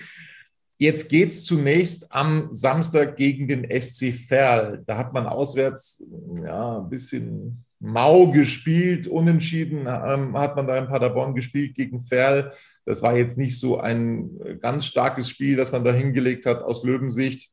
Jetzt 0.80 1.08
geht 1.08 1.30
es 1.30 1.44
zunächst 1.44 2.12
am 2.12 2.48
Samstag 2.52 3.16
gegen 3.16 3.48
den 3.48 3.66
SC 3.68 4.12
Verl. 4.14 4.84
Da 4.86 4.96
hat 4.96 5.12
man 5.12 5.26
auswärts 5.26 6.04
ja, 6.40 6.78
ein 6.78 6.88
bisschen 6.88 7.64
mau 7.80 8.30
gespielt, 8.30 9.08
unentschieden 9.08 9.88
ähm, 9.88 10.38
hat 10.38 10.54
man 10.54 10.68
da 10.68 10.76
in 10.78 10.86
Paderborn 10.86 11.34
gespielt 11.34 11.74
gegen 11.74 12.00
Verl. 12.00 12.52
Das 12.84 13.02
war 13.02 13.16
jetzt 13.16 13.36
nicht 13.36 13.58
so 13.58 13.80
ein 13.80 14.30
ganz 14.60 14.86
starkes 14.86 15.28
Spiel, 15.28 15.56
das 15.56 15.72
man 15.72 15.84
da 15.84 15.92
hingelegt 15.92 16.46
hat 16.46 16.62
aus 16.62 16.84
Löwensicht. 16.84 17.50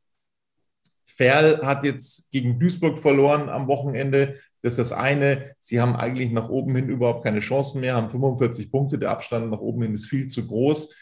Ferl 1.04 1.66
hat 1.66 1.82
jetzt 1.82 2.30
gegen 2.30 2.60
Duisburg 2.60 3.00
verloren 3.00 3.48
am 3.48 3.66
Wochenende. 3.66 4.36
Das 4.62 4.74
ist 4.74 4.78
das 4.78 4.92
eine. 4.92 5.56
Sie 5.58 5.80
haben 5.80 5.96
eigentlich 5.96 6.30
nach 6.30 6.48
oben 6.48 6.76
hin 6.76 6.88
überhaupt 6.88 7.24
keine 7.24 7.40
Chancen 7.40 7.80
mehr, 7.80 7.96
haben 7.96 8.10
45 8.10 8.70
Punkte. 8.70 8.98
Der 8.98 9.10
Abstand 9.10 9.50
nach 9.50 9.60
oben 9.60 9.82
hin 9.82 9.92
ist 9.94 10.06
viel 10.06 10.28
zu 10.28 10.46
groß 10.46 10.94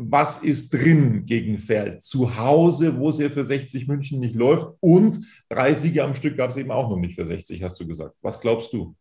was 0.00 0.44
ist 0.44 0.72
drin 0.72 1.26
gegen 1.26 1.58
Feld? 1.58 2.02
Zu 2.02 2.36
Hause, 2.36 2.96
wo 2.98 3.10
es 3.10 3.18
ja 3.18 3.28
für 3.28 3.44
60 3.44 3.88
München 3.88 4.20
nicht 4.20 4.36
läuft. 4.36 4.68
Und 4.78 5.20
drei 5.48 5.74
Siege 5.74 6.04
am 6.04 6.14
Stück 6.14 6.36
gab 6.36 6.50
es 6.50 6.56
eben 6.56 6.70
auch 6.70 6.88
noch 6.88 6.98
nicht 6.98 7.16
für 7.16 7.26
60, 7.26 7.64
hast 7.64 7.80
du 7.80 7.86
gesagt. 7.86 8.14
Was 8.22 8.40
glaubst 8.40 8.72
du? 8.72 8.94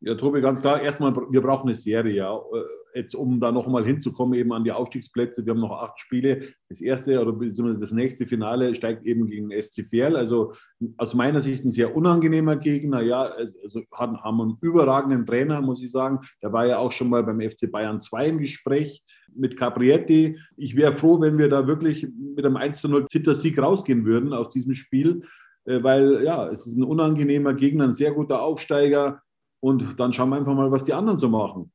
Ja, 0.00 0.14
Tobi, 0.14 0.40
ganz 0.40 0.60
klar. 0.60 0.80
Erstmal, 0.82 1.14
wir 1.14 1.40
brauchen 1.40 1.68
eine 1.68 1.74
Serie, 1.74 2.14
ja. 2.14 2.36
Äh, 2.36 2.62
jetzt, 2.96 3.14
um 3.14 3.40
da 3.40 3.52
noch 3.52 3.66
mal 3.66 3.84
hinzukommen, 3.84 4.38
eben 4.38 4.52
an 4.52 4.64
die 4.64 4.72
Aufstiegsplätze. 4.72 5.44
Wir 5.44 5.52
haben 5.52 5.60
noch 5.60 5.82
acht 5.82 6.00
Spiele. 6.00 6.42
Das 6.68 6.80
erste 6.80 7.20
oder 7.20 7.32
das 7.74 7.92
nächste 7.92 8.26
Finale 8.26 8.74
steigt 8.74 9.06
eben 9.06 9.26
gegen 9.26 9.50
SC 9.50 9.84
Verl. 9.84 10.16
Also 10.16 10.54
aus 10.96 11.14
meiner 11.14 11.40
Sicht 11.40 11.64
ein 11.64 11.70
sehr 11.70 11.94
unangenehmer 11.94 12.56
Gegner. 12.56 13.02
Ja, 13.02 13.22
also 13.22 13.82
haben, 13.94 14.22
haben 14.22 14.40
einen 14.40 14.56
überragenden 14.62 15.26
Trainer, 15.26 15.60
muss 15.60 15.82
ich 15.82 15.90
sagen. 15.90 16.20
Der 16.42 16.52
war 16.52 16.66
ja 16.66 16.78
auch 16.78 16.92
schon 16.92 17.08
mal 17.08 17.22
beim 17.22 17.40
FC 17.40 17.70
Bayern 17.70 18.00
2 18.00 18.26
im 18.28 18.38
Gespräch 18.38 19.04
mit 19.34 19.56
Caprietti. 19.56 20.38
Ich 20.56 20.76
wäre 20.76 20.92
froh, 20.92 21.20
wenn 21.20 21.38
wir 21.38 21.48
da 21.48 21.66
wirklich 21.66 22.08
mit 22.34 22.44
einem 22.44 22.56
1 22.56 22.80
zu 22.80 22.88
0 22.88 23.06
Zittersieg 23.08 23.58
rausgehen 23.58 24.06
würden 24.06 24.32
aus 24.32 24.48
diesem 24.48 24.72
Spiel, 24.72 25.22
äh, 25.66 25.82
weil 25.82 26.24
ja, 26.24 26.48
es 26.48 26.66
ist 26.66 26.76
ein 26.76 26.84
unangenehmer 26.84 27.54
Gegner, 27.54 27.84
ein 27.84 27.92
sehr 27.92 28.12
guter 28.12 28.42
Aufsteiger. 28.42 29.20
Und 29.60 29.98
dann 29.98 30.12
schauen 30.12 30.30
wir 30.30 30.36
einfach 30.36 30.54
mal, 30.54 30.70
was 30.70 30.84
die 30.84 30.92
anderen 30.92 31.18
so 31.18 31.28
machen. 31.28 31.72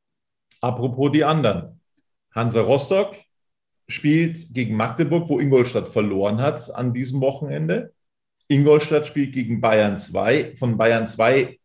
Apropos 0.61 1.11
die 1.11 1.23
anderen. 1.23 1.79
Hansa 2.33 2.61
Rostock 2.61 3.15
spielt 3.87 4.53
gegen 4.53 4.75
Magdeburg, 4.75 5.27
wo 5.27 5.39
Ingolstadt 5.39 5.89
verloren 5.89 6.41
hat 6.41 6.73
an 6.73 6.93
diesem 6.93 7.21
Wochenende. 7.21 7.93
Ingolstadt 8.47 9.07
spielt 9.07 9.33
gegen 9.33 9.61
Bayern 9.61 9.97
2. 9.97 10.55
Von 10.55 10.77
Bayern 10.77 11.07
2 11.07 11.59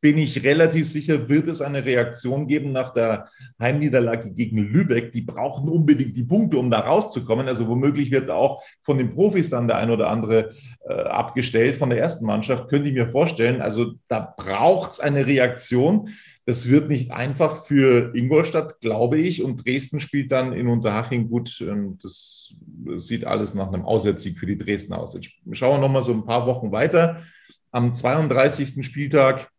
bin 0.00 0.16
ich 0.16 0.42
relativ 0.42 0.88
sicher, 0.88 1.28
wird 1.28 1.48
es 1.48 1.60
eine 1.60 1.84
Reaktion 1.84 2.46
geben 2.46 2.72
nach 2.72 2.92
der 2.94 3.28
Heimniederlage 3.60 4.30
gegen 4.32 4.58
Lübeck. 4.58 5.12
Die 5.12 5.20
brauchen 5.20 5.68
unbedingt 5.68 6.16
die 6.16 6.24
Punkte, 6.24 6.56
um 6.58 6.70
da 6.70 6.80
rauszukommen. 6.80 7.48
Also 7.48 7.68
womöglich 7.68 8.10
wird 8.10 8.30
auch 8.30 8.62
von 8.80 8.96
den 8.96 9.12
Profis 9.12 9.50
dann 9.50 9.68
der 9.68 9.76
ein 9.76 9.90
oder 9.90 10.08
andere 10.08 10.50
äh, 10.88 10.94
abgestellt 10.94 11.76
von 11.76 11.90
der 11.90 11.98
ersten 11.98 12.24
Mannschaft, 12.24 12.68
könnte 12.68 12.88
ich 12.88 12.94
mir 12.94 13.08
vorstellen. 13.08 13.60
Also 13.60 13.92
da 14.08 14.34
braucht 14.36 14.92
es 14.92 15.00
eine 15.00 15.26
Reaktion. 15.26 16.08
Das 16.46 16.68
wird 16.68 16.88
nicht 16.88 17.12
einfach 17.12 17.62
für 17.62 18.14
Ingolstadt, 18.14 18.80
glaube 18.80 19.18
ich. 19.18 19.42
Und 19.42 19.66
Dresden 19.66 20.00
spielt 20.00 20.32
dann 20.32 20.54
in 20.54 20.68
Unterhaching 20.68 21.28
gut. 21.28 21.60
Ähm, 21.60 21.98
das 22.02 22.54
sieht 22.96 23.26
alles 23.26 23.52
nach 23.52 23.68
einem 23.68 23.84
Auswärtssieg 23.84 24.38
für 24.38 24.46
die 24.46 24.56
Dresden 24.56 24.94
aus. 24.94 25.12
Jetzt 25.12 25.30
schauen 25.52 25.76
wir 25.76 25.86
noch 25.86 25.92
mal 25.92 26.02
so 26.02 26.12
ein 26.12 26.24
paar 26.24 26.46
Wochen 26.46 26.72
weiter. 26.72 27.20
Am 27.70 27.92
32. 27.92 28.84
Spieltag 28.84 29.50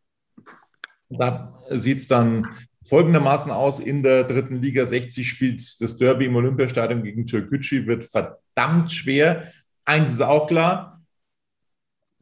da 1.18 1.54
sieht 1.70 2.00
es 2.00 2.08
dann 2.08 2.48
folgendermaßen 2.86 3.52
aus. 3.52 3.80
In 3.80 4.04
der 4.04 4.24
dritten 4.24 4.62
Liga 4.62 4.86
60 4.86 5.28
spielt 5.28 5.82
das 5.82 5.98
Derby 5.98 6.26
im 6.26 6.36
Olympiastadion 6.36 7.04
gegen 7.04 7.28
Türkgücü, 7.28 7.86
wird 7.88 8.06
verdammt 8.06 8.92
schwer. 8.92 9.52
Eins 9.86 10.12
ist 10.12 10.22
auch 10.22 10.48
klar, 10.48 10.91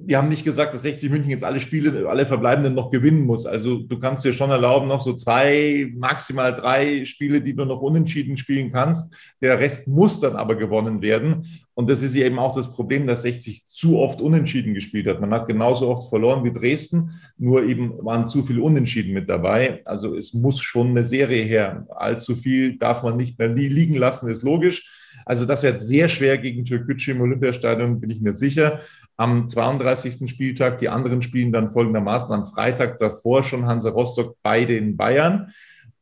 wir 0.01 0.17
haben 0.17 0.29
nicht 0.29 0.45
gesagt, 0.45 0.73
dass 0.73 0.83
60 0.83 1.09
München 1.09 1.29
jetzt 1.29 1.43
alle 1.43 1.59
Spiele, 1.59 2.07
alle 2.07 2.25
Verbleibenden 2.25 2.73
noch 2.73 2.89
gewinnen 2.89 3.25
muss. 3.25 3.45
Also 3.45 3.79
du 3.79 3.99
kannst 3.99 4.23
dir 4.23 4.31
schon 4.31 4.49
erlauben, 4.49 4.87
noch 4.87 5.01
so 5.01 5.13
zwei, 5.13 5.91
maximal 5.97 6.55
drei 6.55 7.03
Spiele, 7.03 7.41
die 7.41 7.53
du 7.53 7.65
noch 7.65 7.81
unentschieden 7.81 8.37
spielen 8.37 8.71
kannst. 8.71 9.13
Der 9.41 9.59
Rest 9.59 9.89
muss 9.89 10.21
dann 10.21 10.37
aber 10.37 10.55
gewonnen 10.55 11.01
werden. 11.01 11.45
Und 11.73 11.89
das 11.89 12.01
ist 12.01 12.15
eben 12.15 12.39
auch 12.39 12.55
das 12.55 12.71
Problem, 12.71 13.07
dass 13.07 13.23
60 13.23 13.67
zu 13.67 13.99
oft 13.99 14.21
unentschieden 14.21 14.73
gespielt 14.73 15.07
hat. 15.07 15.19
Man 15.19 15.33
hat 15.33 15.47
genauso 15.47 15.89
oft 15.89 16.09
verloren 16.09 16.45
wie 16.45 16.53
Dresden, 16.53 17.19
nur 17.37 17.63
eben 17.63 17.93
waren 17.99 18.25
zu 18.25 18.43
viele 18.43 18.61
Unentschieden 18.61 19.13
mit 19.13 19.29
dabei. 19.29 19.81
Also 19.85 20.15
es 20.15 20.33
muss 20.33 20.61
schon 20.61 20.91
eine 20.91 21.03
Serie 21.03 21.43
her. 21.43 21.85
Allzu 21.89 22.37
viel 22.37 22.77
darf 22.77 23.03
man 23.03 23.17
nicht 23.17 23.37
mehr 23.37 23.49
liegen 23.49 23.95
lassen, 23.95 24.29
ist 24.29 24.43
logisch. 24.43 24.95
Also 25.25 25.45
das 25.45 25.61
wird 25.61 25.79
sehr 25.79 26.07
schwer 26.07 26.37
gegen 26.37 26.65
Türkgücü 26.65 27.11
im 27.11 27.21
Olympiastadion, 27.21 27.99
bin 27.99 28.09
ich 28.09 28.21
mir 28.21 28.33
sicher 28.33 28.79
am 29.19 29.49
32. 29.49 30.29
Spieltag. 30.29 30.77
Die 30.77 30.87
anderen 30.87 31.21
spielen 31.21 31.51
dann 31.51 31.71
folgendermaßen 31.71 32.33
am 32.33 32.45
Freitag 32.45 32.99
davor 32.99 33.43
schon 33.43 33.65
Hansa 33.65 33.89
Rostock 33.89 34.37
beide 34.41 34.77
in 34.77 34.95
Bayern. 34.95 35.51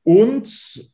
Und 0.03 0.93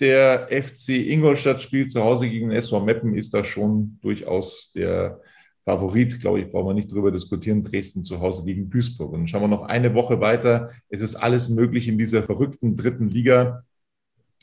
der 0.00 0.48
FC 0.50 0.88
Ingolstadt 1.10 1.60
spielt 1.60 1.90
zu 1.90 2.02
Hause 2.02 2.28
gegen 2.30 2.52
SV 2.52 2.80
Meppen, 2.80 3.14
ist 3.14 3.34
da 3.34 3.44
schon 3.44 3.98
durchaus 4.00 4.72
der 4.72 5.20
Favorit, 5.62 6.18
glaube 6.22 6.40
ich, 6.40 6.50
brauchen 6.50 6.68
wir 6.68 6.74
nicht 6.74 6.90
drüber 6.90 7.10
diskutieren. 7.10 7.62
Dresden 7.62 8.02
zu 8.02 8.20
Hause 8.20 8.46
gegen 8.46 8.70
Duisburg. 8.70 9.12
Und 9.12 9.28
schauen 9.28 9.42
wir 9.42 9.48
noch 9.48 9.64
eine 9.64 9.92
Woche 9.92 10.22
weiter. 10.22 10.70
Es 10.88 11.02
ist 11.02 11.16
alles 11.16 11.50
möglich 11.50 11.86
in 11.86 11.98
dieser 11.98 12.22
verrückten 12.22 12.76
dritten 12.76 13.10
Liga. 13.10 13.64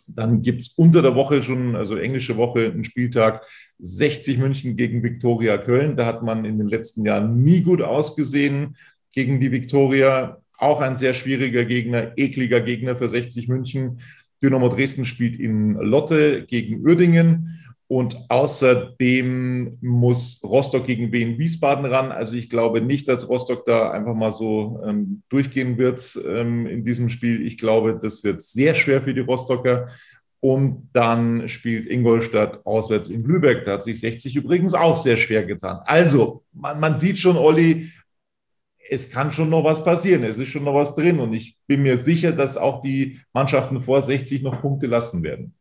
Dann 0.07 0.41
gibt 0.41 0.61
es 0.61 0.69
unter 0.69 1.01
der 1.01 1.15
Woche 1.15 1.41
schon, 1.41 1.75
also 1.75 1.95
englische 1.95 2.37
Woche, 2.37 2.71
einen 2.71 2.85
Spieltag 2.85 3.43
60 3.79 4.37
München 4.37 4.77
gegen 4.77 5.03
Viktoria 5.03 5.57
Köln. 5.57 5.97
Da 5.97 6.05
hat 6.05 6.23
man 6.23 6.45
in 6.45 6.57
den 6.57 6.67
letzten 6.67 7.05
Jahren 7.05 7.41
nie 7.41 7.61
gut 7.61 7.81
ausgesehen 7.81 8.75
gegen 9.11 9.39
die 9.39 9.51
Viktoria. 9.51 10.41
Auch 10.57 10.81
ein 10.81 10.95
sehr 10.95 11.13
schwieriger 11.13 11.65
Gegner, 11.65 12.13
ekliger 12.17 12.61
Gegner 12.61 12.95
für 12.95 13.09
60 13.09 13.47
München. 13.47 13.99
Dynamo 14.41 14.69
Dresden 14.69 15.05
spielt 15.05 15.39
in 15.39 15.73
Lotte 15.73 16.45
gegen 16.45 16.85
Uerdingen. 16.85 17.59
Und 17.87 18.17
außerdem 18.29 19.77
muss 19.81 20.41
Rostock 20.43 20.87
gegen 20.87 21.11
Wien 21.11 21.37
Wiesbaden 21.37 21.85
ran. 21.85 22.11
Also 22.11 22.35
ich 22.35 22.49
glaube 22.49 22.81
nicht, 22.81 23.07
dass 23.07 23.29
Rostock 23.29 23.65
da 23.65 23.91
einfach 23.91 24.15
mal 24.15 24.31
so 24.31 24.81
ähm, 24.83 25.21
durchgehen 25.29 25.77
wird 25.77 26.19
ähm, 26.27 26.65
in 26.65 26.83
diesem 26.83 27.09
Spiel. 27.09 27.45
Ich 27.45 27.59
glaube, 27.59 27.99
das 28.01 28.23
wird 28.23 28.41
sehr 28.41 28.73
schwer 28.73 29.03
für 29.03 29.13
die 29.13 29.21
Rostocker. 29.21 29.87
Und 30.39 30.89
dann 30.93 31.49
spielt 31.49 31.87
Ingolstadt 31.87 32.65
auswärts 32.65 33.09
in 33.09 33.23
Lübeck. 33.23 33.65
Da 33.65 33.73
hat 33.73 33.83
sich 33.83 33.99
60 33.99 34.35
übrigens 34.35 34.73
auch 34.73 34.97
sehr 34.97 35.17
schwer 35.17 35.43
getan. 35.43 35.79
Also, 35.85 36.43
man, 36.53 36.79
man 36.79 36.97
sieht 36.97 37.17
schon, 37.17 37.35
Olli, 37.35 37.91
es 38.89 39.09
kann 39.09 39.31
schon 39.31 39.49
noch 39.49 39.63
was 39.63 39.83
passieren. 39.83 40.23
Es 40.23 40.37
ist 40.37 40.49
schon 40.49 40.63
noch 40.63 40.75
was 40.75 40.93
drin. 40.93 41.19
Und 41.19 41.33
ich 41.33 41.57
bin 41.65 41.81
mir 41.81 41.97
sicher, 41.97 42.31
dass 42.31 42.57
auch 42.57 42.81
die 42.81 43.19
Mannschaften 43.33 43.81
vor 43.81 44.01
60 44.01 44.43
noch 44.43 44.61
Punkte 44.61 44.85
lassen 44.85 45.23
werden. 45.23 45.54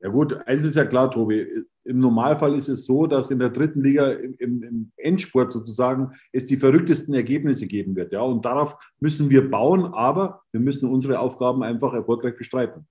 Ja 0.00 0.10
gut, 0.10 0.34
eins 0.46 0.62
ist 0.62 0.76
ja 0.76 0.84
klar, 0.84 1.10
Tobi. 1.10 1.64
Im 1.84 1.98
Normalfall 1.98 2.54
ist 2.54 2.68
es 2.68 2.84
so, 2.84 3.06
dass 3.06 3.30
in 3.30 3.38
der 3.38 3.50
dritten 3.50 3.82
Liga 3.82 4.10
im, 4.10 4.36
im, 4.38 4.92
Endspurt 4.96 5.50
sozusagen 5.50 6.12
es 6.32 6.46
die 6.46 6.56
verrücktesten 6.56 7.14
Ergebnisse 7.14 7.66
geben 7.66 7.96
wird. 7.96 8.12
Ja, 8.12 8.20
und 8.20 8.44
darauf 8.44 8.76
müssen 9.00 9.30
wir 9.30 9.50
bauen, 9.50 9.86
aber 9.86 10.42
wir 10.52 10.60
müssen 10.60 10.88
unsere 10.90 11.18
Aufgaben 11.18 11.62
einfach 11.62 11.94
erfolgreich 11.94 12.36
bestreiten. 12.36 12.86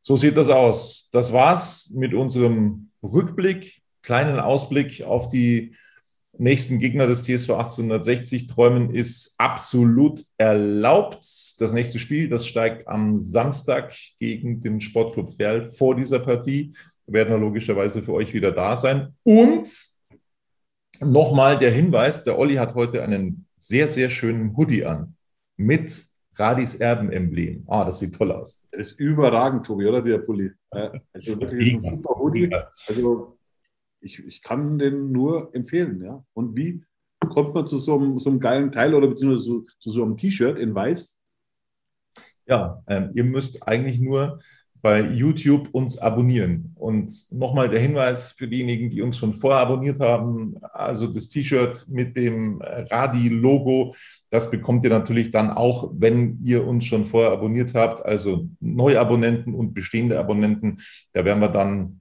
So 0.00 0.16
sieht 0.16 0.36
das 0.36 0.50
aus. 0.50 1.08
Das 1.10 1.32
war's 1.32 1.92
mit 1.96 2.14
unserem 2.14 2.90
Rückblick, 3.02 3.82
kleinen 4.02 4.38
Ausblick 4.38 5.02
auf 5.02 5.28
die 5.28 5.74
nächsten 6.38 6.78
Gegner 6.78 7.06
des 7.06 7.22
TSV 7.22 7.50
1860 7.50 8.46
träumen 8.46 8.94
ist 8.94 9.34
absolut 9.38 10.22
erlaubt. 10.36 11.26
Das 11.58 11.72
nächste 11.72 11.98
Spiel, 11.98 12.28
das 12.28 12.46
steigt 12.46 12.86
am 12.88 13.18
Samstag 13.18 13.94
gegen 14.18 14.60
den 14.60 14.80
Sportclub 14.80 15.32
Ferl 15.32 15.70
vor 15.70 15.94
dieser 15.96 16.18
Partie. 16.18 16.74
werden 17.06 17.30
wir 17.30 17.38
logischerweise 17.38 18.02
für 18.02 18.12
euch 18.12 18.34
wieder 18.34 18.52
da 18.52 18.76
sein. 18.76 19.14
Und 19.22 19.68
nochmal 21.00 21.58
der 21.58 21.70
Hinweis, 21.70 22.24
der 22.24 22.38
Olli 22.38 22.56
hat 22.56 22.74
heute 22.74 23.02
einen 23.02 23.46
sehr, 23.56 23.88
sehr 23.88 24.10
schönen 24.10 24.56
Hoodie 24.56 24.84
an 24.84 25.14
mit 25.56 26.04
Radis 26.34 26.74
Erben-Emblem. 26.74 27.64
Ah, 27.66 27.84
das 27.84 27.98
sieht 27.98 28.14
toll 28.14 28.30
aus. 28.32 28.62
Das 28.70 28.88
ist 28.88 29.00
überragend, 29.00 29.64
Tobi, 29.64 29.86
oder? 29.86 30.02
Der 30.02 30.18
Pulli. 30.18 30.50
Also 30.70 31.40
wirklich 31.40 31.74
ist 31.74 31.86
ein 31.86 31.96
super 31.96 32.18
Hoodie. 32.18 32.50
Also 32.86 33.35
ich, 34.06 34.24
ich 34.26 34.42
kann 34.42 34.78
den 34.78 35.12
nur 35.12 35.54
empfehlen. 35.54 36.02
Ja. 36.02 36.24
Und 36.32 36.56
wie 36.56 36.82
kommt 37.28 37.54
man 37.54 37.66
zu 37.66 37.78
so 37.78 37.96
einem, 37.96 38.18
so 38.18 38.30
einem 38.30 38.40
geilen 38.40 38.72
Teil 38.72 38.94
oder 38.94 39.08
beziehungsweise 39.08 39.44
zu, 39.44 39.66
zu 39.78 39.90
so 39.90 40.02
einem 40.02 40.16
T-Shirt 40.16 40.58
in 40.58 40.74
weiß? 40.74 41.18
Ja, 42.46 42.82
ähm, 42.86 43.10
ihr 43.14 43.24
müsst 43.24 43.66
eigentlich 43.66 44.00
nur 44.00 44.38
bei 44.80 45.00
YouTube 45.00 45.68
uns 45.72 45.98
abonnieren. 45.98 46.72
Und 46.76 47.10
nochmal 47.32 47.68
der 47.68 47.80
Hinweis 47.80 48.30
für 48.30 48.46
diejenigen, 48.46 48.88
die 48.88 49.02
uns 49.02 49.18
schon 49.18 49.34
vorher 49.34 49.62
abonniert 49.62 49.98
haben, 49.98 50.54
also 50.62 51.08
das 51.08 51.28
T-Shirt 51.28 51.86
mit 51.88 52.16
dem 52.16 52.60
Radi-Logo, 52.62 53.96
das 54.30 54.48
bekommt 54.48 54.84
ihr 54.84 54.90
natürlich 54.90 55.32
dann 55.32 55.50
auch, 55.50 55.90
wenn 55.92 56.38
ihr 56.44 56.64
uns 56.64 56.84
schon 56.84 57.04
vorher 57.04 57.32
abonniert 57.32 57.74
habt, 57.74 58.04
also 58.06 58.48
Neuabonnenten 58.60 59.54
und 59.54 59.74
bestehende 59.74 60.20
Abonnenten. 60.20 60.78
Da 61.12 61.24
werden 61.24 61.40
wir 61.40 61.48
dann 61.48 62.00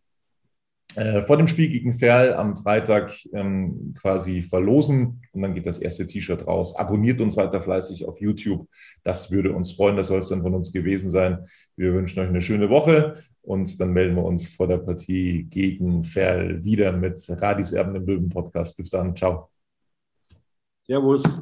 äh, 0.95 1.21
vor 1.23 1.37
dem 1.37 1.47
Spiel 1.47 1.69
gegen 1.69 1.93
Ferl 1.93 2.33
am 2.33 2.55
Freitag 2.55 3.13
ähm, 3.33 3.93
quasi 3.99 4.41
verlosen 4.41 5.21
und 5.31 5.41
dann 5.41 5.53
geht 5.53 5.65
das 5.65 5.79
erste 5.79 6.07
T-Shirt 6.07 6.47
raus. 6.47 6.75
Abonniert 6.75 7.21
uns 7.21 7.37
weiter 7.37 7.61
fleißig 7.61 8.05
auf 8.07 8.21
YouTube. 8.21 8.67
Das 9.03 9.31
würde 9.31 9.53
uns 9.53 9.71
freuen. 9.71 9.97
Das 9.97 10.07
soll 10.07 10.19
es 10.19 10.29
dann 10.29 10.41
von 10.41 10.53
uns 10.53 10.71
gewesen 10.71 11.09
sein. 11.09 11.45
Wir 11.75 11.93
wünschen 11.93 12.19
euch 12.19 12.29
eine 12.29 12.41
schöne 12.41 12.69
Woche 12.69 13.17
und 13.41 13.79
dann 13.79 13.91
melden 13.91 14.15
wir 14.15 14.23
uns 14.23 14.47
vor 14.47 14.67
der 14.67 14.77
Partie 14.77 15.43
gegen 15.43 16.03
Ferl 16.03 16.63
wieder 16.63 16.91
mit 16.91 17.23
Radis 17.29 17.71
Erben 17.71 17.95
im 17.95 18.05
Löwen 18.05 18.29
Podcast. 18.29 18.75
Bis 18.77 18.89
dann. 18.89 19.15
Ciao. 19.15 19.49
Servus. 20.81 21.41